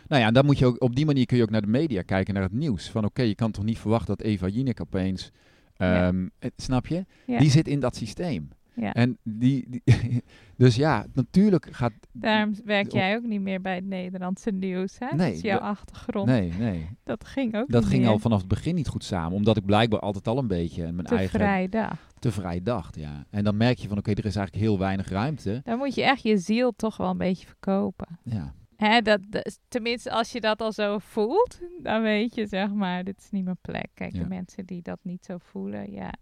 Nou 0.08 0.22
ja, 0.22 0.32
dan 0.32 0.46
moet 0.46 0.58
je 0.60 0.66
ook, 0.66 0.82
op 0.82 0.96
die 0.96 1.06
manier 1.06 1.26
kun 1.26 1.38
je 1.38 1.44
ook 1.44 1.50
naar 1.50 1.62
de 1.62 1.68
media 1.68 2.02
kijken, 2.02 2.34
naar 2.34 2.44
het 2.44 2.52
nieuws. 2.54 2.90
Van 2.90 3.06
oké, 3.06 3.22
je 3.22 3.36
kan 3.36 3.52
toch 3.52 3.64
niet 3.64 3.80
verwachten 3.80 4.16
dat 4.18 4.26
Eva 4.26 4.48
Jinek 4.48 4.82
opeens, 4.82 5.32
Ja. 5.76 6.08
ehm, 6.08 6.28
eh, 6.40 6.50
snap 6.56 6.88
je? 6.88 7.06
ja, 7.26 7.40
Die 7.40 7.50
zit 7.50 7.68
in 7.68 7.80
dat 7.80 7.96
systeem. 7.96 8.50
Ja. 8.76 8.94
En 8.94 9.18
die, 9.24 9.66
die 9.70 9.82
dus 10.58 10.76
ja, 10.76 11.06
natuurlijk 11.14 11.68
gaat 11.72 11.94
daarom 12.12 12.54
werk 12.66 12.92
jij 12.92 13.16
ook 13.16 13.24
niet 13.24 13.42
meer 13.42 13.62
bij 13.62 13.76
het 13.76 13.86
Nederlandse 13.86 14.52
nieuws. 14.52 15.00
Hè? 15.00 15.08
Nee, 15.16 15.28
dat 15.28 15.36
is 15.36 15.42
jouw 15.42 15.60
achtergrond. 15.60 16.28
Nee, 16.28 16.52
nee. 16.60 16.88
Dat 17.04 17.26
ging 17.26 17.56
ook 17.56 17.72
Dat 17.72 17.86
ging 17.86 18.02
meer. 18.02 18.12
al 18.12 18.20
vanaf 18.20 18.40
het 18.40 18.48
begin 18.48 18.76
niet 18.76 18.88
goed 18.88 19.04
samen. 19.04 19.32
Omdat 19.38 19.58
ik 19.58 19.66
blijkbaar 19.66 20.00
altijd 20.00 20.28
al 20.28 20.38
een 20.38 20.48
beetje 20.48 20.92
mijn 20.92 21.08
te 21.08 21.16
eigen 21.16 21.40
vrij 21.40 21.70
dag. 21.70 22.12
te 22.20 22.32
vrij 22.32 22.62
dacht. 22.64 22.96
Ja. 22.96 23.26
En 23.30 23.44
dan 23.44 23.58
merk 23.58 23.78
je 23.78 23.88
van 23.88 23.98
oké, 23.98 24.12
er 24.12 24.26
is 24.26 24.36
eigenlijk 24.36 24.66
heel 24.66 24.80
weinig 24.80 25.10
ruimte. 25.10 25.62
Dan 25.64 25.78
moet 25.78 25.96
je 25.96 26.04
echt 26.04 26.24
je 26.24 26.38
ziel 26.38 26.72
toch 26.76 26.98
wel 26.98 27.10
een 27.10 27.18
beetje 27.18 27.48
verkopen. 27.48 28.20
Ja. 28.24 28.54
Hè, 28.76 29.02
dat, 29.02 29.20
dat- 29.30 29.60
tenminste, 29.68 30.12
als 30.12 30.32
je 30.32 30.42
dat 30.42 30.62
al 30.62 30.72
zo 30.72 30.98
voelt, 30.98 31.60
dan 31.82 32.02
weet 32.02 32.36
je, 32.36 32.46
zeg 32.48 32.74
maar, 32.74 33.04
dit 33.04 33.18
is 33.20 33.30
niet 33.32 33.44
mijn 33.44 33.58
plek. 33.62 33.88
Kijk, 33.94 34.14
Ja. 34.14 34.22
de 34.22 34.28
mensen 34.28 34.66
die 34.66 34.82
dat 34.82 35.00
niet 35.02 35.26
zo 35.26 35.38
voelen, 35.38 35.92
ja, 35.92 36.14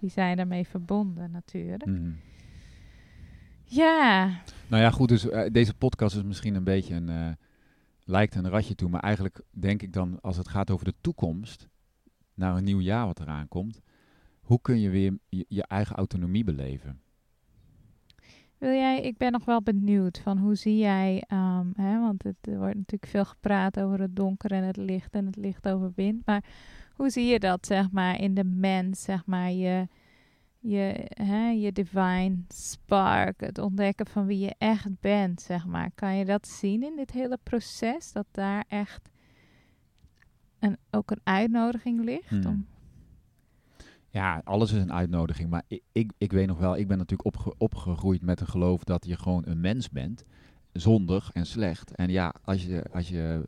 die 0.00 0.10
zijn 0.10 0.36
daarmee 0.36 0.66
verbonden 0.66 1.30
natuurlijk. 1.30 1.86
Mhm. 1.86 2.10
Ja, 3.64 4.40
Nou 4.68 4.82
ja, 4.82 4.90
goed. 4.90 5.08
Dus 5.08 5.28
eh, 5.28 5.50
deze 5.52 5.74
podcast 5.74 6.16
is 6.16 6.22
misschien 6.22 6.54
een 6.54 6.64
beetje 6.64 6.94
een 6.94 7.08
eh, 7.08 7.30
lijkt 8.04 8.34
een 8.34 8.48
ratje 8.48 8.74
toe, 8.74 8.88
maar 8.88 9.00
eigenlijk 9.00 9.40
denk 9.50 9.82
ik 9.82 9.92
dan 9.92 10.20
als 10.20 10.36
het 10.36 10.48
gaat 10.48 10.70
over 10.70 10.84
de 10.84 10.94
toekomst 11.00 11.68
naar 12.34 12.56
een 12.56 12.64
nieuw 12.64 12.80
jaar 12.80 13.06
wat 13.06 13.20
eraan 13.20 13.48
komt, 13.48 13.80
hoe 14.40 14.60
kun 14.62 14.80
je 14.80 14.90
weer 14.90 15.18
je, 15.28 15.44
je 15.48 15.66
eigen 15.66 15.96
autonomie 15.96 16.44
beleven? 16.44 17.00
wil 18.60 18.72
jij, 18.72 19.00
ik 19.00 19.16
ben 19.16 19.32
nog 19.32 19.44
wel 19.44 19.62
benieuwd 19.62 20.18
van 20.18 20.38
hoe 20.38 20.54
zie 20.54 20.76
jij, 20.76 21.24
ehm, 21.26 21.66
hè, 21.74 22.00
want 22.00 22.22
het, 22.22 22.36
er 22.40 22.58
wordt 22.58 22.74
natuurlijk 22.74 23.12
veel 23.12 23.24
gepraat 23.24 23.80
over 23.80 24.00
het 24.00 24.16
donker 24.16 24.52
en 24.52 24.64
het 24.64 24.76
licht 24.76 25.14
en 25.14 25.26
het 25.26 25.36
licht 25.36 25.68
overwint, 25.68 26.26
maar 26.26 26.44
hoe 27.00 27.10
zie 27.10 27.26
je 27.26 27.38
dat, 27.38 27.66
zeg 27.66 27.90
maar, 27.90 28.20
in 28.20 28.34
de 28.34 28.44
mens, 28.44 29.02
zeg 29.02 29.26
maar, 29.26 29.50
je, 29.50 29.88
je, 30.58 31.06
hè, 31.08 31.48
je 31.48 31.72
divine 31.72 32.36
spark, 32.48 33.40
het 33.40 33.58
ontdekken 33.58 34.06
van 34.06 34.26
wie 34.26 34.38
je 34.38 34.54
echt 34.58 35.00
bent, 35.00 35.40
zeg 35.40 35.66
maar. 35.66 35.90
Kan 35.94 36.16
je 36.16 36.24
dat 36.24 36.48
zien 36.48 36.82
in 36.82 36.96
dit 36.96 37.10
hele 37.10 37.38
proces, 37.42 38.12
dat 38.12 38.26
daar 38.30 38.64
echt 38.68 39.10
een, 40.58 40.76
ook 40.90 41.10
een 41.10 41.20
uitnodiging 41.24 42.04
ligt? 42.04 42.28
Hmm. 42.28 42.46
Om, 42.46 42.66
Ja, 44.08 44.40
alles 44.44 44.72
is 44.72 44.80
een 44.80 44.92
uitnodiging. 44.92 45.50
Maar 45.50 45.62
ik, 45.68 45.82
ik, 45.92 46.12
ik 46.18 46.32
weet 46.32 46.46
nog 46.46 46.58
wel, 46.58 46.76
ik 46.76 46.88
ben 46.88 46.98
natuurlijk 46.98 47.36
opge- 47.36 47.54
opgegroeid 47.58 48.22
met 48.22 48.40
een 48.40 48.48
geloof 48.48 48.84
dat 48.84 49.06
je 49.06 49.16
gewoon 49.16 49.42
een 49.46 49.60
mens 49.60 49.90
bent. 49.90 50.24
Zondig 50.80 51.30
en 51.32 51.46
slecht. 51.46 51.94
En 51.94 52.10
ja, 52.10 52.34
als 52.44 52.64
je, 52.64 52.84
als 52.92 53.08
je 53.08 53.42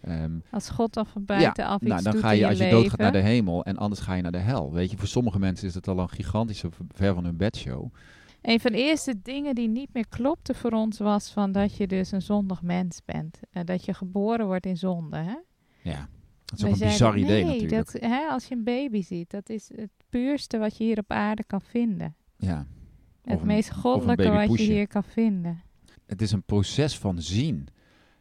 ehm, 0.00 0.38
als 0.50 0.68
God 0.68 0.96
al 0.96 1.04
van 1.04 1.24
buitenaf 1.24 1.80
iets 1.80 1.90
nou, 1.90 2.02
dan 2.02 2.16
ga 2.16 2.30
je 2.30 2.46
als 2.46 2.58
je 2.58 2.64
leven. 2.64 2.78
doodgaat 2.78 2.98
naar 2.98 3.12
de 3.12 3.18
hemel 3.18 3.64
en 3.64 3.76
anders 3.76 4.00
ga 4.00 4.14
je 4.14 4.22
naar 4.22 4.32
de 4.32 4.38
hel. 4.38 4.72
Weet 4.72 4.90
je, 4.90 4.96
voor 4.96 5.08
sommige 5.08 5.38
mensen 5.38 5.68
is 5.68 5.74
het 5.74 5.88
al 5.88 5.98
een 5.98 6.08
gigantische 6.08 6.68
ver 6.94 7.14
van 7.14 7.24
hun 7.24 7.36
bedshow. 7.36 7.92
Een 8.42 8.60
van 8.60 8.72
de 8.72 8.78
eerste 8.78 9.14
dingen 9.22 9.54
die 9.54 9.68
niet 9.68 9.88
meer 9.92 10.08
klopte 10.08 10.54
voor 10.54 10.70
ons 10.70 10.98
was 10.98 11.30
van 11.30 11.52
dat 11.52 11.76
je 11.76 11.86
dus 11.86 12.12
een 12.12 12.22
zondig 12.22 12.62
mens 12.62 13.00
bent. 13.04 13.40
Eh, 13.50 13.64
dat 13.64 13.84
je 13.84 13.94
geboren 13.94 14.46
wordt 14.46 14.66
in 14.66 14.76
zonde. 14.76 15.16
Hè? 15.16 15.36
Ja, 15.82 16.08
dat 16.44 16.58
is 16.58 16.62
Wij 16.62 16.70
ook 16.70 16.80
een 16.80 16.86
bizar 16.86 17.18
idee 17.18 17.44
nee, 17.44 17.60
natuurlijk. 17.60 17.92
Dat, 17.92 18.02
hè, 18.02 18.26
als 18.28 18.46
je 18.46 18.54
een 18.54 18.64
baby 18.64 19.02
ziet, 19.02 19.30
dat 19.30 19.48
is 19.48 19.70
het 19.74 19.90
puurste 20.08 20.58
wat 20.58 20.76
je 20.76 20.84
hier 20.84 20.98
op 20.98 21.10
aarde 21.10 21.44
kan 21.44 21.60
vinden. 21.60 22.16
Ja. 22.36 22.66
Het 23.22 23.44
meest 23.44 23.72
goddelijke 23.72 24.30
wat 24.30 24.58
je 24.58 24.64
hier 24.64 24.86
kan 24.86 25.04
vinden. 25.04 25.62
Het 26.06 26.22
is 26.22 26.32
een 26.32 26.42
proces 26.42 26.98
van 26.98 27.22
zien 27.22 27.68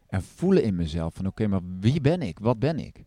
en 0.08 0.24
voelen 0.24 0.64
in 0.64 0.76
mezelf 0.76 1.14
van 1.14 1.28
oké, 1.28 1.48
maar 1.48 1.62
wie 1.80 2.02
ben 2.02 2.22
ik? 2.22 2.40
Wat 2.40 2.60
ben 2.60 2.80
ik? 2.80 3.06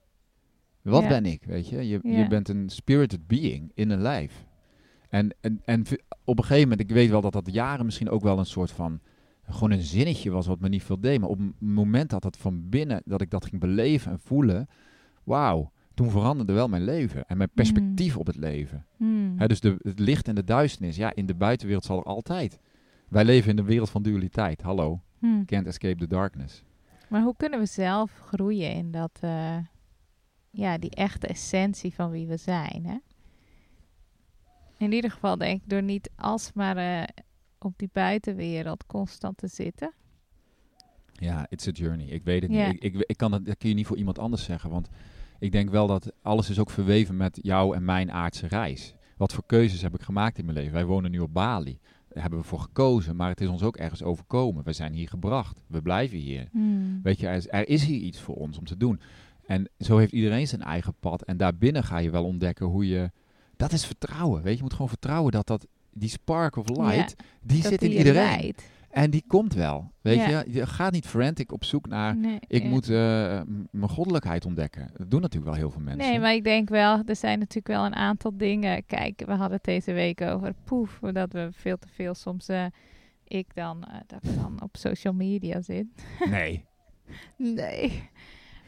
Wat 0.82 1.08
ben 1.08 1.26
ik? 1.26 1.44
Weet 1.44 1.68
je? 1.68 1.88
Je, 1.88 2.00
je 2.02 2.26
bent 2.28 2.48
een 2.48 2.68
spirited 2.68 3.26
being 3.26 3.70
in 3.74 3.90
een 3.90 4.00
lijf. 4.00 4.46
En, 5.08 5.34
en, 5.40 5.60
en 5.64 5.84
op 6.24 6.38
een 6.38 6.44
gegeven 6.44 6.68
moment, 6.68 6.80
ik 6.90 6.96
weet 6.96 7.10
wel 7.10 7.20
dat 7.20 7.32
dat 7.32 7.52
jaren 7.52 7.84
misschien 7.84 8.10
ook 8.10 8.22
wel 8.22 8.38
een 8.38 8.46
soort 8.46 8.70
van, 8.70 9.00
gewoon 9.42 9.70
een 9.70 9.82
zinnetje 9.82 10.30
was 10.30 10.46
wat 10.46 10.60
me 10.60 10.68
niet 10.68 10.82
veel 10.82 11.00
deed. 11.00 11.20
Maar 11.20 11.28
op 11.28 11.38
het 11.38 11.52
moment 11.58 12.10
dat 12.10 12.24
het 12.24 12.36
van 12.36 12.68
binnen, 12.68 13.02
dat 13.04 13.20
ik 13.20 13.30
dat 13.30 13.44
ging 13.44 13.60
beleven 13.60 14.12
en 14.12 14.18
voelen, 14.18 14.68
wauw, 15.24 15.72
toen 15.94 16.10
veranderde 16.10 16.52
wel 16.52 16.68
mijn 16.68 16.84
leven 16.84 17.26
en 17.26 17.36
mijn 17.36 17.50
perspectief 17.54 18.16
op 18.16 18.26
het 18.26 18.36
leven. 18.36 18.86
Hmm. 18.96 19.36
Dus 19.46 19.60
de, 19.60 19.76
het 19.82 19.98
licht 19.98 20.28
en 20.28 20.34
de 20.34 20.44
duisternis, 20.44 20.96
ja, 20.96 21.14
in 21.14 21.26
de 21.26 21.34
buitenwereld 21.34 21.84
zal 21.84 21.98
er 21.98 22.04
altijd. 22.04 22.58
Wij 23.08 23.24
leven 23.24 23.50
in 23.50 23.56
de 23.56 23.62
wereld 23.62 23.90
van 23.90 24.02
dualiteit. 24.02 24.62
Hallo, 24.62 25.00
Hmm. 25.18 25.44
can't 25.44 25.66
escape 25.66 25.96
the 25.96 26.06
darkness. 26.06 26.62
Maar 27.08 27.22
hoe 27.22 27.34
kunnen 27.36 27.58
we 27.58 27.66
zelf 27.66 28.18
groeien 28.26 28.72
in 28.72 28.90
dat, 28.90 29.18
eh, 29.20 29.56
ja, 30.50 30.78
die 30.78 30.90
echte 30.90 31.26
essentie 31.26 31.94
van 31.94 32.10
wie 32.10 32.26
we 32.26 32.36
zijn? 32.36 32.84
Hè? 32.86 32.96
In 34.78 34.92
ieder 34.92 35.10
geval 35.10 35.36
denk 35.38 35.62
ik 35.62 35.68
door 35.68 35.82
niet 35.82 36.10
alsmaar 36.16 36.76
eh, 36.76 37.02
op 37.58 37.72
die 37.76 37.90
buitenwereld 37.92 38.86
constant 38.86 39.36
te 39.36 39.46
zitten. 39.46 39.92
Ja, 41.12 41.46
it's 41.50 41.66
a 41.68 41.70
journey. 41.70 42.06
Ik 42.06 42.24
weet 42.24 42.42
het 42.42 42.50
niet. 42.50 42.84
Ik, 42.84 42.94
ik, 42.94 43.04
ik 43.06 43.16
kan 43.16 43.32
het, 43.32 43.46
dat 43.46 43.58
kun 43.58 43.68
je 43.68 43.74
niet 43.74 43.86
voor 43.86 43.96
iemand 43.96 44.18
anders 44.18 44.44
zeggen. 44.44 44.70
Want 44.70 44.88
ik 45.38 45.52
denk 45.52 45.70
wel 45.70 45.86
dat 45.86 46.12
alles 46.22 46.50
is 46.50 46.58
ook 46.58 46.70
verweven 46.70 47.16
met 47.16 47.38
jou 47.42 47.76
en 47.76 47.84
mijn 47.84 48.12
aardse 48.12 48.46
reis. 48.46 48.94
Wat 49.16 49.32
voor 49.32 49.46
keuzes 49.46 49.82
heb 49.82 49.94
ik 49.94 50.00
gemaakt 50.02 50.38
in 50.38 50.44
mijn 50.44 50.56
leven? 50.56 50.72
Wij 50.72 50.84
wonen 50.84 51.10
nu 51.10 51.18
op 51.18 51.32
Bali. 51.32 51.78
Hebben 52.12 52.38
we 52.38 52.44
voor 52.44 52.60
gekozen, 52.60 53.16
maar 53.16 53.28
het 53.28 53.40
is 53.40 53.48
ons 53.48 53.62
ook 53.62 53.76
ergens 53.76 54.02
overkomen. 54.02 54.64
We 54.64 54.72
zijn 54.72 54.92
hier 54.92 55.08
gebracht. 55.08 55.60
We 55.66 55.82
blijven 55.82 56.18
hier. 56.18 56.48
Hmm. 56.52 57.00
Weet 57.02 57.20
je, 57.20 57.26
er 57.26 57.36
is, 57.36 57.48
er 57.48 57.68
is 57.68 57.84
hier 57.84 58.00
iets 58.00 58.20
voor 58.20 58.34
ons 58.34 58.58
om 58.58 58.64
te 58.64 58.76
doen. 58.76 59.00
En 59.46 59.68
zo 59.78 59.96
heeft 59.96 60.12
iedereen 60.12 60.46
zijn 60.46 60.62
eigen 60.62 60.94
pad. 61.00 61.22
En 61.22 61.36
daarbinnen 61.36 61.84
ga 61.84 61.98
je 61.98 62.10
wel 62.10 62.24
ontdekken 62.24 62.66
hoe 62.66 62.88
je... 62.88 63.10
Dat 63.56 63.72
is 63.72 63.86
vertrouwen, 63.86 64.42
weet 64.42 64.50
je. 64.50 64.56
Je 64.56 64.62
moet 64.62 64.72
gewoon 64.72 64.88
vertrouwen 64.88 65.32
dat, 65.32 65.46
dat 65.46 65.66
die 65.98 66.08
spark 66.08 66.56
of 66.56 66.68
light, 66.68 67.14
die 67.42 67.62
zit 67.62 67.82
in 67.82 67.88
die 67.88 67.98
iedereen. 67.98 68.22
leidt. 68.22 68.68
En 68.90 69.10
die 69.10 69.24
komt 69.26 69.54
wel, 69.54 69.92
weet 70.00 70.16
Ja. 70.16 70.28
je. 70.28 70.44
Je 70.52 70.66
gaat 70.66 70.92
niet 70.92 71.06
frantic 71.06 71.52
op 71.52 71.64
zoek 71.64 71.86
naar... 71.86 72.16
Nee, 72.16 72.38
Ik 72.46 72.62
ja. 72.62 72.68
moet 72.68 72.88
eh, 72.88 73.40
mijn 73.70 73.88
goddelijkheid 73.90 74.44
ontdekken. 74.46 74.90
Dat 74.96 75.10
doen 75.10 75.20
natuurlijk 75.20 75.50
wel 75.50 75.60
heel 75.60 75.70
veel 75.70 75.80
mensen. 75.80 76.08
Nee, 76.10 76.20
maar 76.20 76.34
ik 76.34 76.44
denk 76.44 76.68
wel, 76.68 77.02
er 77.06 77.16
zijn 77.16 77.38
natuurlijk 77.38 77.66
wel 77.68 77.84
een 77.84 77.94
aantal 77.94 78.36
dingen. 78.36 78.86
Kijk, 78.86 79.22
we 79.26 79.30
hadden 79.32 79.52
het 79.56 79.64
deze 79.64 79.92
week 79.92 80.20
over 80.20 80.54
poef, 80.64 80.98
dat 81.12 81.32
we 81.32 81.48
veel 81.52 81.76
te 81.78 81.88
veel 81.88 82.14
soms, 82.14 82.48
eh, 82.48 82.64
ik 83.24 83.46
dan, 83.54 83.84
eh, 83.84 83.94
dat 84.06 84.24
ik 84.24 84.34
dan 84.36 84.62
op 84.62 84.76
social 84.76 85.12
media 85.14 85.60
zit. 85.60 85.86
Nee. 86.30 86.64
Nee. 87.36 88.08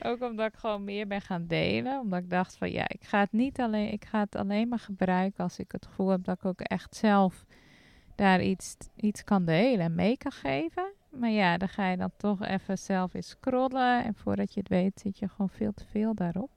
Ook 0.04 0.22
omdat 0.22 0.52
ik 0.52 0.58
gewoon 0.58 0.84
meer 0.84 1.06
ben 1.06 1.20
gaan 1.20 1.46
delen. 1.46 2.00
Omdat 2.00 2.22
ik 2.22 2.30
dacht 2.30 2.56
van 2.56 2.70
ja, 2.70 2.88
ik 2.88 3.04
ga 3.04 3.20
het 3.20 3.32
niet 3.32 3.60
alleen, 3.60 3.92
ik 3.92 4.04
ga 4.04 4.20
het 4.20 4.36
alleen 4.36 4.68
maar 4.68 4.78
gebruiken 4.78 5.44
als 5.44 5.58
ik 5.58 5.72
het 5.72 5.86
gevoel 5.86 6.08
heb 6.08 6.24
dat 6.24 6.36
ik 6.36 6.44
ook 6.44 6.60
echt 6.60 6.96
zelf 6.96 7.44
daar 8.14 8.42
iets, 8.42 8.76
iets 8.96 9.24
kan 9.24 9.44
delen 9.44 9.84
en 9.84 9.94
mee 9.94 10.16
kan 10.16 10.32
geven. 10.32 10.92
Maar 11.10 11.30
ja, 11.30 11.56
dan 11.56 11.68
ga 11.68 11.90
je 11.90 11.96
dan 11.96 12.10
toch 12.16 12.42
even 12.42 12.78
zelf 12.78 13.14
eens 13.14 13.28
scrollen. 13.28 14.04
En 14.04 14.14
voordat 14.14 14.54
je 14.54 14.60
het 14.60 14.68
weet 14.68 15.00
zit 15.00 15.18
je 15.18 15.28
gewoon 15.28 15.50
veel 15.50 15.72
te 15.72 15.84
veel 15.86 16.14
daarop. 16.14 16.50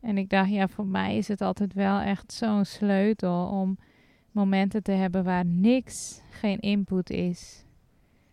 En 0.00 0.18
ik 0.18 0.30
dacht, 0.30 0.50
ja, 0.50 0.68
voor 0.68 0.86
mij 0.86 1.16
is 1.16 1.28
het 1.28 1.40
altijd 1.40 1.72
wel 1.72 2.00
echt 2.00 2.32
zo'n 2.32 2.64
sleutel 2.64 3.46
om 3.48 3.78
momenten 4.30 4.82
te 4.82 4.92
hebben 4.92 5.24
waar 5.24 5.44
niks, 5.44 6.20
geen 6.30 6.58
input 6.60 7.10
is. 7.10 7.64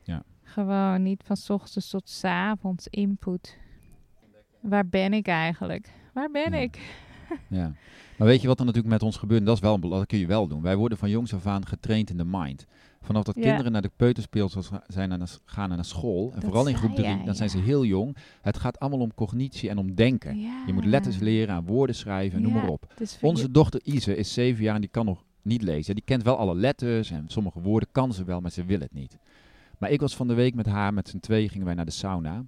Ja. 0.03 0.23
Gewoon 0.41 1.03
niet 1.03 1.23
van 1.23 1.37
's 1.37 1.49
ochtends 1.49 1.89
tot 1.89 2.09
's 2.09 2.23
avonds 2.23 2.87
input. 2.87 3.57
Waar 4.61 4.87
ben 4.87 5.13
ik 5.13 5.27
eigenlijk? 5.27 5.89
Waar 6.13 6.31
ben 6.31 6.51
Ja. 6.51 6.57
ik? 6.57 6.79
Ja. 7.47 7.71
Maar 8.17 8.29
weet 8.29 8.41
je 8.41 8.47
wat 8.47 8.59
er 8.59 8.65
natuurlijk 8.65 8.93
met 8.93 9.03
ons 9.03 9.17
gebeurt? 9.17 9.45
Dat, 9.45 9.55
is 9.55 9.61
wel, 9.61 9.73
een 9.73 9.89
dat 9.89 10.05
kun 10.05 10.17
je 10.19 10.25
wel 10.25 10.47
doen. 10.47 10.61
Wij 10.61 10.75
worden 10.75 10.97
van 10.97 11.09
jongs 11.09 11.33
af 11.33 11.45
aan 11.45 11.65
getraind 11.67 12.09
in 12.09 12.17
de 12.17 12.25
mind. 12.25 12.65
Vanaf 13.01 13.23
dat 13.23 13.35
Ja. 13.35 13.41
kinderen 13.41 13.71
naar 13.71 13.81
de 13.81 13.91
peuterspeelzaal 13.95 14.63
zijn 14.87 15.11
en 15.11 15.27
gaan 15.45 15.69
naar 15.69 15.85
school, 15.85 16.27
en 16.27 16.33
Dat 16.35 16.43
vooral 16.43 16.67
in 16.67 16.75
groep 16.75 16.89
zei 16.91 17.01
3, 17.03 17.15
jij, 17.15 17.25
dan 17.25 17.35
zijn 17.35 17.49
ze 17.49 17.57
heel 17.57 17.85
jong. 17.85 18.15
Het 18.41 18.57
gaat 18.57 18.79
allemaal 18.79 18.99
om 18.99 19.13
cognitie 19.13 19.69
en 19.69 19.77
om 19.77 19.95
denken. 19.95 20.39
Ja. 20.39 20.63
Je 20.65 20.73
moet 20.73 20.85
letters 20.85 21.17
leren, 21.19 21.55
aan 21.55 21.65
woorden 21.65 21.95
schrijven, 21.95 22.41
noem 22.41 22.53
maar 22.53 22.67
op. 22.67 22.93
Onze 23.21 23.43
je- 23.43 23.51
dochter 23.51 23.81
Ise 23.83 24.15
is 24.15 24.33
zeven 24.33 24.63
jaar 24.63 24.75
en 24.75 24.81
die 24.81 24.89
kan 24.89 25.05
nog 25.05 25.23
niet 25.41 25.61
lezen. 25.61 25.95
Die 25.95 26.03
kent 26.03 26.23
wel 26.23 26.37
alle 26.37 26.55
letters 26.55 27.11
en 27.11 27.23
sommige 27.27 27.59
woorden 27.61 27.89
kan 27.91 28.13
ze 28.13 28.23
wel, 28.23 28.41
maar 28.41 28.51
ze 28.51 28.65
wil 28.65 28.79
het 28.79 28.93
niet. 28.93 29.17
Maar 29.77 29.89
ik 29.91 29.99
was 30.01 30.15
van 30.15 30.27
de 30.27 30.33
week 30.33 30.55
met 30.55 30.65
haar, 30.65 30.93
met 30.93 31.09
z'n 31.09 31.19
twee 31.19 31.49
gingen 31.49 31.65
wij 31.65 31.75
naar 31.75 31.85
de 31.85 31.91
sauna. 31.91 32.43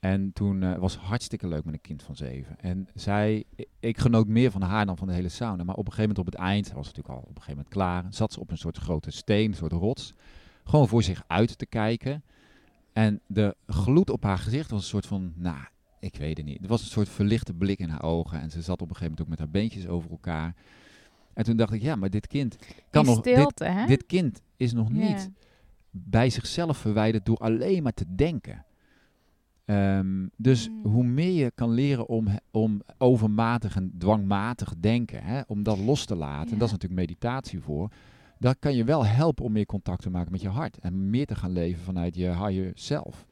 En 0.00 0.32
toen 0.32 0.62
eh, 0.62 0.78
was 0.78 0.92
het 0.92 1.02
hartstikke 1.02 1.48
leuk 1.48 1.64
met 1.64 1.74
een 1.74 1.80
kind 1.80 2.02
van 2.02 2.16
zeven. 2.16 2.58
En 2.60 2.88
zij, 2.94 3.44
ik, 3.80 3.98
genoot 3.98 4.26
meer 4.26 4.50
van 4.50 4.62
haar 4.62 4.86
dan 4.86 4.96
van 4.96 5.06
de 5.06 5.14
hele 5.14 5.28
sauna. 5.28 5.64
Maar 5.64 5.74
op 5.74 5.86
een 5.86 5.92
gegeven 5.92 6.08
moment 6.08 6.18
op 6.18 6.32
het 6.32 6.42
eind, 6.42 6.72
was 6.72 6.86
natuurlijk 6.86 7.14
al 7.14 7.20
op 7.20 7.28
een 7.28 7.42
gegeven 7.42 7.54
moment 7.54 7.74
klaar, 7.74 8.04
zat 8.10 8.32
ze 8.32 8.40
op 8.40 8.50
een 8.50 8.58
soort 8.58 8.76
grote 8.76 9.10
steen, 9.10 9.50
een 9.50 9.56
soort 9.56 9.72
rots. 9.72 10.14
Gewoon 10.64 10.88
voor 10.88 11.02
zich 11.02 11.24
uit 11.26 11.58
te 11.58 11.66
kijken. 11.66 12.22
En 12.92 13.20
de 13.26 13.56
gloed 13.66 14.10
op 14.10 14.22
haar 14.22 14.38
gezicht 14.38 14.70
was 14.70 14.80
een 14.80 14.88
soort 14.88 15.06
van, 15.06 15.32
nou, 15.36 15.64
ik 16.00 16.16
weet 16.16 16.36
het 16.36 16.46
niet. 16.46 16.62
Er 16.62 16.68
was 16.68 16.80
een 16.82 16.88
soort 16.90 17.08
verlichte 17.08 17.54
blik 17.54 17.78
in 17.78 17.88
haar 17.88 18.02
ogen. 18.02 18.40
En 18.40 18.50
ze 18.50 18.62
zat 18.62 18.82
op 18.82 18.88
een 18.88 18.96
gegeven 18.96 19.10
moment 19.10 19.20
ook 19.20 19.28
met 19.28 19.38
haar 19.38 19.50
beentjes 19.50 19.86
over 19.86 20.10
elkaar. 20.10 20.54
En 21.32 21.44
toen 21.44 21.56
dacht 21.56 21.72
ik, 21.72 21.82
ja, 21.82 21.96
maar 21.96 22.10
dit 22.10 22.26
kind 22.26 22.56
kan 22.90 23.04
die 23.04 23.14
nog. 23.14 23.24
Dit, 23.24 23.34
stilte, 23.34 23.84
dit 23.86 24.06
kind 24.06 24.42
is 24.56 24.72
nog 24.72 24.90
niet 24.90 25.30
bij 25.90 26.30
zichzelf 26.30 26.76
verwijderd 26.78 27.26
door 27.26 27.36
alleen 27.36 27.82
maar 27.82 27.94
te 27.94 28.14
denken. 28.14 28.64
Ehm, 29.70 30.26
dus 30.36 30.68
Mm. 30.68 30.90
hoe 30.92 31.04
meer 31.04 31.32
je 31.44 31.50
kan 31.54 31.70
leren 31.70 32.08
om, 32.08 32.26
om 32.50 32.82
overmatig 32.98 33.76
en 33.76 33.92
dwangmatig 33.98 34.74
denken, 34.78 35.22
hè, 35.22 35.40
om 35.46 35.62
dat 35.62 35.78
los 35.78 36.04
te 36.04 36.14
laten, 36.16 36.52
en 36.52 36.58
dat 36.58 36.66
is 36.66 36.72
natuurlijk 36.72 37.00
meditatie 37.00 37.60
voor, 37.60 37.88
dat 38.38 38.56
kan 38.58 38.74
je 38.76 38.84
wel 38.84 39.06
helpen 39.06 39.44
om 39.44 39.52
meer 39.52 39.66
contact 39.66 40.02
te 40.02 40.10
maken 40.10 40.32
met 40.32 40.40
je 40.40 40.48
hart 40.48 40.78
en 40.78 41.10
meer 41.10 41.26
te 41.26 41.34
gaan 41.34 41.52
leven 41.52 41.82
vanuit 41.82 42.14
je 42.14 42.26
higher 42.28 42.70
self. 42.74 43.26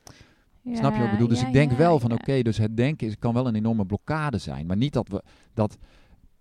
Snap 0.72 0.92
je 0.92 0.98
wat 0.98 1.06
ik 1.06 1.10
bedoel? 1.12 1.28
Dus 1.28 1.40
ja, 1.40 1.46
ik 1.46 1.52
denk 1.52 1.72
wel 1.72 1.98
van 1.98 2.12
oké, 2.12 2.42
dus 2.42 2.58
het 2.58 2.76
denken 2.76 3.06
is, 3.06 3.18
kan 3.18 3.34
wel 3.34 3.46
een 3.46 3.54
enorme 3.54 3.86
blokkade 3.86 4.38
zijn. 4.38 4.66
Maar 4.66 4.76
niet 4.76 4.92
dat, 4.92 5.08
we, 5.08 5.22
dat 5.54 5.78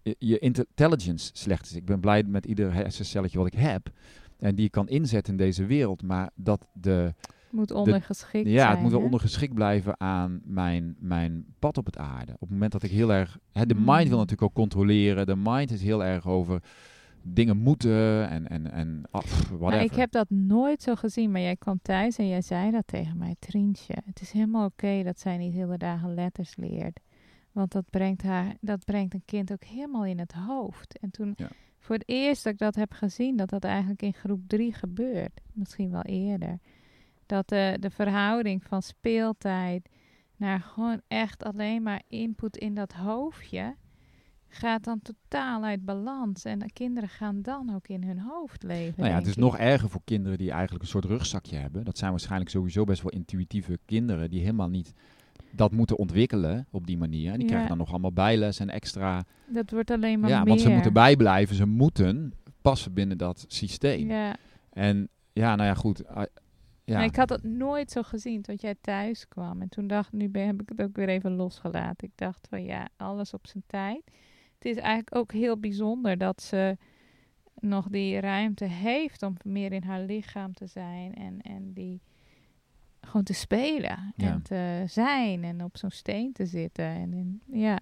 je- 0.02 0.16
je 0.20 0.40
intelligence 0.40 1.30
slecht 1.34 1.66
is. 1.66 1.74
Ik 1.76 1.86
ben 1.86 2.00
blij 2.00 2.24
met 2.24 2.46
ieder 2.46 2.74
hersencelletje 2.74 3.38
wat 3.38 3.48
ik 3.48 3.54
heb. 3.60 3.90
En 4.40 4.56
die 4.56 4.66
ik 4.66 4.72
kan 4.72 4.88
inzetten 4.88 5.32
in 5.34 5.38
deze 5.40 5.66
wereld. 5.66 6.04
Maar 6.04 6.30
dat 6.36 6.68
de, 6.74 7.14
moet 7.52 7.72
ondergeschikt 7.72 8.48
ja, 8.50 8.60
zijn. 8.60 8.72
het 8.72 8.82
moet 8.82 8.92
wel 8.92 9.02
ondergeschikt 9.02 9.54
blijven 9.54 10.00
aan 10.00 10.42
mijn, 10.46 10.96
mijn 11.00 11.46
pad 11.60 11.78
op 11.78 11.86
het 11.86 11.98
aarde. 11.98 12.32
Op 12.34 12.40
het 12.40 12.50
moment 12.50 12.72
dat 12.72 12.84
ik 12.84 12.92
heel 12.92 13.14
erg... 13.14 13.38
Hè, 13.52 13.66
de 13.66 13.74
Mm. 13.74 13.84
mind 13.86 14.08
wil 14.08 14.18
natuurlijk 14.18 14.42
ook 14.50 14.54
controleren. 14.54 15.26
De 15.26 15.36
mind 15.36 15.72
is 15.72 15.82
heel 15.82 16.04
erg 16.04 16.28
over 16.28 16.62
dingen 17.22 17.58
moeten 17.58 18.30
en, 18.30 18.48
en, 18.48 18.72
en 18.72 19.04
ah, 19.12 19.22
pff, 19.22 19.50
Maar 19.50 19.60
whatever. 19.60 19.86
ik 19.86 19.96
heb 19.96 20.12
dat 20.12 20.30
nooit 20.30 20.82
zo 20.82 20.96
gezien, 20.96 21.32
maar 21.32 21.42
jij 21.42 21.56
kwam 21.56 21.80
thuis 21.82 22.18
en 22.18 22.28
jij 22.28 22.42
zei 22.42 22.72
dat 22.72 22.88
tegen 22.88 23.18
mij, 23.18 23.36
Trientje. 23.40 23.94
Het 24.06 24.22
is 24.22 24.32
helemaal 24.32 24.66
oké 24.66 25.04
dat 25.04 25.20
zij 25.20 25.38
niet 25.38 25.54
hele 25.54 25.78
dagen 25.78 26.14
letters 26.14 26.56
leert. 26.56 27.00
Want 27.52 27.72
dat 27.72 27.86
brengt, 27.90 28.22
haar, 28.22 28.56
dat 28.62 28.86
brengt 28.86 29.14
een 29.14 29.22
kind 29.26 29.52
ook 29.52 29.64
helemaal 29.64 30.06
in 30.06 30.20
het 30.20 30.32
hoofd. 30.34 31.00
En 31.00 31.12
toen, 31.12 31.34
Ja. 31.36 31.48
voor 31.80 31.96
het 31.96 32.04
eerst 32.08 32.44
dat 32.44 32.54
ik 32.54 32.60
dat 32.60 32.76
heb 32.76 32.92
gezien, 32.92 33.36
dat 33.36 33.50
dat 33.50 33.64
eigenlijk 33.64 34.02
in 34.02 34.14
groep 34.14 34.42
drie 34.48 34.74
gebeurt. 34.74 35.42
Misschien 35.54 35.92
wel 35.92 36.02
eerder. 36.02 36.60
Dat 37.28 37.50
de, 37.50 37.78
de 37.80 37.90
verhouding 37.90 38.64
van 38.64 38.82
speeltijd 38.82 39.90
naar 40.36 40.60
gewoon 40.60 41.02
echt 41.08 41.44
alleen 41.44 41.84
maar 41.84 42.02
input 42.08 42.58
in 42.58 42.74
dat 42.74 42.94
hoofdje 42.94 43.76
gaat 44.50 44.84
dan 44.84 45.00
totaal 45.02 45.64
uit 45.64 45.86
balans. 45.86 46.44
En 46.44 46.60
de 46.60 46.72
kinderen 46.74 47.10
gaan 47.10 47.42
dan 47.42 47.76
ook 47.76 47.88
in 47.88 48.04
hun 48.04 48.20
hoofd 48.20 48.64
leven. 48.64 48.94
Nou 48.98 49.10
ja, 49.10 49.18
het 49.18 49.26
is 49.28 49.32
ik. 49.32 49.38
nog 49.40 49.58
erger 49.58 49.90
voor 49.90 50.02
kinderen 50.04 50.38
die 50.38 50.52
eigenlijk 50.52 50.84
een 50.84 50.90
soort 50.90 51.06
rugzakje 51.06 51.56
hebben. 51.58 51.86
Dat 51.86 51.98
zijn 51.98 52.12
waarschijnlijk 52.12 52.50
sowieso 52.52 52.84
best 52.84 53.02
wel 53.02 53.12
intuïtieve 53.12 53.80
kinderen 53.86 54.30
die 54.30 54.40
helemaal 54.40 54.70
niet 54.70 54.94
dat 55.52 55.72
moeten 55.72 55.98
ontwikkelen 55.98 56.68
op 56.72 56.88
die 56.88 56.98
manier. 56.98 57.32
En 57.32 57.34
die 57.34 57.42
Ja. 57.42 57.48
krijgen 57.48 57.70
dan 57.70 57.78
nog 57.78 57.90
allemaal 57.90 58.14
bijles 58.14 58.60
en 58.60 58.70
extra. 58.70 59.24
Dat 59.48 59.72
wordt 59.72 59.92
alleen 59.92 60.20
maar 60.20 60.30
ja, 60.30 60.38
meer. 60.40 60.48
want 60.48 60.62
ze 60.62 60.70
moeten 60.70 60.94
bijblijven. 60.94 61.56
Ze 61.56 61.66
moeten 61.66 62.34
passen 62.62 62.94
binnen 62.94 63.18
dat 63.18 63.46
systeem. 63.48 64.10
Ja. 64.10 64.36
En 64.70 65.10
ja, 65.34 65.56
nou 65.56 65.68
ja, 65.68 65.74
goed. 65.74 66.04
Ja. 66.88 66.96
Maar 66.96 67.06
ik 67.06 67.16
had 67.16 67.30
het 67.30 67.44
nooit 67.44 67.92
zo 67.92 68.04
gezien 68.04 68.42
tot 68.42 68.62
jij 68.62 68.76
thuis 68.82 69.28
kwam. 69.28 69.62
En 69.62 69.70
toen 69.70 69.88
dacht 69.88 70.12
nu 70.12 70.30
ben, 70.30 70.46
heb 70.48 70.62
ik 70.62 70.70
het 70.70 70.82
ook 70.82 70.96
weer 70.96 71.10
even 71.10 71.32
losgelaten. 71.36 72.08
Ik 72.08 72.14
dacht 72.16 72.48
van 72.50 72.64
ja, 72.64 72.88
alles 72.98 73.34
op 73.34 73.48
zijn 73.48 73.64
tijd. 73.68 74.02
Het 74.54 74.66
is 74.66 74.76
eigenlijk 74.76 75.16
ook 75.16 75.32
heel 75.32 75.58
bijzonder 75.58 76.18
dat 76.18 76.42
ze 76.42 76.78
nog 77.60 77.88
die 77.88 78.20
ruimte 78.20 78.66
heeft 78.66 79.24
om 79.24 79.36
meer 79.44 79.72
in 79.72 79.84
haar 79.84 80.02
lichaam 80.02 80.54
te 80.54 80.68
zijn. 80.68 81.14
En, 81.16 81.42
en 81.42 81.74
die 81.74 82.02
gewoon 83.02 83.24
te 83.24 83.34
spelen 83.34 84.14
Ja. 84.16 84.32
en 84.32 84.42
te 84.42 84.84
zijn 84.88 85.44
en 85.44 85.64
op 85.64 85.78
zo'n 85.78 85.90
steen 85.92 86.34
te 86.34 86.46
zitten. 86.46 86.86
En 86.86 87.14
in, 87.14 87.42
ja. 87.52 87.80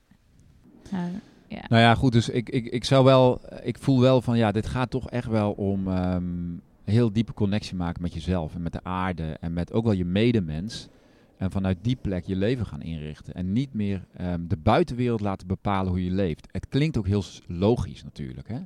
Nou, 0.92 1.12
ja. 1.48 1.64
Nou 1.68 1.82
ja, 1.82 1.96
goed, 1.96 2.12
dus 2.12 2.30
ik, 2.30 2.50
ik, 2.50 2.66
ik 2.66 2.84
zou 2.84 3.06
wel, 3.06 3.42
ik 3.64 3.78
voel 3.78 4.00
wel 4.00 4.22
van 4.22 4.38
ja, 4.38 4.52
dit 4.52 4.66
gaat 4.68 4.90
toch 4.90 5.10
echt 5.10 5.28
wel 5.28 5.52
om 5.52 5.88
ehm, 5.88 6.54
een 6.86 6.94
heel 6.94 7.14
diepe 7.14 7.34
connectie 7.34 7.76
maken 7.76 8.02
met 8.02 8.14
jezelf 8.14 8.56
en 8.56 8.62
met 8.62 8.74
de 8.74 8.84
aarde 8.84 9.38
en 9.40 9.54
met 9.54 9.74
ook 9.74 9.84
wel 9.84 9.94
je 9.94 10.06
medemens. 10.06 10.88
En 11.38 11.52
vanuit 11.52 11.78
die 11.82 11.96
plek 11.96 12.26
je 12.26 12.36
leven 12.36 12.66
gaan 12.66 12.82
inrichten. 12.82 13.34
En 13.34 13.54
niet 13.54 13.74
meer 13.74 14.06
ehm, 14.18 14.48
de 14.48 14.58
buitenwereld 14.58 15.22
laten 15.22 15.48
bepalen 15.48 15.92
hoe 15.92 16.04
je 16.04 16.12
leeft. 16.12 16.48
Het 16.52 16.68
klinkt 16.68 16.98
ook 16.98 17.08
heel 17.08 17.24
logisch 17.48 18.04
natuurlijk. 18.04 18.48
Hè? 18.48 18.60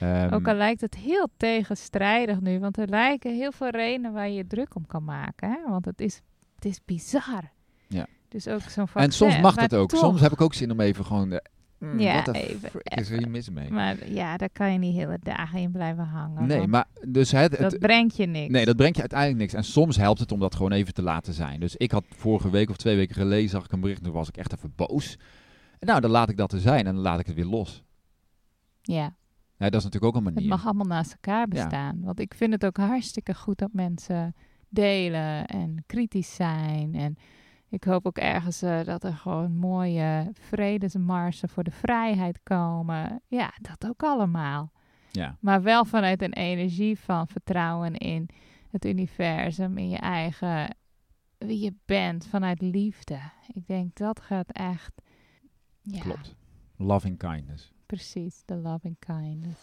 Ehm, 0.00 0.34
Ook 0.34 0.48
al 0.48 0.54
lijkt 0.54 0.80
het 0.80 0.94
heel 0.94 1.28
tegenstrijdig 1.36 2.40
nu, 2.40 2.58
want 2.58 2.78
er 2.78 2.88
lijken 2.88 3.34
heel 3.34 3.52
veel 3.52 3.68
redenen 3.68 4.12
waar 4.12 4.28
je 4.28 4.34
je 4.34 4.46
druk 4.46 4.74
om 4.74 4.86
kan 4.86 5.04
maken. 5.04 5.50
Hè? 5.50 5.70
Want 5.70 5.84
het 5.84 6.00
is, 6.00 6.20
het 6.54 6.64
is 6.64 6.80
bizar. 6.84 7.50
Ja. 7.88 8.06
Dus 8.28 8.48
ook 8.48 8.60
zo'n 8.60 8.88
en 8.94 9.12
soms 9.12 9.40
mag 9.40 9.54
dat 9.54 9.74
ook. 9.74 9.88
toch. 9.88 10.00
Soms 10.00 10.20
heb 10.20 10.32
ik 10.32 10.40
ook 10.40 10.54
zin 10.54 10.70
om 10.70 10.80
even 10.80 11.04
gewoon... 11.04 11.40
eh, 11.80 11.88
mm, 11.88 11.98
Ja, 12.00 12.26
even- 12.32 12.70
is 12.82 13.10
er 13.10 13.18
hier 13.18 13.30
mis 13.30 13.50
mee? 13.50 13.70
Maar 13.70 14.10
ja, 14.10 14.36
daar 14.36 14.50
kan 14.50 14.72
je 14.72 14.78
niet 14.78 14.94
hele 14.94 15.18
dagen 15.22 15.58
in 15.58 15.70
blijven 15.70 16.04
hangen. 16.04 16.46
nee, 16.46 16.66
maar 16.66 16.86
dus 17.06 17.30
het, 17.30 17.50
het, 17.58 17.70
dat 17.70 17.78
brengt 17.78 18.16
je 18.16 18.26
niks. 18.26 18.52
Nee, 18.52 18.64
dat 18.64 18.76
brengt 18.76 18.94
je 18.94 19.00
uiteindelijk 19.00 19.40
niks. 19.40 19.52
En 19.54 19.64
soms 19.64 19.96
helpt 19.96 20.20
het 20.20 20.32
om 20.32 20.40
dat 20.40 20.54
gewoon 20.54 20.72
even 20.72 20.94
te 20.94 21.02
laten 21.02 21.32
zijn. 21.34 21.60
Dus 21.60 21.76
ik 21.76 21.90
had 21.90 22.04
vorige 22.08 22.50
week 22.50 22.70
of 22.70 22.76
twee 22.76 22.96
weken 22.96 23.14
geleden, 23.14 23.50
zag 23.50 23.64
ik 23.64 23.72
een 23.72 23.80
bericht, 23.80 23.98
en 23.98 24.04
toen 24.04 24.14
was 24.14 24.28
ik 24.28 24.36
echt 24.36 24.52
even 24.52 24.72
boos. 24.76 25.16
Nou, 25.80 26.00
dan 26.00 26.10
laat 26.10 26.28
ik 26.28 26.36
dat 26.36 26.52
er 26.52 26.60
zijn 26.60 26.86
en 26.86 26.94
dan 26.94 27.02
laat 27.02 27.20
ik 27.20 27.26
het 27.26 27.34
weer 27.34 27.44
los. 27.44 27.82
Ja, 28.82 29.16
Ja, 29.56 29.70
dat 29.70 29.74
is 29.74 29.84
natuurlijk 29.84 30.04
ook 30.04 30.20
een 30.20 30.24
het 30.26 30.34
manier. 30.34 30.50
mag 30.50 30.64
allemaal 30.64 30.86
naast 30.86 31.12
elkaar 31.12 31.48
bestaan. 31.48 32.00
Want 32.00 32.20
ik 32.20 32.34
vind 32.34 32.52
het 32.52 32.64
ook 32.66 32.76
hartstikke 32.76 33.34
goed 33.34 33.58
dat 33.58 33.72
mensen 33.72 34.34
delen 34.68 35.46
en 35.46 35.82
kritisch 35.86 36.34
zijn. 36.34 36.94
En 36.94 37.16
ik 37.68 37.84
hoop 37.84 38.06
ook 38.06 38.18
ergens 38.18 38.62
eh, 38.62 38.84
dat 38.84 39.04
er 39.04 39.14
gewoon 39.14 39.56
mooie 39.56 40.30
vredesmarsen 40.32 41.48
voor 41.48 41.64
de 41.64 41.70
vrijheid 41.70 42.40
komen. 42.42 43.22
Ja, 43.26 43.52
dat 43.60 43.90
ook 43.90 44.02
allemaal. 44.02 44.72
Ja, 45.10 45.36
Maar 45.40 45.62
wel 45.62 45.84
vanuit 45.84 46.22
een 46.22 46.32
energie 46.32 46.98
van 46.98 47.28
vertrouwen 47.28 47.94
in 47.94 48.28
het 48.70 48.84
universum, 48.84 49.78
in 49.78 49.88
je 49.88 49.96
eigen, 49.98 50.76
wie 51.38 51.60
je 51.60 51.74
bent, 51.84 52.26
vanuit 52.26 52.60
liefde. 52.60 53.20
Ik 53.52 53.66
denk 53.66 53.96
dat 53.96 54.20
gaat 54.20 54.50
echt. 54.52 55.02
Ja, 55.82 56.00
klopt. 56.00 56.34
Loving 56.76 57.18
kindness. 57.18 57.72
Precies, 57.86 58.42
de 58.44 58.54
loving 58.56 58.96
kindness. 58.98 59.60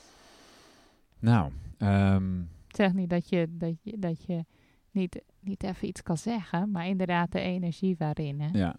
Nou, 1.20 1.52
ehm, 1.78 2.42
Ik 2.42 2.76
zeg 2.76 2.94
niet 2.94 3.10
dat 3.10 3.30
je, 3.30 3.48
dat 3.58 3.84
je, 3.84 4.00
dat 4.00 4.24
je 4.26 4.46
niet, 4.92 5.22
niet 5.46 5.64
even 5.64 5.88
iets 5.88 6.02
kan 6.04 6.18
zeggen, 6.18 6.72
maar 6.72 6.88
inderdaad 6.88 7.32
de 7.32 7.40
energie 7.40 7.96
waarin. 7.98 8.42
Hè? 8.42 8.48
ja. 8.52 8.76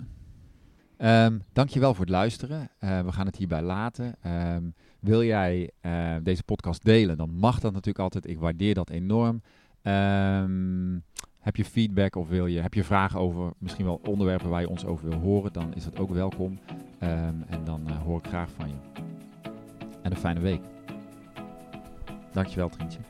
Ehm 0.96 1.38
dankjewel 1.52 1.94
voor 1.94 2.04
het 2.04 2.14
luisteren. 2.14 2.68
Eh, 2.78 3.00
we 3.00 3.12
gaan 3.12 3.26
het 3.26 3.36
hierbij 3.36 3.62
laten. 3.62 4.14
Ehm, 4.22 4.64
wil 5.00 5.22
jij 5.22 5.70
eh, 5.80 6.14
deze 6.22 6.42
podcast 6.42 6.84
delen, 6.84 7.16
dan 7.16 7.30
mag 7.30 7.60
dat 7.60 7.72
natuurlijk 7.72 7.98
altijd. 7.98 8.26
Ik 8.26 8.38
waardeer 8.38 8.74
dat 8.74 8.90
enorm. 8.90 9.42
Ehm, 9.82 10.98
heb 11.38 11.56
je 11.56 11.64
feedback 11.64 12.16
of 12.16 12.28
wil 12.28 12.46
je, 12.46 12.60
heb 12.60 12.74
je 12.74 12.84
vragen 12.84 13.20
over 13.20 13.52
misschien 13.58 13.84
wel 13.84 14.00
onderwerpen 14.04 14.50
waar 14.50 14.60
je 14.60 14.68
ons 14.68 14.84
over 14.84 15.08
wil 15.08 15.18
horen, 15.18 15.52
dan 15.52 15.74
is 15.74 15.84
dat 15.84 15.98
ook 15.98 16.10
welkom. 16.10 16.58
En 16.98 17.64
dan 17.64 17.88
eh, 17.88 18.02
hoor 18.02 18.18
ik 18.18 18.26
graag 18.26 18.50
van 18.50 18.68
je. 18.68 18.74
En 20.02 20.10
een 20.10 20.16
fijne 20.16 20.40
week. 20.40 20.60
Dankjewel, 22.32 22.68
Trientje. 22.68 23.00